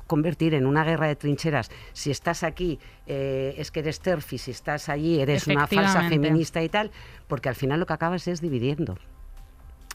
convertir 0.06 0.52
en 0.52 0.66
una 0.66 0.84
guerra 0.84 1.06
de 1.06 1.16
trincheras. 1.16 1.70
Si 1.94 2.10
estás 2.10 2.42
aquí 2.42 2.78
eh, 3.06 3.54
es 3.56 3.70
que 3.70 3.80
eres 3.80 4.00
TERF 4.00 4.34
y 4.34 4.38
si 4.38 4.50
estás 4.50 4.90
allí 4.90 5.18
eres 5.18 5.46
una 5.46 5.66
falsa 5.66 6.10
feminista 6.10 6.62
y 6.62 6.68
tal, 6.68 6.90
porque 7.26 7.48
al 7.48 7.54
final 7.54 7.80
lo 7.80 7.86
que 7.86 7.94
acabas 7.94 8.28
es 8.28 8.42
dividiendo 8.42 8.98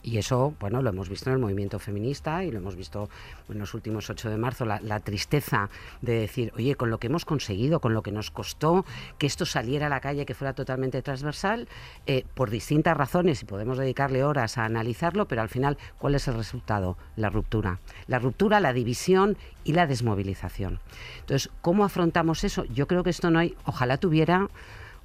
Y 0.04 0.18
eso, 0.18 0.54
bueno, 0.60 0.82
lo 0.82 0.90
hemos 0.90 1.08
visto 1.08 1.30
en 1.30 1.36
el 1.36 1.40
movimiento 1.40 1.78
feminista 1.78 2.44
y 2.44 2.50
lo 2.50 2.58
hemos 2.58 2.76
visto 2.76 3.08
en 3.48 3.58
los 3.58 3.72
últimos 3.72 4.10
8 4.10 4.28
de 4.28 4.36
marzo, 4.36 4.66
la, 4.66 5.00
tristeza 5.00 5.70
de 6.02 6.12
decir, 6.20 6.52
oye, 6.56 6.74
con 6.74 6.90
lo 6.90 6.98
que 6.98 7.06
hemos 7.06 7.24
conseguido, 7.24 7.80
con 7.80 7.94
lo 7.94 8.02
que 8.02 8.12
nos 8.12 8.30
costó 8.30 8.84
que 9.16 9.26
esto 9.26 9.46
saliera 9.46 9.86
a 9.86 9.88
la 9.88 10.00
calle, 10.00 10.26
que 10.26 10.34
fuera 10.34 10.52
totalmente 10.52 11.00
transversal, 11.00 11.68
eh, 12.06 12.26
por 12.34 12.50
distintas 12.50 12.94
razones, 12.94 13.42
y 13.42 13.46
podemos 13.46 13.78
dedicarle 13.78 14.24
horas 14.24 14.58
a 14.58 14.66
analizarlo, 14.66 15.26
pero 15.26 15.40
al 15.40 15.48
final, 15.48 15.78
¿cuál 15.98 16.14
es 16.14 16.28
el 16.28 16.34
resultado? 16.34 16.98
La 17.16 17.30
ruptura. 17.30 17.80
La 18.06 18.18
ruptura, 18.18 18.60
la 18.60 18.74
división 18.74 19.38
y 19.64 19.72
la 19.72 19.86
desmovilización. 19.86 20.80
Entonces, 21.20 21.50
¿cómo 21.62 21.82
afrontamos 21.82 22.44
eso? 22.44 22.64
Yo 22.66 22.86
creo 22.86 23.04
que 23.04 23.10
esto 23.10 23.30
no 23.30 23.38
hay, 23.38 23.56
ojalá 23.64 23.96
tuviera 23.96 24.50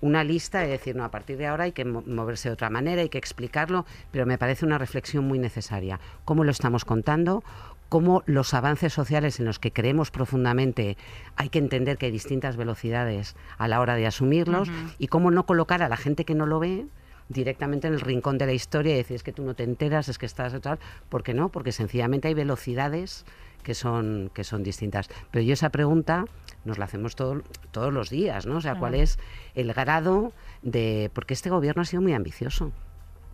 una 0.02 0.24
lista 0.24 0.66
y 0.66 0.70
decir, 0.70 0.96
no, 0.96 1.04
a 1.04 1.12
partir 1.12 1.38
de 1.38 1.48
ahora 1.48 1.66
hay 1.66 1.72
que 1.72 1.86
moverse 1.86 2.50
de 2.50 2.54
otra 2.54 2.70
manera, 2.70 3.02
hay 3.02 3.10
que 3.10 3.18
explicarlo, 3.18 3.86
pero 4.12 4.26
me 4.26 4.38
parece 4.38 4.66
una 4.66 4.78
reflexión 4.78 5.28
muy 5.28 5.40
necesaria. 5.40 6.00
¿Cómo 6.26 6.44
lo 6.44 6.52
estamos 6.52 6.86
contando? 6.86 7.44
cómo 7.90 8.22
los 8.28 8.54
avances 8.54 8.94
sociales 8.94 9.40
en 9.40 9.46
los 9.46 9.58
que 9.58 9.74
creemos 9.74 10.12
profundamente 10.12 10.96
hay 11.36 11.50
que 11.50 11.58
entender 11.58 11.98
que 11.98 12.06
hay 12.06 12.12
distintas 12.12 12.56
velocidades 12.56 13.36
a 13.58 13.68
la 13.68 13.80
hora 13.82 13.96
de 13.96 14.06
asumirlos 14.06 14.70
y 15.00 15.08
cómo 15.08 15.32
no 15.32 15.48
colocar 15.48 15.82
a 15.82 15.90
la 15.90 15.98
gente 15.98 16.24
que 16.24 16.36
no 16.36 16.46
lo 16.46 16.60
ve 16.60 16.86
directamente 17.30 17.88
en 17.88 17.94
el 17.94 18.02
rincón 18.02 18.38
de 18.38 18.46
la 18.46 18.54
historia 18.54 18.94
y 18.94 18.98
decir 18.98 19.16
es 19.16 19.24
que 19.24 19.34
tú 19.34 19.44
no 19.44 19.56
te 19.56 19.64
enteras, 19.64 20.08
es 20.08 20.18
que 20.18 20.26
estás 20.26 20.60
tal, 20.62 20.80
¿por 21.10 21.24
qué 21.24 21.34
no? 21.34 21.50
Porque 21.50 21.72
sencillamente 21.72 22.28
hay 22.28 22.34
velocidades 22.36 23.26
que 23.64 23.74
son, 23.74 24.32
que 24.34 24.44
son 24.44 24.64
distintas. 24.64 25.10
Pero 25.32 25.44
yo 25.44 25.54
esa 25.54 25.70
pregunta 25.70 26.26
nos 26.66 26.78
la 26.78 26.86
hacemos 26.86 27.16
todos 27.16 27.94
los 27.94 28.10
días, 28.10 28.46
¿no? 28.46 28.58
O 28.58 28.62
sea, 28.62 28.76
¿cuál 28.76 28.96
es 28.96 29.20
el 29.56 29.74
grado 29.74 30.34
de...? 30.62 31.10
Porque 31.14 31.34
este 31.34 31.50
gobierno 31.50 31.82
ha 31.82 31.86
sido 31.86 32.02
muy 32.02 32.14
ambicioso, 32.14 32.72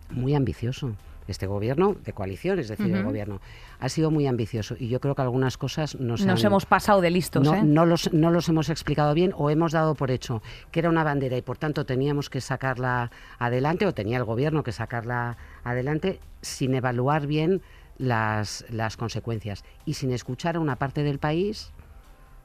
muy 0.09 0.35
ambicioso. 0.35 0.95
Este 1.27 1.47
gobierno 1.47 1.95
de 2.05 2.13
coalición, 2.13 2.59
es 2.59 2.67
decir, 2.67 2.95
el 2.95 3.03
gobierno, 3.03 3.41
ha 3.79 3.89
sido 3.89 4.11
muy 4.11 4.27
ambicioso 4.27 4.75
y 4.77 4.89
yo 4.89 4.99
creo 4.99 5.15
que 5.15 5.23
algunas 5.23 5.57
cosas 5.57 5.99
nos, 5.99 6.23
nos 6.23 6.43
hemos 6.43 6.67
pasado 6.67 7.01
de 7.01 7.09
listos. 7.09 7.43
No, 7.43 7.55
¿eh? 7.55 7.63
no, 7.63 7.83
los, 7.87 8.13
no 8.13 8.29
los 8.29 8.47
hemos 8.47 8.69
explicado 8.69 9.11
bien 9.15 9.33
o 9.35 9.49
hemos 9.49 9.71
dado 9.71 9.95
por 9.95 10.11
hecho 10.11 10.43
que 10.69 10.81
era 10.81 10.89
una 10.89 11.03
bandera 11.03 11.35
y 11.35 11.41
por 11.41 11.57
tanto 11.57 11.83
teníamos 11.83 12.29
que 12.29 12.41
sacarla 12.41 13.09
adelante 13.39 13.87
o 13.87 13.93
tenía 13.95 14.17
el 14.17 14.23
gobierno 14.23 14.61
que 14.61 14.71
sacarla 14.71 15.37
adelante 15.63 16.19
sin 16.41 16.75
evaluar 16.75 17.25
bien 17.25 17.63
las, 17.97 18.65
las 18.69 18.97
consecuencias 18.97 19.63
y 19.85 19.93
sin 19.93 20.11
escuchar 20.11 20.55
a 20.55 20.59
una 20.59 20.75
parte 20.75 21.03
del 21.03 21.19
país, 21.19 21.71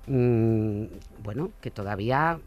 mm, 0.07 0.85
bueno, 1.23 1.51
que 1.61 1.71
todavía 1.71 2.39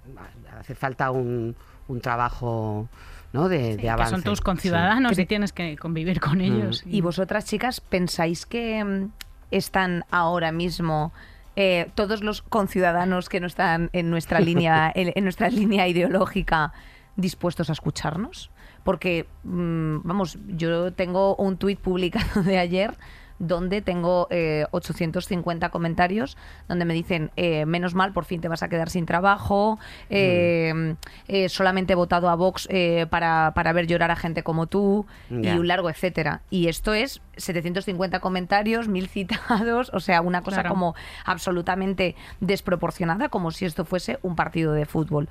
hace 0.60 0.76
falta 0.76 1.12
un, 1.12 1.56
un 1.88 2.02
trabajo 2.02 2.88
¿no? 3.34 3.50
de, 3.50 3.78
de 3.78 3.90
avance. 3.90 4.16
Que 4.16 4.22
son 4.22 4.24
tus 4.24 4.42
conciudadanos 4.42 5.18
y 5.18 5.26
tienes 5.26 5.54
que 5.54 5.78
convivir 5.78 6.20
con 6.20 6.38
mm. 6.38 6.42
ellos. 6.42 6.84
Y... 6.86 7.02
vosotras, 7.02 7.46
chicas, 7.46 7.82
pensáis 7.82 8.46
que 8.46 8.84
mm, 8.84 9.12
están 9.52 10.06
ahora 10.12 10.52
mismo 10.52 11.12
eh, 11.56 11.92
todos 11.96 12.24
los 12.24 12.42
conciudadanos 12.42 13.30
que 13.30 13.40
no 13.40 13.48
están 13.48 13.90
en 13.94 14.10
nuestra 14.10 14.40
línea, 14.40 14.92
en 14.96 15.24
nuestra 15.24 15.50
línea 15.50 15.88
ideológica 15.88 16.74
dispuestos 17.16 17.70
a 17.70 17.74
escucharnos? 17.74 18.50
Porque, 18.84 19.26
mm, 19.44 19.98
vamos, 20.04 20.38
yo 20.48 20.94
tengo 20.94 21.36
un 21.36 21.58
tuit 21.58 21.80
publicado 21.80 22.44
de 22.44 22.58
ayer 22.58 22.98
donde 23.40 23.82
tengo 23.82 24.28
850 24.72 25.66
eh, 25.66 25.70
comentarios 25.70 26.38
donde 26.68 26.86
me 26.86 26.94
dicen, 26.94 27.32
eh, 27.36 27.66
menos 27.66 27.94
mal, 27.94 28.14
por 28.14 28.26
fin 28.26 28.42
te 28.42 28.48
vas 28.48 28.64
a 28.64 28.70
quedar 28.70 28.90
sin 28.90 29.06
trabajo, 29.06 29.80
eh, 30.10 30.96
mm. 31.28 31.50
solamente 31.50 31.94
he 31.94 31.96
votado 31.96 32.30
a 32.30 32.36
Vox 32.36 32.68
para, 33.10 33.52
para, 33.54 33.74
ver 33.74 33.88
llorar 33.88 34.12
a 34.12 34.16
gente 34.16 34.44
como 34.44 34.68
tú 34.68 35.06
y 35.30 35.50
un 35.50 35.68
largo 35.68 35.90
etcétera. 35.90 36.42
Y 36.50 36.68
esto 36.68 36.94
es 36.94 37.22
750 37.38 38.20
comentarios, 38.20 38.88
mil 38.88 39.08
citados, 39.08 39.92
o 39.94 40.00
sea, 40.00 40.22
una 40.22 40.42
cosa 40.42 40.64
como 40.64 40.96
absolutamente 41.26 42.16
desproporcionada, 42.40 43.30
como 43.30 43.52
si 43.52 43.66
esto 43.66 43.84
fuese 43.84 44.20
un 44.22 44.36
partido 44.36 44.74
de 44.74 44.86
fútbol. 44.86 45.28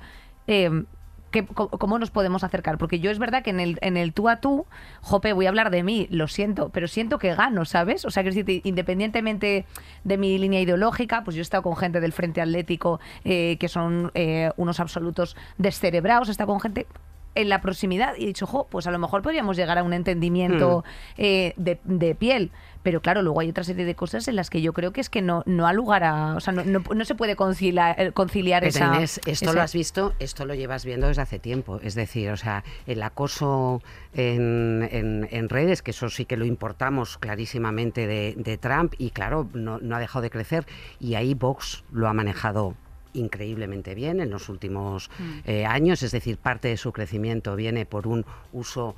¿Cómo 1.41 1.97
nos 1.97 2.11
podemos 2.11 2.43
acercar? 2.43 2.77
Porque 2.77 2.99
yo 2.99 3.09
es 3.09 3.17
verdad 3.17 3.43
que 3.43 3.49
en 3.49 3.59
el, 3.59 3.79
en 3.81 3.97
el 3.97 4.13
tú 4.13 4.29
a 4.29 4.37
tú, 4.37 4.65
Jope, 5.01 5.33
voy 5.33 5.47
a 5.47 5.49
hablar 5.49 5.71
de 5.71 5.81
mí, 5.81 6.07
lo 6.11 6.27
siento, 6.27 6.69
pero 6.69 6.87
siento 6.87 7.17
que 7.17 7.33
gano, 7.33 7.65
¿sabes? 7.65 8.05
O 8.05 8.11
sea, 8.11 8.23
que 8.23 8.61
independientemente 8.63 9.65
de 10.03 10.17
mi 10.17 10.37
línea 10.37 10.61
ideológica, 10.61 11.23
pues 11.23 11.35
yo 11.35 11.41
he 11.41 11.43
estado 11.43 11.63
con 11.63 11.75
gente 11.75 11.99
del 11.99 12.13
Frente 12.13 12.41
Atlético 12.41 12.99
eh, 13.25 13.57
que 13.59 13.67
son 13.67 14.11
eh, 14.13 14.51
unos 14.57 14.79
absolutos 14.79 15.35
descerebrados, 15.57 16.27
he 16.27 16.31
estado 16.31 16.47
con 16.47 16.59
gente 16.59 16.87
en 17.35 17.49
la 17.49 17.61
proximidad 17.61 18.13
y 18.17 18.23
he 18.23 18.27
dicho, 18.27 18.45
jo, 18.45 18.67
pues 18.69 18.87
a 18.87 18.91
lo 18.91 18.99
mejor 18.99 19.21
podríamos 19.21 19.57
llegar 19.57 19.77
a 19.77 19.83
un 19.83 19.93
entendimiento 19.93 20.83
hmm. 20.85 21.21
eh, 21.21 21.53
de, 21.55 22.15
piel. 22.15 22.51
Pero 22.83 23.01
claro, 23.01 23.21
luego 23.21 23.39
hay 23.39 23.49
otra 23.49 23.63
serie 23.63 23.85
de 23.85 23.95
cosas 23.95 24.27
en 24.27 24.35
las 24.35 24.49
que 24.49 24.61
yo 24.61 24.73
creo 24.73 24.91
que 24.91 25.01
es 25.01 25.09
que 25.09 25.21
no, 25.21 25.43
no 25.45 25.67
ha 25.67 25.73
lugar 25.73 26.03
a. 26.03 26.35
O 26.35 26.39
sea, 26.39 26.53
no, 26.53 26.63
no, 26.63 27.05
se 27.05 27.15
puede 27.15 27.35
conciliar, 27.35 27.99
eh, 27.99 28.11
conciliar 28.11 28.63
esa. 28.65 29.01
esto 29.01 29.53
lo 29.53 29.61
has 29.61 29.73
visto, 29.73 30.13
esto 30.19 30.45
lo 30.45 30.53
llevas 30.53 30.85
viendo 30.85 31.07
desde 31.07 31.21
hace 31.21 31.39
tiempo. 31.39 31.79
Es 31.81 31.95
decir, 31.95 32.29
o 32.29 32.37
sea, 32.37 32.63
el 32.85 33.01
acoso 33.01 33.81
en, 34.13 35.27
en, 35.31 35.49
redes, 35.49 35.81
que 35.81 35.91
eso 35.91 36.09
sí 36.09 36.25
que 36.25 36.37
lo 36.37 36.45
importamos 36.45 37.17
clarísimamente 37.17 38.05
de, 38.05 38.35
de 38.37 38.57
Trump, 38.57 38.93
y 38.97 39.11
claro, 39.11 39.49
no, 39.53 39.79
no 39.79 39.95
ha 39.95 39.99
dejado 39.99 40.21
de 40.21 40.29
crecer. 40.29 40.65
Y 40.99 41.15
ahí 41.15 41.33
Vox 41.33 41.83
lo 41.91 42.07
ha 42.07 42.13
manejado 42.13 42.75
increíblemente 43.13 43.95
bien 43.95 44.19
en 44.19 44.29
los 44.29 44.49
últimos 44.49 45.09
mm. 45.19 45.39
eh, 45.45 45.65
años, 45.65 46.03
es 46.03 46.11
decir, 46.11 46.37
parte 46.37 46.67
de 46.67 46.77
su 46.77 46.91
crecimiento 46.91 47.55
viene 47.55 47.85
por 47.85 48.07
un 48.07 48.25
uso 48.51 48.95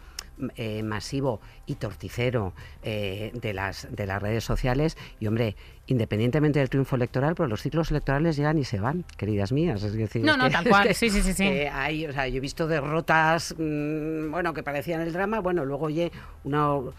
eh, 0.55 0.83
masivo 0.83 1.39
y 1.65 1.75
torticero 1.75 2.53
eh, 2.83 3.31
de, 3.33 3.53
las, 3.53 3.88
de 3.91 4.05
las 4.05 4.21
redes 4.21 4.43
sociales. 4.43 4.97
Y 5.19 5.27
hombre, 5.27 5.55
independientemente 5.88 6.59
del 6.59 6.69
triunfo 6.69 6.95
electoral, 6.95 7.36
pero 7.36 7.47
los 7.47 7.61
ciclos 7.61 7.91
electorales 7.91 8.36
llegan 8.36 8.57
y 8.57 8.63
se 8.63 8.79
van, 8.79 9.05
queridas 9.17 9.51
mías. 9.51 9.83
Es 9.83 9.93
decir, 9.93 10.23
no, 10.23 10.36
no, 10.36 10.49
tal 10.49 10.67
cual. 10.67 10.88
sí, 10.95 11.09
sí, 11.09 11.21
sí. 11.21 11.33
sí. 11.33 11.43
hay, 11.43 12.07
o 12.07 12.13
sea, 12.13 12.27
yo 12.27 12.38
he 12.38 12.39
visto 12.39 12.67
derrotas, 12.67 13.53
mm, 13.57 14.31
bueno, 14.31 14.53
que 14.53 14.63
parecían 14.63 15.01
el 15.01 15.13
drama. 15.13 15.39
Bueno, 15.41 15.63
luego 15.63 15.86
oye, 15.86 16.11
uno, 16.43 16.93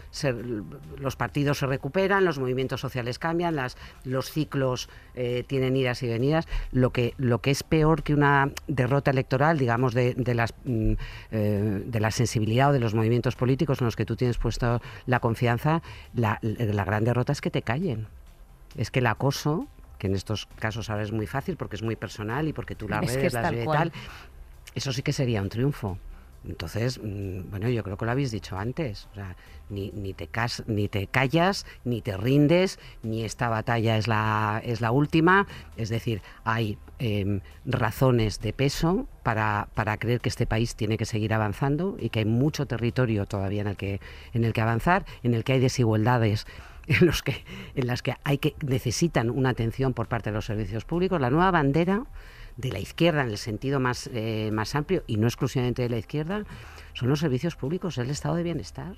los 0.99 1.15
partidos 1.15 1.57
se 1.57 1.65
recuperan, 1.65 2.23
los 2.23 2.39
movimientos 2.39 2.79
sociales 2.79 3.19
cambian, 3.19 3.55
las, 3.55 3.77
los 4.05 4.31
ciclos 4.31 4.89
eh, 5.15 5.43
tienen 5.47 5.75
idas 5.75 6.01
y 6.03 6.07
venidas. 6.07 6.47
Lo 6.71 6.91
que, 6.91 7.13
lo 7.17 7.41
que 7.41 7.51
es 7.51 7.63
peor 7.63 8.03
que 8.03 8.13
una 8.13 8.51
derrota 8.67 9.11
electoral, 9.11 9.57
digamos, 9.57 9.93
de, 9.93 10.13
de 10.13 10.33
las, 10.33 10.53
mm, 10.63 10.93
de 11.31 11.99
la 11.99 12.11
sensibilidad 12.11 12.69
o 12.69 12.73
de 12.73 12.79
los 12.79 12.93
movimientos 12.93 13.35
políticos 13.35 13.81
en 13.81 13.85
los 13.85 13.95
que 13.95 14.05
tú 14.05 14.15
tienes 14.15 14.37
puesto 14.37 14.81
la 15.05 15.19
confianza, 15.19 15.81
la, 16.13 16.39
la 16.41 16.85
gran 16.85 17.03
derrota 17.03 17.33
es 17.33 17.41
que 17.41 17.51
te 17.51 17.61
callen. 17.61 18.07
Es 18.77 18.91
que 18.91 18.99
el 18.99 19.07
acoso, 19.07 19.67
que 19.97 20.07
en 20.07 20.15
estos 20.15 20.47
casos 20.59 20.89
ahora 20.89 21.03
es 21.03 21.11
muy 21.11 21.27
fácil 21.27 21.57
porque 21.57 21.75
es 21.75 21.83
muy 21.83 21.95
personal 21.95 22.47
y 22.47 22.53
porque 22.53 22.75
tú 22.75 22.87
las 22.87 23.05
redes, 23.05 23.33
las 23.33 23.51
y 23.51 23.65
tal, 23.65 23.91
eso 24.75 24.93
sí 24.93 25.01
que 25.01 25.13
sería 25.13 25.41
un 25.41 25.49
triunfo. 25.49 25.97
Entonces, 26.47 26.99
mm, 27.03 27.49
bueno, 27.49 27.69
yo 27.69 27.83
creo 27.83 27.97
que 27.97 28.05
lo 28.05 28.11
habéis 28.11 28.31
dicho 28.31 28.57
antes. 28.57 29.07
O 29.11 29.15
sea, 29.15 29.35
ni, 29.69 29.91
ni, 29.91 30.13
te 30.13 30.27
cas, 30.27 30.63
ni 30.67 30.87
te 30.87 31.07
callas, 31.07 31.65
ni 31.83 32.01
te 32.01 32.15
rindes, 32.15 32.79
ni 33.03 33.23
esta 33.25 33.49
batalla 33.49 33.97
es 33.97 34.07
la, 34.07 34.61
es 34.63 34.79
la 34.79 34.91
última. 34.91 35.47
Es 35.75 35.89
decir, 35.89 36.21
hay 36.45 36.77
em, 36.99 37.41
razones 37.65 38.39
de 38.39 38.53
peso 38.53 39.07
para, 39.23 39.67
para, 39.73 39.97
creer 39.97 40.21
que 40.21 40.29
este 40.29 40.45
país 40.45 40.75
tiene 40.75 40.97
que 40.97 41.05
seguir 41.05 41.33
avanzando 41.33 41.97
y 41.99 42.09
que 42.09 42.19
hay 42.19 42.25
mucho 42.25 42.65
territorio 42.65 43.25
todavía 43.25 43.61
en 43.61 43.67
el 43.67 43.77
que, 43.77 43.99
en 44.33 44.45
el 44.45 44.53
que 44.53 44.61
avanzar, 44.61 45.05
en 45.23 45.33
el 45.33 45.43
que 45.43 45.53
hay 45.53 45.59
desigualdades 45.59 46.45
en, 46.87 47.05
los 47.05 47.21
que, 47.23 47.43
en 47.75 47.87
las 47.87 48.01
que, 48.01 48.15
hay 48.23 48.37
que 48.37 48.55
necesitan 48.65 49.29
una 49.29 49.49
atención 49.49 49.93
por 49.93 50.07
parte 50.07 50.29
de 50.29 50.35
los 50.35 50.45
servicios 50.45 50.85
públicos. 50.85 51.19
La 51.19 51.29
nueva 51.29 51.51
bandera 51.51 52.03
de 52.55 52.71
la 52.71 52.79
izquierda 52.79 53.21
en 53.21 53.29
el 53.29 53.37
sentido 53.37 53.79
más, 53.79 54.09
eh, 54.13 54.49
más 54.51 54.75
amplio 54.75 55.03
y 55.07 55.17
no 55.17 55.27
exclusivamente 55.27 55.83
de 55.83 55.89
la 55.89 55.97
izquierda 55.97 56.43
son 56.93 57.09
los 57.09 57.19
servicios 57.19 57.55
públicos, 57.55 57.97
el 57.97 58.09
estado 58.09 58.35
de 58.35 58.43
bienestar. 58.43 58.95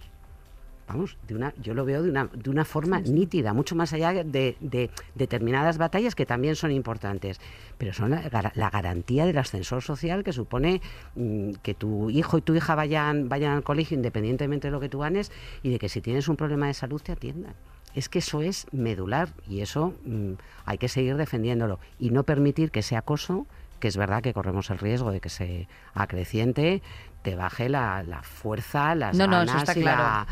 Vamos, 0.87 1.17
de 1.27 1.35
una, 1.35 1.53
yo 1.61 1.75
lo 1.75 1.85
veo 1.85 2.01
de 2.01 2.09
una, 2.09 2.25
de 2.33 2.49
una 2.49 2.65
forma 2.65 2.99
nítida, 2.99 3.53
mucho 3.53 3.75
más 3.75 3.93
allá 3.93 4.11
de, 4.11 4.57
de, 4.59 4.89
determinadas 5.13 5.77
batallas 5.77 6.15
que 6.15 6.25
también 6.25 6.55
son 6.55 6.71
importantes, 6.71 7.39
pero 7.77 7.93
son 7.93 8.09
la, 8.09 8.51
la 8.55 8.69
garantía 8.71 9.27
del 9.27 9.37
ascensor 9.37 9.83
social 9.83 10.23
que 10.23 10.33
supone 10.33 10.81
mm, 11.13 11.51
que 11.61 11.75
tu 11.75 12.09
hijo 12.09 12.39
y 12.39 12.41
tu 12.41 12.55
hija 12.55 12.73
vayan, 12.73 13.29
vayan 13.29 13.53
al 13.53 13.63
colegio 13.63 13.95
independientemente 13.95 14.69
de 14.69 14.71
lo 14.71 14.79
que 14.79 14.89
tú 14.89 14.99
ganes 14.99 15.31
y 15.61 15.69
de 15.69 15.77
que 15.77 15.89
si 15.89 16.01
tienes 16.01 16.27
un 16.27 16.37
problema 16.37 16.65
de 16.65 16.73
salud 16.73 16.99
te 16.99 17.11
atiendan 17.11 17.53
es 17.99 18.09
que 18.09 18.19
eso 18.19 18.41
es 18.41 18.65
medular 18.71 19.29
y 19.47 19.61
eso 19.61 19.93
mm, 20.05 20.33
hay 20.65 20.77
que 20.77 20.87
seguir 20.87 21.17
defendiéndolo 21.17 21.79
y 21.99 22.09
no 22.09 22.23
permitir 22.23 22.71
que 22.71 22.79
ese 22.79 22.95
acoso, 22.95 23.45
que 23.79 23.87
es 23.87 23.97
verdad 23.97 24.23
que 24.23 24.33
corremos 24.33 24.69
el 24.69 24.79
riesgo 24.79 25.11
de 25.11 25.19
que 25.19 25.29
se 25.29 25.67
acreciente, 25.93 26.81
te 27.21 27.35
baje 27.35 27.69
la, 27.69 28.21
fuerza, 28.23 28.95
las 28.95 29.17
ganas 29.17 29.75
y, 29.75 29.81
la, 29.81 30.27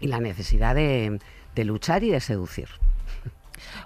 y, 0.00 0.08
la, 0.08 0.20
necesidad 0.20 0.74
de, 0.74 1.20
de 1.54 1.64
luchar 1.64 2.02
y 2.02 2.10
de 2.10 2.20
seducir. 2.20 2.68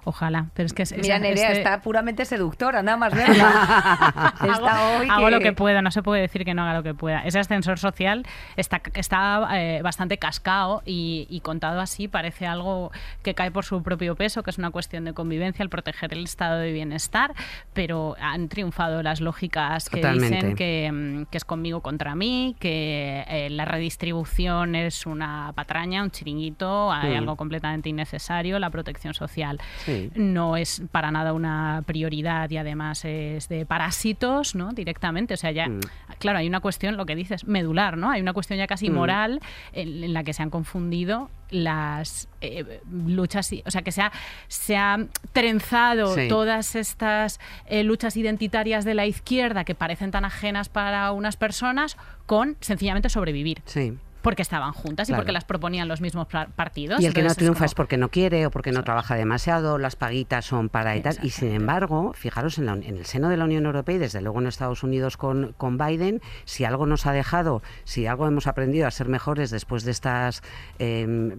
Ojalá, 0.04 0.46
pero 0.54 0.66
es 0.66 0.72
que... 0.72 0.82
Es, 0.82 0.92
Mira, 0.96 1.18
Nerea 1.18 1.48
este- 1.48 1.58
está 1.58 1.80
puramente 1.80 2.24
seductora, 2.24 2.82
nada 2.82 2.96
más 2.96 3.14
verla. 3.14 3.48
hago, 4.38 4.52
está 4.52 4.98
hoy 4.98 5.08
hago 5.10 5.24
que- 5.26 5.30
lo 5.30 5.40
que 5.40 5.52
puedo, 5.52 5.82
no 5.82 5.90
se 5.90 6.02
puede 6.02 6.22
decir 6.22 6.44
que 6.44 6.54
no 6.54 6.62
haga 6.62 6.74
lo 6.74 6.82
que 6.82 6.94
pueda. 6.94 7.20
Ese 7.20 7.38
ascensor 7.38 7.78
social 7.78 8.26
está, 8.56 8.80
está 8.94 9.48
eh, 9.52 9.80
bastante 9.82 10.18
cascado 10.18 10.82
y, 10.84 11.26
y 11.30 11.40
contado 11.40 11.80
así 11.80 12.08
parece 12.08 12.46
algo 12.46 12.90
que 13.22 13.34
cae 13.34 13.50
por 13.50 13.64
su 13.64 13.82
propio 13.82 14.14
peso, 14.16 14.42
que 14.42 14.50
es 14.50 14.58
una 14.58 14.70
cuestión 14.70 15.04
de 15.04 15.12
convivencia, 15.14 15.62
el 15.62 15.68
proteger 15.70 16.12
el 16.12 16.24
estado 16.24 16.58
de 16.58 16.72
bienestar, 16.72 17.34
pero 17.72 18.16
han 18.20 18.48
triunfado 18.48 19.02
las 19.02 19.20
lógicas 19.20 19.88
que 19.88 20.00
Totalmente. 20.00 20.36
dicen 20.36 20.56
que, 20.56 20.90
mm, 20.92 21.24
que 21.30 21.38
es 21.38 21.44
conmigo 21.44 21.80
contra 21.80 22.14
mí, 22.14 22.56
que 22.60 23.24
eh, 23.28 23.48
la 23.50 23.64
redistribución 23.64 24.74
es 24.74 25.06
una 25.06 25.52
patraña, 25.54 26.02
un 26.02 26.10
chiringuito, 26.10 26.90
hay 26.92 27.12
Mm. 27.14 27.18
algo 27.18 27.36
completamente 27.36 27.88
innecesario, 27.88 28.58
la 28.58 28.70
protección 28.70 29.14
social 29.14 29.58
Sí. 29.84 30.10
no 30.14 30.56
es 30.56 30.82
para 30.92 31.10
nada 31.10 31.32
una 31.32 31.82
prioridad 31.86 32.48
y 32.50 32.56
además 32.56 33.04
es 33.04 33.48
de 33.48 33.66
parásitos, 33.66 34.54
¿no? 34.54 34.72
Directamente. 34.72 35.34
O 35.34 35.36
sea, 35.36 35.50
ya, 35.50 35.68
Mm. 35.68 35.80
claro, 36.18 36.38
hay 36.38 36.46
una 36.48 36.60
cuestión, 36.60 36.96
lo 36.96 37.06
que 37.06 37.14
dices, 37.16 37.46
medular, 37.46 37.96
¿no? 37.96 38.10
Hay 38.10 38.20
una 38.20 38.32
cuestión 38.32 38.58
ya 38.58 38.66
casi 38.66 38.90
Mm. 38.90 38.94
moral 38.94 39.40
en, 39.72 40.02
en 40.04 40.12
la 40.12 40.24
que 40.24 40.32
se 40.32 40.42
han 40.42 40.50
confundido 40.50 41.30
las 41.50 42.28
eh, 42.40 42.80
luchas, 42.90 43.50
o 43.66 43.70
sea, 43.70 43.82
que 43.82 43.92
se 43.92 44.00
ha, 44.00 44.10
se 44.48 44.76
ha 44.76 44.96
trenzado 45.32 46.14
Sí. 46.14 46.28
todas 46.28 46.74
estas 46.76 47.40
eh, 47.66 47.82
luchas 47.84 48.16
identitarias 48.16 48.84
de 48.84 48.94
la 48.94 49.06
izquierda 49.06 49.64
que 49.64 49.74
parecen 49.74 50.10
tan 50.10 50.24
ajenas 50.24 50.68
para 50.68 51.12
unas 51.12 51.36
personas 51.36 51.96
con 52.26 52.56
sencillamente 52.60 53.08
sobrevivir. 53.10 53.60
Sí. 53.66 53.98
Porque 54.22 54.42
estaban 54.42 54.72
juntas 54.72 55.08
y 55.10 55.12
porque 55.14 55.32
las 55.32 55.44
proponían 55.44 55.88
los 55.88 56.00
mismos 56.00 56.26
par- 56.28 56.48
partidos. 56.50 57.00
Y 57.00 57.06
el 57.06 57.12
que 57.12 57.22
no 57.22 57.34
triunfa 57.34 57.58
como- 57.60 57.66
es 57.66 57.74
porque 57.74 57.96
no 57.96 58.08
quiere 58.08 58.46
o 58.46 58.50
porque 58.50 58.72
no 58.72 58.84
trabaja 58.84 59.14
demasiado, 59.16 59.78
las 59.78 59.96
paguitas 59.96 60.44
son 60.44 60.68
para 60.68 60.96
y 60.96 61.02
tal. 61.02 61.18
Y 61.22 61.30
sin 61.30 61.52
embargo, 61.52 62.12
fijaros 62.14 62.58
en, 62.58 62.66
la 62.66 62.72
en 62.72 62.96
el 62.96 63.04
seno 63.04 63.28
de 63.28 63.36
la 63.36 63.44
Unión 63.44 63.66
Europea 63.66 63.96
y 63.96 63.98
desde 63.98 64.20
luego 64.22 64.40
en 64.40 64.46
Estados 64.46 64.82
Unidos 64.82 65.16
con, 65.16 65.54
con 65.58 65.76
Biden, 65.76 66.20
si 66.44 66.64
algo 66.64 66.86
nos 66.86 67.06
ha 67.06 67.12
dejado, 67.12 67.62
si 67.84 68.06
algo 68.06 68.26
hemos 68.26 68.46
aprendido 68.46 68.86
a 68.86 68.90
ser 68.90 69.08
mejores 69.08 69.50
después 69.50 69.84
de 69.84 69.90
estas... 69.90 70.42
eh, 70.78 71.36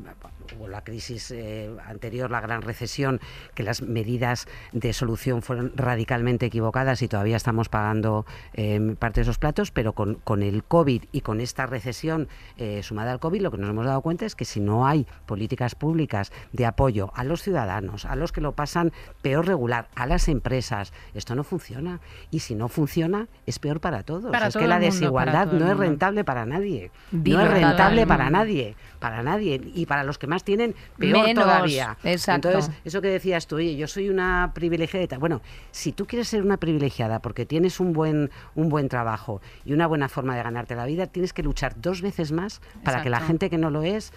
o 0.59 0.67
la 0.67 0.83
crisis 0.83 1.31
eh, 1.31 1.71
anterior, 1.85 2.31
la 2.31 2.41
gran 2.41 2.61
recesión, 2.61 3.19
que 3.55 3.63
las 3.63 3.81
medidas 3.81 4.47
de 4.71 4.93
solución 4.93 5.41
fueron 5.41 5.73
radicalmente 5.75 6.45
equivocadas 6.45 7.01
y 7.01 7.07
todavía 7.07 7.37
estamos 7.37 7.69
pagando 7.69 8.25
eh, 8.53 8.95
parte 8.99 9.21
de 9.21 9.23
esos 9.23 9.37
platos, 9.37 9.71
pero 9.71 9.93
con, 9.93 10.15
con 10.15 10.43
el 10.43 10.63
COVID 10.63 11.03
y 11.11 11.21
con 11.21 11.39
esta 11.39 11.65
recesión 11.65 12.27
eh, 12.57 12.81
sumada 12.83 13.11
al 13.11 13.19
COVID, 13.19 13.41
lo 13.41 13.51
que 13.51 13.57
nos 13.57 13.69
hemos 13.69 13.85
dado 13.85 14.01
cuenta 14.01 14.25
es 14.25 14.35
que 14.35 14.45
si 14.45 14.59
no 14.59 14.85
hay 14.85 15.07
políticas 15.25 15.75
públicas 15.75 16.31
de 16.51 16.65
apoyo 16.65 17.11
a 17.15 17.23
los 17.23 17.41
ciudadanos, 17.41 18.05
a 18.05 18.15
los 18.15 18.31
que 18.31 18.41
lo 18.41 18.53
pasan 18.53 18.91
peor 19.21 19.47
regular, 19.47 19.87
a 19.95 20.05
las 20.05 20.27
empresas, 20.27 20.93
esto 21.13 21.35
no 21.35 21.43
funciona. 21.43 21.99
Y 22.31 22.39
si 22.39 22.55
no 22.55 22.67
funciona, 22.67 23.27
es 23.45 23.59
peor 23.59 23.79
para 23.79 24.03
todos. 24.03 24.31
Para 24.31 24.47
es 24.47 24.53
todo 24.53 24.61
que 24.61 24.67
la 24.67 24.75
mundo, 24.75 24.91
desigualdad 24.91 25.47
no 25.51 25.71
es 25.71 25.77
rentable 25.77 26.23
para 26.23 26.45
nadie. 26.45 26.91
Dilo, 27.11 27.39
no 27.39 27.45
es 27.45 27.51
rentable 27.51 28.07
para 28.07 28.29
nadie, 28.29 28.75
para 28.99 29.23
nadie. 29.23 29.61
Y 29.73 29.85
para 29.85 30.03
los 30.03 30.17
que 30.17 30.27
más 30.33 30.43
tienen, 30.43 30.75
peor 30.97 31.25
Menos, 31.27 31.43
todavía. 31.43 31.97
exacto. 32.03 32.49
Entonces, 32.49 32.73
eso 32.83 33.01
que 33.01 33.09
decías 33.09 33.47
tú, 33.47 33.57
oye, 33.57 33.75
yo 33.75 33.87
soy 33.87 34.09
una 34.09 34.51
privilegiada. 34.53 35.17
Bueno, 35.17 35.41
si 35.71 35.91
tú 35.91 36.05
quieres 36.05 36.27
ser 36.27 36.41
una 36.43 36.57
privilegiada 36.57 37.19
porque 37.19 37.45
tienes 37.45 37.79
un 37.79 37.93
buen, 37.93 38.31
un 38.55 38.69
buen 38.69 38.89
trabajo 38.89 39.41
y 39.65 39.73
una 39.73 39.87
buena 39.87 40.09
forma 40.09 40.35
de 40.35 40.43
ganarte 40.43 40.75
la 40.75 40.85
vida, 40.85 41.07
tienes 41.07 41.33
que 41.33 41.43
luchar 41.43 41.79
dos 41.79 42.01
veces 42.01 42.31
más 42.31 42.61
para 42.83 43.01
que 43.01 43.09
la 43.09 43.17
Exacto. 43.17 43.27
gente 43.27 43.49
que 43.49 43.57
no 43.57 43.69
lo 43.69 43.83
es 43.83 44.11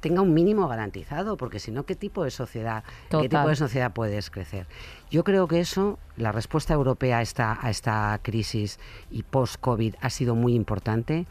tenga 0.00 0.22
un 0.22 0.34
mínimo 0.34 0.66
garantizado, 0.68 1.36
porque 1.36 1.58
si 1.58 1.70
no, 1.70 1.84
¿qué 1.86 1.94
tipo 1.94 2.24
de 2.24 2.30
sociedad, 2.30 2.84
qué 3.10 3.18
tipo 3.18 3.36
Total. 3.36 3.48
de 3.48 3.56
sociedad 3.56 3.92
puedes 3.92 4.30
crecer? 4.30 4.66
Yo 5.10 5.24
creo 5.24 5.46
que 5.46 5.60
eso, 5.60 5.98
la 6.16 6.32
respuesta 6.32 6.74
europea 6.74 7.18
a 7.18 7.22
esta, 7.22 7.58
a 7.60 7.70
esta 7.70 8.18
crisis 8.22 8.78
y 9.10 9.22
post-COVID 9.22 9.94
ha 10.00 10.10
sido 10.10 10.34
muy 10.34 10.54
importante. 10.54 11.26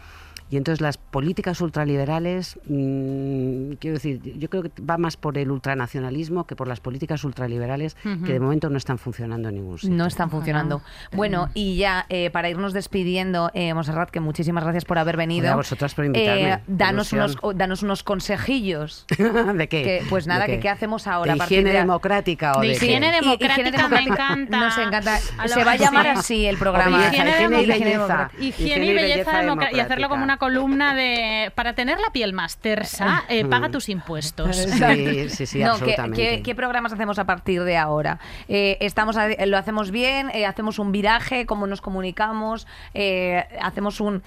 Y 0.50 0.58
entonces 0.58 0.82
las 0.82 0.98
políticas 0.98 1.60
ultraliberales, 1.62 2.60
mm, 2.68 3.74
quiero 3.80 3.96
decir, 3.96 4.22
yo 4.38 4.50
creo 4.50 4.64
que 4.64 4.72
va 4.82 4.98
más 4.98 5.18
por 5.18 5.38
el 5.38 5.50
ultranacionalismo 5.52 6.46
que 6.46 6.56
por 6.56 6.68
las 6.68 6.80
políticas 6.80 7.24
ultraliberales 7.24 7.96
Ujú. 8.06 8.24
que 8.26 8.34
de 8.34 8.40
momento 8.40 8.70
no 8.70 8.78
están 8.78 8.98
funcionando 9.00 9.50
en 9.50 9.56
ningún 9.56 9.80
sitio. 9.80 9.96
No 9.96 10.06
están 10.06 10.30
funcionando. 10.30 10.82
Bueno, 11.12 11.50
y 11.54 11.78
ya 11.78 12.06
eh, 12.10 12.30
para 12.30 12.50
irnos 12.50 12.74
despidiendo, 12.74 13.50
eh, 13.54 13.74
Monserrat, 13.74 14.10
que 14.12 14.20
muchísimas 14.20 14.64
gracias 14.64 14.86
por 14.86 14.98
haber 15.00 15.18
venido. 15.18 15.44
Joder, 15.44 15.54
a 15.54 15.56
vosotras 15.58 15.94
por 15.96 16.06
invitarme. 16.06 16.52
Eh, 16.54 16.60
danos, 16.68 17.12
Ilusión. 17.14 17.20
unos, 17.22 17.38
o- 17.42 17.54
danos 17.54 17.84
unos 17.84 18.04
consejillos. 18.04 19.06
¿De 19.56 19.68
qué? 19.68 19.84
Que, 19.84 20.04
pues 20.10 20.26
¿De 20.26 20.30
nada, 20.30 20.46
qué? 20.46 20.54
que 20.54 20.60
qué 20.62 20.70
hacemos 20.70 21.08
ahora. 21.08 21.34
¿De 21.36 21.42
a 21.42 21.46
higiene 21.46 21.72
de- 21.72 21.78
democrática 21.80 22.54
o 22.58 22.62
De 22.62 22.68
de, 22.70 22.74
higiene 22.76 23.08
Y- 23.08 23.12
democrática 23.12 23.52
higiene 23.54 23.72
me 23.72 23.78
democrática. 23.78 24.14
encanta. 24.34 24.60
Nos 24.60 24.78
encanta. 24.78 25.18
Se 25.48 25.64
va 25.64 25.72
a 25.72 25.76
llamar 25.78 26.06
sí. 26.06 26.12
así 26.20 26.46
el 26.46 26.58
programa. 26.58 26.98
belleza, 26.98 27.14
Higiene 27.14 27.32
higiene 27.32 27.62
y 27.64 27.66
belleza. 27.68 28.32
Higiene 28.40 28.86
y 28.86 28.94
belleza 28.94 29.38
democrática. 29.40 29.78
Y 29.78 29.80
hacerlo 29.80 30.10
como 30.10 30.24
una 30.24 30.33
columna 30.38 30.94
de. 30.96 31.52
Para 31.56 31.74
tener 31.74 32.00
la 32.00 32.10
piel 32.12 32.34
más 32.34 32.58
tersa, 32.58 33.24
eh, 33.30 33.46
paga 33.46 33.70
tus 33.70 33.90
impuestos. 33.90 34.56
Sí, 34.84 35.30
sí, 35.30 35.46
sí, 35.46 35.60
no, 35.60 35.66
¿qué, 35.66 35.72
absolutamente. 35.92 36.22
qué, 36.38 36.42
qué 36.44 36.56
programas 36.56 36.92
hacemos 36.94 37.20
a 37.20 37.26
partir 37.26 37.64
de 37.64 37.78
ahora? 37.78 38.20
Eh, 38.48 38.78
estamos 38.82 39.18
a- 39.18 39.28
lo 39.46 39.58
hacemos 39.58 39.92
bien, 39.92 40.30
eh, 40.34 40.46
hacemos 40.46 40.80
un 40.80 40.92
viraje, 40.92 41.46
cómo 41.46 41.68
nos 41.68 41.82
comunicamos, 41.82 42.68
eh, 42.94 43.46
hacemos 43.62 44.00
un 44.02 44.24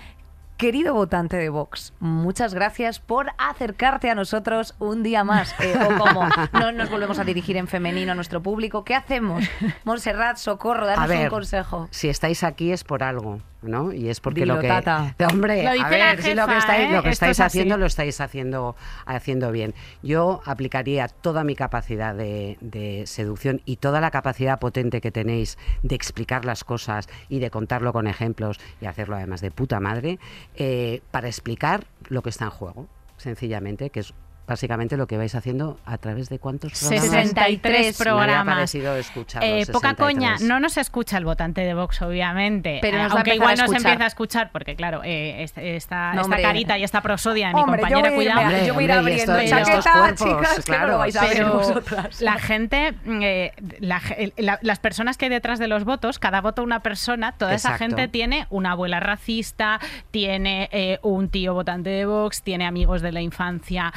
querido 0.57 0.95
votante 0.95 1.37
de 1.37 1.51
Vox. 1.51 1.93
Muchas 2.01 2.55
gracias 2.55 2.99
por 2.99 3.33
acercarte 3.37 4.09
a 4.09 4.15
nosotros 4.15 4.75
un 4.79 5.03
día 5.03 5.23
más. 5.23 5.55
Eh, 5.61 5.75
o 5.79 5.99
cómo 5.99 6.27
no 6.53 6.73
nos 6.73 6.89
volvemos 6.91 7.19
a 7.19 7.25
dirigir 7.25 7.59
en 7.59 7.69
femenino 7.69 8.13
a 8.13 8.15
nuestro 8.15 8.43
público. 8.43 8.83
¿Qué 8.85 8.95
hacemos? 8.95 9.45
Montserrat, 9.85 10.39
socorro, 10.39 10.87
danos 10.87 11.05
a 11.05 11.07
ver, 11.07 11.25
un 11.25 11.29
consejo. 11.31 11.89
Si 11.91 12.09
estáis 12.09 12.43
aquí 12.43 12.73
es 12.73 12.85
por 12.85 13.03
algo, 13.03 13.41
¿no? 13.69 13.93
Y 13.93 14.09
es 14.09 14.21
porque 14.21 14.41
Dilo, 14.41 14.57
lo 14.57 14.61
que 14.61 14.69
Tata. 14.69 15.15
hombre, 15.33 15.63
Lo 15.63 15.73
dice 15.73 15.85
a 15.85 15.91
la 15.91 16.15
ver, 16.15 16.23
si 16.23 16.35
lo 16.35 16.47
que 16.47 16.57
estáis, 16.57 16.89
¿eh? 16.89 16.93
lo 16.93 17.03
que 17.03 17.11
Esto 17.11 17.27
estáis 17.27 17.31
es 17.39 17.41
así. 17.41 17.59
haciendo 17.59 17.77
lo 17.79 17.87
estáis 17.87 18.21
haciendo 18.21 18.77
haciendo 19.07 19.53
bien. 19.53 19.75
Yo 20.03 20.41
aplicaría 20.45 21.09
toda 21.09 21.45
mi 21.45 21.55
capacidad 21.55 22.15
de, 22.15 22.59
de 22.61 23.07
seducción 23.07 23.63
y 23.65 23.77
toda 23.77 24.01
la 24.01 24.11
capacidad 24.11 24.59
potente 24.59 25.01
que 25.01 25.11
tenéis 25.11 25.59
de 25.83 25.95
explicar 25.95 26.45
las 26.45 26.65
cosas 26.65 27.09
y 27.29 27.39
de 27.39 27.51
contarlo 27.51 27.93
con 27.93 28.07
ejemplos 28.07 28.59
y 28.81 28.87
hacerlo 28.87 29.17
además 29.17 29.41
de 29.41 29.51
puta 29.51 29.81
madre 29.81 30.19
eh, 30.57 31.03
para 31.11 31.29
explicar 31.29 31.85
lo 32.09 32.23
que 32.23 32.31
está 32.31 32.45
en 32.47 32.51
juego, 32.51 32.89
sencillamente, 33.17 33.91
que 33.91 34.01
es 34.01 34.15
básicamente 34.47 34.97
lo 34.97 35.07
que 35.07 35.17
vais 35.17 35.35
haciendo 35.35 35.79
a 35.85 35.99
través 35.99 36.29
de 36.29 36.39
cuántos 36.39 36.73
programas. 36.79 37.05
63 37.05 37.63
Me 37.63 37.71
había 37.71 37.81
Me 37.81 37.87
había 37.89 37.93
programas. 37.99 38.55
parecido 38.55 38.97
escucharlos, 38.97 39.69
Eh, 39.69 39.73
poca 39.73 39.91
63. 39.91 39.97
coña, 39.97 40.37
no 40.49 40.61
nos 40.61 40.77
escucha 40.77 41.19
el 41.19 41.25
votante 41.25 41.63
de 41.63 41.75
Vox, 41.75 42.01
obviamente. 42.03 42.79
Pero 42.81 42.99
Eh, 42.99 43.03
nos 43.05 43.13
aunque 43.13 43.35
igual 43.35 43.51
nos 43.57 43.61
escuchar. 43.61 43.77
empieza 43.81 44.05
a 44.05 44.07
escuchar, 44.07 44.51
porque 44.53 44.77
claro, 44.77 45.03
eh, 45.05 45.43
es- 45.43 45.53
esta, 45.57 46.07
No, 46.13 46.21
esta 46.21 46.23
hombre. 46.25 46.43
carita 46.43 46.79
y 46.79 46.85
esta 46.85 47.01
prosodia 47.01 47.49
de 47.49 47.55
mi 47.55 47.61
Hombre, 47.61 47.81
compañera, 47.83 48.15
cuidado. 48.15 48.41
yo 48.67 48.75
voy 48.75 48.85
a 48.85 48.87
ir 48.87 48.93
Hombre, 48.93 48.93
abriendo 48.93 49.37
estos 49.39 49.65
chaqueta, 49.85 49.93
cuerpos, 49.99 50.29
chicas, 50.29 50.51
que 50.65 50.73
no 50.73 50.77
claro. 50.79 50.93
lo 50.93 50.99
vais 50.99 51.17
a 51.17 51.25
ver 51.27 51.45
vosotras. 51.47 52.21
la 52.21 52.39
gente, 52.39 52.95
eh, 53.23 53.53
la 53.81 54.01
ge- 54.01 54.33
la- 54.37 54.59
las 54.63 54.79
personas 54.79 55.17
que 55.19 55.27
hay 55.27 55.31
detrás 55.31 55.59
de 55.59 55.67
los 55.69 55.85
votos, 55.85 56.19
cada 56.19 56.41
voto 56.41 56.63
una 56.63 56.81
persona, 56.81 57.33
toda 57.33 57.55
esa 57.55 57.77
gente 57.79 58.09
tiene 58.09 58.47
una 58.51 58.73
abuela 58.73 59.01
racista, 59.01 59.81
tiene 60.11 60.69
eh, 60.73 60.99
un 61.03 61.29
tío 61.29 61.55
votante 61.55 61.91
de 61.91 62.07
Vox, 62.07 62.43
tiene 62.43 62.67
amigos 62.67 63.03
de 63.03 63.13
la 63.13 63.21
infancia 63.21 63.93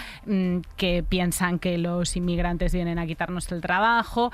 que 0.78 1.04
piensan 1.08 1.60
que 1.60 1.78
los 1.78 2.16
inmigrantes 2.16 2.74
vienen 2.74 3.00
a 3.00 3.06
quitarnos 3.06 3.52
el 3.52 3.62
trabajo. 3.62 4.32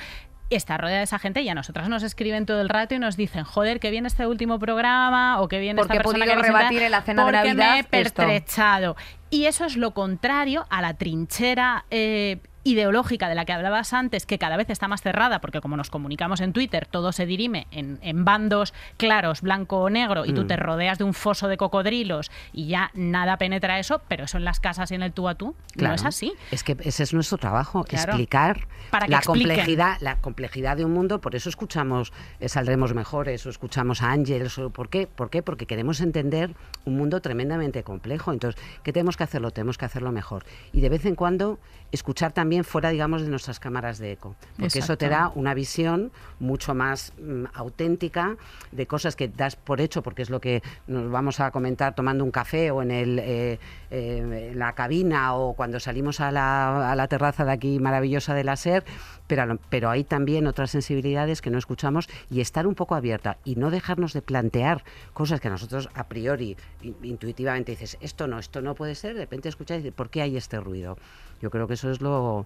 Está 0.52 0.78
rodeada 0.78 1.00
de 1.00 1.06
esa 1.06 1.18
gente 1.18 1.42
y 1.42 1.50
a 1.50 1.56
nosotras 1.56 1.90
nos 1.90 2.04
escriben 2.04 2.46
todo 2.46 2.62
el 2.62 2.70
rato 2.70 2.94
y 2.94 3.00
nos 3.00 3.18
dicen, 3.18 3.44
joder, 3.44 3.80
que 3.80 3.90
viene 3.90 4.08
este 4.08 4.28
último 4.28 4.60
programa 4.60 5.42
o 5.42 5.48
que 5.48 5.60
viene 5.60 5.80
Porque 5.82 5.94
esta 5.98 6.04
persona 6.04 6.26
que 6.26 6.36
rebatir 6.36 6.84
en 6.84 6.92
la 6.92 7.02
cena 7.02 7.24
de 7.26 7.32
porque 7.32 7.48
Navidad 7.54 7.72
me 7.72 7.78
he 7.78 7.80
esto". 7.80 7.90
pertrechado. 8.22 8.96
Y 9.32 9.46
eso 9.46 9.66
es 9.66 9.76
lo 9.76 9.92
contrario 9.96 10.68
a 10.70 10.82
la 10.82 10.94
trinchera 10.94 11.86
eh, 11.90 12.38
ideológica 12.66 13.30
de 13.30 13.36
la 13.36 13.46
que 13.46 13.54
hablabas 13.54 13.94
antes, 13.94 14.26
que 14.26 14.38
cada 14.38 14.58
vez 14.58 14.70
está 14.70 14.90
más 14.90 15.02
cerrada, 15.02 15.40
porque 15.40 15.62
como 15.62 15.78
nos 15.78 15.90
comunicamos 15.90 16.42
en 16.42 16.52
Twitter, 16.52 16.86
todo 16.86 17.14
se 17.14 17.26
dirime 17.26 17.68
en, 17.72 18.00
en 18.02 18.26
bandos 18.26 18.74
claros, 18.98 19.42
blanco 19.42 19.78
o 19.80 19.90
negro, 19.90 20.26
y 20.26 20.34
tú 20.34 20.42
Mm. 20.44 20.48
te 20.48 20.58
rodeas 20.58 20.98
de 20.98 21.04
un 21.06 21.14
foso 21.14 21.48
de 21.48 21.56
cocodrilos 21.56 22.30
y 22.52 22.68
ya 22.68 22.92
nada 22.96 23.38
penetra 23.38 23.80
eso, 23.80 24.02
pero 24.10 24.26
eso 24.26 24.38
en 24.38 24.44
las 24.46 24.60
casas 24.60 24.92
y 24.92 24.96
en 24.96 25.04
el 25.04 25.14
tú 25.14 25.30
a 25.30 25.36
tú 25.36 25.46
no 25.48 25.56
Claro. 25.78 25.96
es 25.96 26.04
así. 26.06 26.34
Es 26.52 26.64
que 26.64 26.76
ese 26.82 27.04
es 27.04 27.14
nuestro 27.14 27.38
trabajo, 27.38 27.84
Claro. 27.86 28.12
explicar 28.14 28.68
Para 28.90 29.08
la 29.08 29.18
expliquen. 29.18 29.48
complejidad, 29.50 29.98
la 30.02 30.18
complejidad 30.20 30.76
de 30.76 30.86
un 30.86 30.92
mundo. 30.94 31.22
Por 31.22 31.36
eso 31.36 31.50
escuchamos 31.50 32.12
eh, 32.40 32.50
Saldremos 32.50 32.94
Mejores 32.96 33.46
o 33.46 33.50
escuchamos 33.50 34.02
a 34.02 34.12
Ángeles. 34.12 34.60
¿Por 34.74 34.90
qué? 34.90 35.06
¿Por 35.06 35.30
qué? 35.30 35.44
Porque 35.44 35.68
queremos 35.68 36.02
entender 36.02 36.56
un 36.86 36.98
mundo 36.98 37.22
tremendamente 37.22 37.84
complejo. 37.84 38.34
Entonces, 38.34 38.60
¿qué 38.84 38.92
tenemos 38.92 39.18
que 39.18 39.24
hacerlo? 39.24 39.52
Tenemos 39.52 39.78
que 39.78 39.86
hacerlo 39.86 40.12
mejor. 40.12 40.46
Y 40.74 40.82
de 40.82 40.90
vez 40.90 41.06
en 41.06 41.16
cuando 41.16 41.60
escuchar 41.96 42.32
también 42.32 42.64
fuera, 42.64 42.90
digamos, 42.90 43.24
de 43.24 43.30
nuestras 43.30 43.60
cámaras 43.60 43.98
de 43.98 44.12
eco. 44.12 44.36
Porque 44.60 44.80
eso 44.80 44.98
te 44.98 45.10
da 45.10 45.32
una 45.34 45.54
visión 45.54 46.12
mucho 46.40 46.74
más 46.76 47.14
mm, 47.20 47.46
auténtica 47.54 48.38
de 48.72 48.86
cosas 48.86 49.16
que 49.16 49.28
das 49.28 49.56
por 49.56 49.82
hecho, 49.82 50.04
porque 50.04 50.22
es 50.22 50.30
lo 50.30 50.40
que 50.40 50.62
nos 50.88 51.10
vamos 51.10 51.40
a 51.40 51.52
comentar 51.52 51.96
tomando 51.96 52.24
un 52.24 52.32
café 52.32 52.72
o 52.72 52.82
en 52.82 52.92
el, 52.92 53.20
eh, 53.20 53.60
eh, 53.92 54.52
la 54.56 54.74
cabina 54.74 55.36
o 55.36 55.54
cuando 55.54 55.80
salimos 55.80 56.20
a 56.20 56.32
la, 56.32 56.92
a 56.92 56.96
la 56.96 57.08
terraza 57.08 57.46
de 57.46 57.52
aquí 57.52 57.80
maravillosa 57.80 58.34
de 58.34 58.44
la 58.44 58.56
SER, 58.56 58.84
pero, 59.28 59.60
pero 59.70 59.90
hay 59.90 60.04
también 60.04 60.48
otras 60.48 60.72
sensibilidades 60.72 61.42
que 61.42 61.50
no 61.50 61.58
escuchamos 61.58 62.08
y 62.30 62.42
estar 62.42 62.68
un 62.68 62.76
poco 62.76 62.96
abierta 62.96 63.38
y 63.44 63.56
no 63.56 63.72
dejarnos 63.72 64.14
de 64.14 64.22
plantear 64.22 64.84
cosas 65.14 65.40
que 65.40 65.50
nosotros 65.50 65.90
a 65.94 66.08
priori 66.08 66.58
intuitivamente 67.04 67.72
dices, 67.72 67.98
esto 68.02 68.28
no, 68.28 68.40
esto 68.40 68.62
no 68.62 68.76
puede 68.76 68.96
ser, 68.96 69.14
de 69.14 69.22
repente 69.22 69.50
escuchas 69.50 69.76
y 69.76 69.82
dices, 69.82 69.96
¿por 69.96 70.10
qué 70.10 70.22
hay 70.22 70.38
este 70.38 70.60
ruido? 70.60 70.98
Yo 71.42 71.50
creo 71.50 71.68
que 71.68 71.74
eso 71.76 71.92
es 71.92 72.02
lo, 72.02 72.46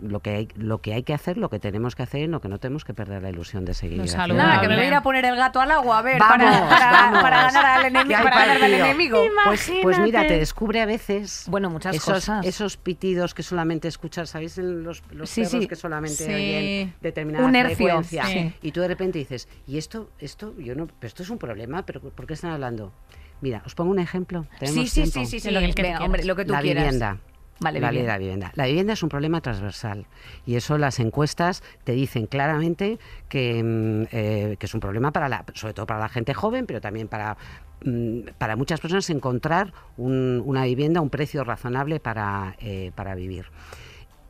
lo 0.00 0.20
que 0.20 0.30
hay 0.30 0.48
lo 0.56 0.78
que 0.78 0.94
hay 0.94 1.02
que 1.02 1.14
hacer, 1.14 1.38
lo 1.38 1.48
que 1.48 1.58
tenemos 1.58 1.94
que 1.94 2.02
hacer 2.02 2.22
y 2.22 2.26
lo 2.26 2.40
que 2.40 2.48
no 2.48 2.58
tenemos 2.58 2.84
que 2.84 2.92
perder 2.94 3.22
la 3.22 3.30
ilusión 3.30 3.64
de 3.64 3.74
seguir. 3.74 3.98
Nada, 3.98 4.60
que 4.60 4.68
me 4.68 4.74
voy 4.74 4.84
a 4.84 4.88
ir 4.88 4.94
a 4.94 5.02
poner 5.02 5.24
el 5.24 5.36
gato 5.36 5.60
al 5.60 5.70
agua, 5.70 5.98
a 5.98 6.02
ver, 6.02 6.18
para, 6.18 6.68
para, 6.68 7.42
ganar 7.50 7.66
al 7.66 7.86
enemigo. 7.86 8.22
Para 8.22 8.52
al 8.52 8.62
enemigo. 8.62 9.18
Pues, 9.44 9.72
pues, 9.82 9.98
mira, 9.98 10.26
te 10.26 10.38
descubre 10.38 10.80
a 10.80 10.86
veces 10.86 11.44
bueno, 11.48 11.70
muchas 11.70 11.96
esos, 11.96 12.14
cosas. 12.14 12.46
esos 12.46 12.76
pitidos 12.76 13.34
que 13.34 13.42
solamente 13.42 13.88
escuchas, 13.88 14.30
¿sabéis? 14.30 14.58
Los, 14.58 15.02
los 15.10 15.30
sí, 15.30 15.42
perros 15.42 15.62
sí. 15.62 15.68
que 15.68 15.76
solamente 15.76 16.24
sí. 16.24 16.34
oyen 16.34 16.94
determinada 17.00 17.44
Un 17.44 17.52
frecuencia. 17.52 18.24
Sí. 18.26 18.52
Y 18.62 18.72
tú 18.72 18.80
de 18.80 18.88
repente 18.88 19.18
dices, 19.18 19.48
y 19.66 19.78
esto, 19.78 20.10
esto, 20.18 20.54
yo 20.58 20.74
no, 20.74 20.86
pero 20.86 21.08
esto 21.08 21.22
es 21.22 21.30
un 21.30 21.38
problema, 21.38 21.84
pero 21.86 22.00
¿por 22.00 22.26
qué 22.26 22.34
están 22.34 22.50
hablando? 22.50 22.92
Mira, 23.40 23.62
os 23.66 23.74
pongo 23.74 23.90
un 23.90 23.98
ejemplo. 23.98 24.46
Sí, 24.60 24.86
sí, 24.86 25.06
sí, 25.06 25.26
sí, 25.26 25.40
sí, 25.40 25.50
lo 25.50 25.60
que, 25.60 25.82
Venga, 25.82 26.04
hombre, 26.04 26.24
lo 26.24 26.36
que 26.36 26.44
tú 26.44 26.52
la 26.52 26.60
quieras. 26.60 26.84
vivienda. 26.84 27.18
Vale, 27.60 27.78
la 27.80 27.90
bien. 27.90 28.00
ley 28.00 28.02
de 28.02 28.08
la 28.08 28.18
vivienda. 28.18 28.52
La 28.56 28.66
vivienda 28.66 28.92
es 28.94 29.02
un 29.02 29.08
problema 29.08 29.40
transversal 29.40 30.06
y 30.46 30.56
eso 30.56 30.78
las 30.78 30.98
encuestas 30.98 31.62
te 31.84 31.92
dicen 31.92 32.26
claramente 32.26 32.98
que, 33.28 33.62
mm, 33.62 34.08
eh, 34.10 34.56
que 34.58 34.66
es 34.66 34.74
un 34.74 34.80
problema 34.80 35.12
para 35.12 35.28
la, 35.28 35.44
sobre 35.54 35.72
todo 35.74 35.86
para 35.86 36.00
la 36.00 36.08
gente 36.08 36.34
joven, 36.34 36.66
pero 36.66 36.80
también 36.80 37.08
para 37.08 37.36
mm, 37.84 38.30
para 38.38 38.54
muchas 38.54 38.80
personas 38.80 39.10
encontrar 39.10 39.72
un- 39.96 40.40
una 40.46 40.64
vivienda 40.64 41.00
a 41.00 41.02
un 41.02 41.10
precio 41.10 41.42
razonable 41.42 41.98
para, 41.98 42.54
eh, 42.60 42.92
para 42.94 43.14
vivir. 43.16 43.46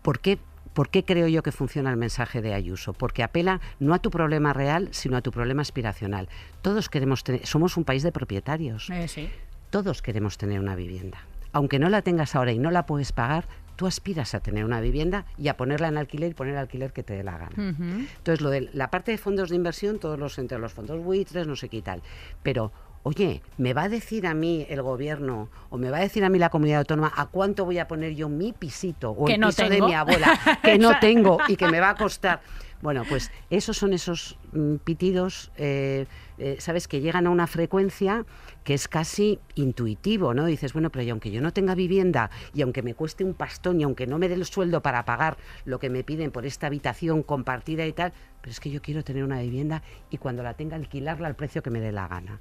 ¿Por 0.00 0.20
qué, 0.20 0.38
¿Por 0.72 0.88
qué 0.88 1.04
creo 1.04 1.28
yo 1.28 1.42
que 1.42 1.52
funciona 1.52 1.90
el 1.90 1.98
mensaje 1.98 2.40
de 2.40 2.54
Ayuso? 2.54 2.94
Porque 2.94 3.22
apela 3.22 3.60
no 3.78 3.92
a 3.92 3.98
tu 3.98 4.10
problema 4.10 4.54
real, 4.54 4.88
sino 4.92 5.18
a 5.18 5.20
tu 5.20 5.30
problema 5.32 5.60
aspiracional. 5.60 6.30
Todos 6.62 6.88
queremos 6.88 7.24
tener, 7.24 7.46
somos 7.46 7.76
un 7.76 7.84
país 7.84 8.02
de 8.02 8.10
propietarios. 8.10 8.88
Eh, 8.88 9.06
sí. 9.06 9.28
Todos 9.68 10.00
queremos 10.00 10.38
tener 10.38 10.58
una 10.58 10.74
vivienda. 10.74 11.18
Aunque 11.52 11.78
no 11.78 11.88
la 11.88 12.02
tengas 12.02 12.34
ahora 12.34 12.52
y 12.52 12.58
no 12.58 12.70
la 12.70 12.86
puedes 12.86 13.12
pagar, 13.12 13.46
tú 13.76 13.86
aspiras 13.86 14.34
a 14.34 14.40
tener 14.40 14.64
una 14.64 14.80
vivienda 14.80 15.26
y 15.38 15.48
a 15.48 15.56
ponerla 15.56 15.88
en 15.88 15.98
alquiler 15.98 16.30
y 16.30 16.34
poner 16.34 16.54
el 16.54 16.60
alquiler 16.60 16.92
que 16.92 17.02
te 17.02 17.14
dé 17.14 17.22
la 17.22 17.38
gana. 17.38 17.54
Entonces, 17.56 18.40
lo 18.40 18.50
de 18.50 18.70
la 18.72 18.90
parte 18.90 19.12
de 19.12 19.18
fondos 19.18 19.50
de 19.50 19.56
inversión, 19.56 19.98
todos 19.98 20.18
los 20.18 20.38
entre 20.38 20.58
los 20.58 20.72
fondos 20.72 21.02
buitres, 21.02 21.46
no 21.46 21.56
sé 21.56 21.68
qué 21.68 21.78
y 21.78 21.82
tal. 21.82 22.02
Pero, 22.42 22.72
oye, 23.02 23.42
¿me 23.58 23.74
va 23.74 23.82
a 23.82 23.88
decir 23.88 24.26
a 24.26 24.34
mí 24.34 24.66
el 24.68 24.82
gobierno 24.82 25.48
o 25.70 25.78
me 25.78 25.90
va 25.90 25.98
a 25.98 26.00
decir 26.00 26.24
a 26.24 26.28
mí 26.28 26.38
la 26.38 26.50
comunidad 26.50 26.80
autónoma 26.80 27.12
a 27.14 27.26
cuánto 27.26 27.64
voy 27.64 27.78
a 27.78 27.88
poner 27.88 28.14
yo 28.14 28.28
mi 28.28 28.52
pisito 28.52 29.10
o 29.10 29.24
Que 29.24 29.34
el 29.34 29.40
no 29.40 29.48
piso 29.48 29.68
de 29.68 29.82
mi 29.82 29.94
abuela 29.94 30.38
que 30.62 30.78
no 30.78 30.92
tengo 31.00 31.38
y 31.48 31.56
que 31.56 31.68
me 31.68 31.80
va 31.80 31.90
a 31.90 31.94
costar? 31.96 32.40
Bueno, 32.82 33.04
pues 33.08 33.30
esos 33.48 33.76
son 33.76 33.92
esos 33.92 34.36
mm, 34.52 34.76
pitidos, 34.76 35.52
eh, 35.56 36.06
eh, 36.44 36.56
¿sabes? 36.58 36.88
Que 36.88 37.00
llegan 37.00 37.28
a 37.28 37.30
una 37.30 37.46
frecuencia 37.46 38.26
que 38.64 38.74
es 38.74 38.88
casi 38.88 39.38
intuitivo, 39.54 40.34
¿no? 40.34 40.44
Dices, 40.44 40.72
bueno, 40.72 40.90
pero 40.90 41.04
y 41.04 41.10
aunque 41.10 41.30
yo 41.30 41.40
no 41.40 41.52
tenga 41.52 41.76
vivienda 41.76 42.30
y 42.52 42.62
aunque 42.62 42.82
me 42.82 42.94
cueste 42.94 43.22
un 43.22 43.34
pastón 43.34 43.80
y 43.80 43.84
aunque 43.84 44.08
no 44.08 44.18
me 44.18 44.28
dé 44.28 44.34
el 44.34 44.44
sueldo 44.44 44.82
para 44.82 45.04
pagar 45.04 45.36
lo 45.64 45.78
que 45.78 45.88
me 45.88 46.02
piden 46.02 46.32
por 46.32 46.44
esta 46.44 46.66
habitación 46.66 47.22
compartida 47.22 47.86
y 47.86 47.92
tal, 47.92 48.12
pero 48.40 48.50
es 48.50 48.58
que 48.58 48.70
yo 48.70 48.82
quiero 48.82 49.04
tener 49.04 49.22
una 49.22 49.40
vivienda 49.40 49.84
y 50.10 50.18
cuando 50.18 50.42
la 50.42 50.54
tenga 50.54 50.74
alquilarla 50.74 51.28
al 51.28 51.36
precio 51.36 51.62
que 51.62 51.70
me 51.70 51.78
dé 51.78 51.92
la 51.92 52.08
gana. 52.08 52.40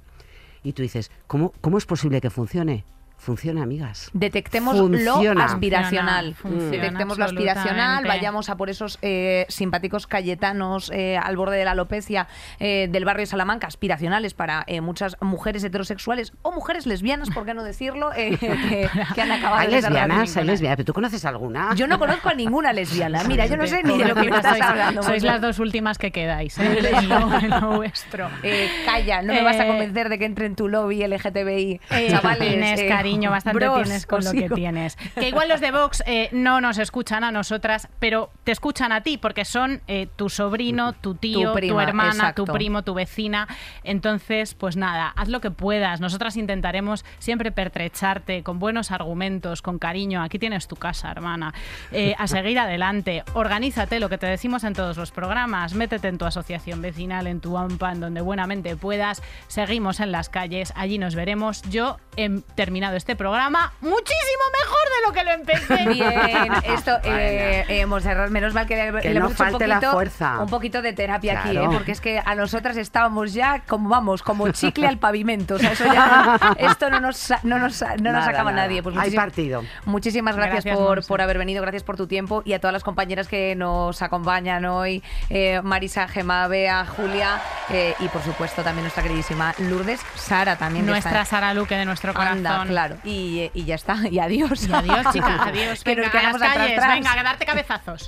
Y 0.64 0.72
tú 0.72 0.82
dices, 0.82 1.12
¿cómo, 1.28 1.52
cómo 1.60 1.78
es 1.78 1.86
posible 1.86 2.20
que 2.20 2.30
funcione? 2.30 2.84
Funciona, 3.22 3.62
amigas. 3.62 4.10
Detectemos 4.14 4.76
Funciona. 4.76 5.34
lo 5.34 5.42
aspiracional. 5.44 6.34
Funciona, 6.34 6.70
Detectemos 6.70 7.18
lo 7.18 7.24
aspiracional, 7.24 8.04
vayamos 8.04 8.50
a 8.50 8.56
por 8.56 8.68
esos 8.68 8.98
eh, 9.00 9.46
simpáticos 9.48 10.08
cayetanos 10.08 10.90
eh, 10.92 11.16
al 11.16 11.36
borde 11.36 11.56
de 11.56 11.64
la 11.64 11.70
alopecia 11.70 12.26
eh, 12.58 12.88
del 12.90 13.04
barrio 13.04 13.22
de 13.22 13.26
Salamanca, 13.26 13.68
aspiracionales 13.68 14.34
para 14.34 14.64
eh, 14.66 14.80
muchas 14.80 15.16
mujeres 15.20 15.62
heterosexuales 15.62 16.32
o 16.42 16.50
mujeres 16.50 16.84
lesbianas, 16.84 17.30
por 17.30 17.46
qué 17.46 17.54
no 17.54 17.62
decirlo, 17.62 18.10
eh, 18.12 18.36
que, 18.40 18.88
que 19.14 19.22
han 19.22 19.30
acabado 19.30 19.60
Hay 19.60 19.68
de 19.68 19.82
lesbianas, 19.82 20.36
hay 20.36 20.44
lesbianas, 20.44 20.76
pero 20.78 20.86
tú 20.86 20.92
conoces 20.92 21.24
alguna. 21.24 21.76
Yo 21.76 21.86
no 21.86 22.00
conozco 22.00 22.28
a 22.28 22.34
ninguna 22.34 22.72
lesbiana. 22.72 23.22
Mira, 23.22 23.46
yo 23.46 23.56
no 23.56 23.68
sé 23.68 23.84
ni 23.84 23.98
de 23.98 24.04
lo 24.06 24.16
que 24.16 24.30
me 24.30 24.36
estás 24.36 24.60
hablando. 24.60 25.00
sois 25.04 25.22
las 25.22 25.40
dos 25.40 25.60
últimas 25.60 25.96
que 25.96 26.10
quedáis 26.10 26.58
¿eh? 26.58 26.76
en, 26.92 27.08
lo, 27.08 27.38
en 27.38 27.50
lo 27.50 27.76
vuestro. 27.76 28.28
Eh, 28.42 28.68
calla, 28.84 29.22
no 29.22 29.32
me 29.32 29.44
vas 29.44 29.60
a 29.60 29.66
convencer 29.68 30.08
de 30.08 30.18
que 30.18 30.24
entre 30.24 30.46
en 30.46 30.56
tu 30.56 30.66
lobby 30.66 31.06
LGTBI. 31.06 31.80
Eh, 31.90 32.08
Chavales, 32.10 32.52
Inés, 32.52 32.80
eh, 32.80 32.88
cariño, 33.12 33.30
bastante 33.30 33.64
bros, 33.64 33.82
tienes 33.82 34.06
con 34.06 34.24
lo 34.24 34.32
que 34.32 34.48
tienes. 34.50 34.96
Que 35.14 35.28
igual 35.28 35.48
los 35.48 35.60
de 35.60 35.70
Vox 35.70 36.02
eh, 36.06 36.28
no 36.32 36.60
nos 36.60 36.78
escuchan 36.78 37.24
a 37.24 37.30
nosotras, 37.30 37.88
pero 37.98 38.30
te 38.44 38.52
escuchan 38.52 38.92
a 38.92 39.02
ti 39.02 39.18
porque 39.18 39.44
son 39.44 39.82
eh, 39.86 40.08
tu 40.16 40.28
sobrino, 40.28 40.92
tu 40.92 41.14
tío, 41.14 41.50
tu, 41.50 41.54
prima, 41.54 41.82
hermana, 41.82 42.10
exacto. 42.10 42.44
tu 42.44 42.52
primo, 42.52 42.82
tu 42.82 42.94
vecina. 42.94 43.48
Entonces, 43.84 44.54
pues 44.54 44.76
nada, 44.76 45.12
haz 45.16 45.28
lo 45.28 45.40
que 45.40 45.50
puedas. 45.50 46.00
Nosotras 46.00 46.36
intentaremos 46.36 47.04
siempre 47.18 47.52
pertrecharte 47.52 48.42
con 48.42 48.58
buenos 48.58 48.90
argumentos, 48.90 49.62
con 49.62 49.78
cariño. 49.78 50.22
Aquí 50.22 50.38
tienes 50.38 50.68
tu 50.68 50.76
casa, 50.76 51.10
hermana. 51.10 51.54
Eh, 51.90 52.14
a 52.18 52.26
seguir 52.26 52.58
adelante. 52.58 53.24
Organízate, 53.34 54.00
lo 54.00 54.08
que 54.08 54.18
te 54.18 54.26
decimos 54.26 54.64
en 54.64 54.74
todos 54.74 54.96
los 54.96 55.12
programas. 55.12 55.74
Métete 55.74 56.08
en 56.08 56.18
tu 56.18 56.24
asociación 56.24 56.82
vecinal, 56.82 57.26
en 57.26 57.40
tu 57.40 57.56
AMPA, 57.56 57.92
en 57.92 58.00
donde 58.00 58.20
buenamente 58.20 58.76
puedas. 58.76 59.22
Seguimos 59.48 60.00
en 60.00 60.12
las 60.12 60.28
calles, 60.28 60.72
allí 60.76 60.98
nos 60.98 61.14
veremos. 61.14 61.62
Yo 61.70 61.98
he 62.16 62.40
terminado 62.54 62.96
este 63.02 63.16
programa 63.16 63.72
muchísimo 63.80 64.44
mejor 64.60 64.84
de 64.94 65.06
lo 65.06 65.12
que 65.12 65.24
lo 65.24 65.30
empecé. 65.32 65.88
Bien, 65.92 66.52
esto, 66.72 66.98
eh, 67.02 67.64
eh, 67.68 67.84
Montserrat, 67.84 68.30
menos 68.30 68.54
mal 68.54 68.64
que, 68.64 68.76
le, 68.76 69.00
Que 69.00 69.08
le 69.08 69.18
no 69.18 69.26
hemos 69.26 69.32
hecho 69.32 69.42
un 69.42 69.50
falte 69.50 69.66
la 69.66 69.74
poquito, 69.76 69.92
fuerza. 69.92 70.38
un 70.38 70.48
poquito 70.48 70.82
de 70.82 70.92
terapia 70.92 71.40
aquí. 71.40 71.56
¿eh? 71.56 71.68
porque 71.72 71.90
es 71.90 72.00
que 72.00 72.22
a 72.24 72.34
nosotras 72.36 72.76
estábamos 72.76 73.32
ya 73.32 73.62
como 73.66 73.88
vamos, 73.88 74.22
como 74.22 74.48
chicle 74.52 74.86
al 74.86 74.98
pavimento. 74.98 75.56
O 75.56 75.58
sea, 75.58 75.72
eso 75.72 75.84
ya, 75.84 76.54
esto 76.58 76.90
no 76.90 77.00
nos, 77.00 77.32
no 77.42 77.58
nos, 77.58 77.82
no 78.00 78.12
nos 78.12 78.24
acaba 78.28 78.52
nada. 78.52 78.68
nadie. 78.68 78.84
Pues 78.84 78.96
Hay 78.96 79.10
partido. 79.10 79.64
Muchísimas 79.84 80.36
gracias, 80.36 80.64
Gracias, 80.64 80.78
por, 80.78 81.04
por 81.04 81.20
haber 81.20 81.38
venido, 81.38 81.60
gracias 81.60 81.82
por 81.82 81.96
tu 81.96 82.06
tiempo 82.06 82.42
y 82.44 82.52
a 82.52 82.60
todas 82.60 82.72
las 82.72 82.84
compañeras 82.84 83.26
que 83.26 83.56
nos 83.56 84.00
acompañan 84.00 84.64
hoy, 84.64 85.02
eh, 85.28 85.60
Marisa, 85.64 86.06
Gemma, 86.06 86.46
Bea, 86.46 86.86
Julia 86.86 87.40
eh, 87.68 87.96
y 87.98 88.06
por 88.08 88.22
supuesto 88.22 88.62
también 88.62 88.84
nuestra 88.84 89.02
queridísima 89.02 89.54
Lourdes, 89.58 90.00
Sara 90.14 90.54
también. 90.54 90.86
Nuestra 90.86 91.24
Sara 91.24 91.52
Luque 91.52 91.74
de 91.74 91.84
nuestro 91.84 92.14
corazón. 92.14 92.46
Anda, 92.46 92.64
claro. 92.66 92.81
Y, 93.04 93.40
eh, 93.40 93.50
y 93.54 93.64
ya 93.64 93.74
está, 93.74 94.08
y 94.08 94.18
adiós. 94.18 94.68
Y 94.68 94.72
adiós, 94.72 95.06
chica, 95.12 95.42
adiós. 95.46 95.82
que 95.84 95.94
Venga, 95.94 96.10
nos 96.12 96.14
a 96.14 96.38
las 96.38 96.54
calles, 96.54 96.80
venga, 96.86 97.20
a 97.20 97.22
darte 97.22 97.44
cabezazos. 97.46 98.06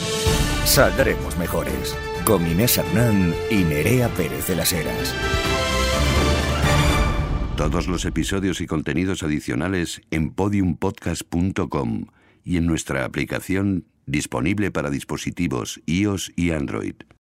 Saldremos 0.64 1.36
mejores. 1.38 1.96
Con 2.24 2.46
Inés 2.46 2.78
Hernán 2.78 3.34
y 3.50 3.56
Nerea 3.64 4.08
Pérez 4.08 4.46
de 4.46 4.56
las 4.56 4.72
Heras. 4.72 5.14
Todos 7.56 7.86
los 7.86 8.04
episodios 8.04 8.60
y 8.60 8.66
contenidos 8.66 9.22
adicionales 9.22 10.00
en 10.10 10.30
podiumpodcast.com 10.30 12.06
y 12.44 12.56
en 12.56 12.66
nuestra 12.66 13.04
aplicación 13.04 13.84
disponible 14.06 14.70
para 14.70 14.90
dispositivos 14.90 15.80
iOS 15.86 16.32
y 16.36 16.50
Android. 16.52 16.94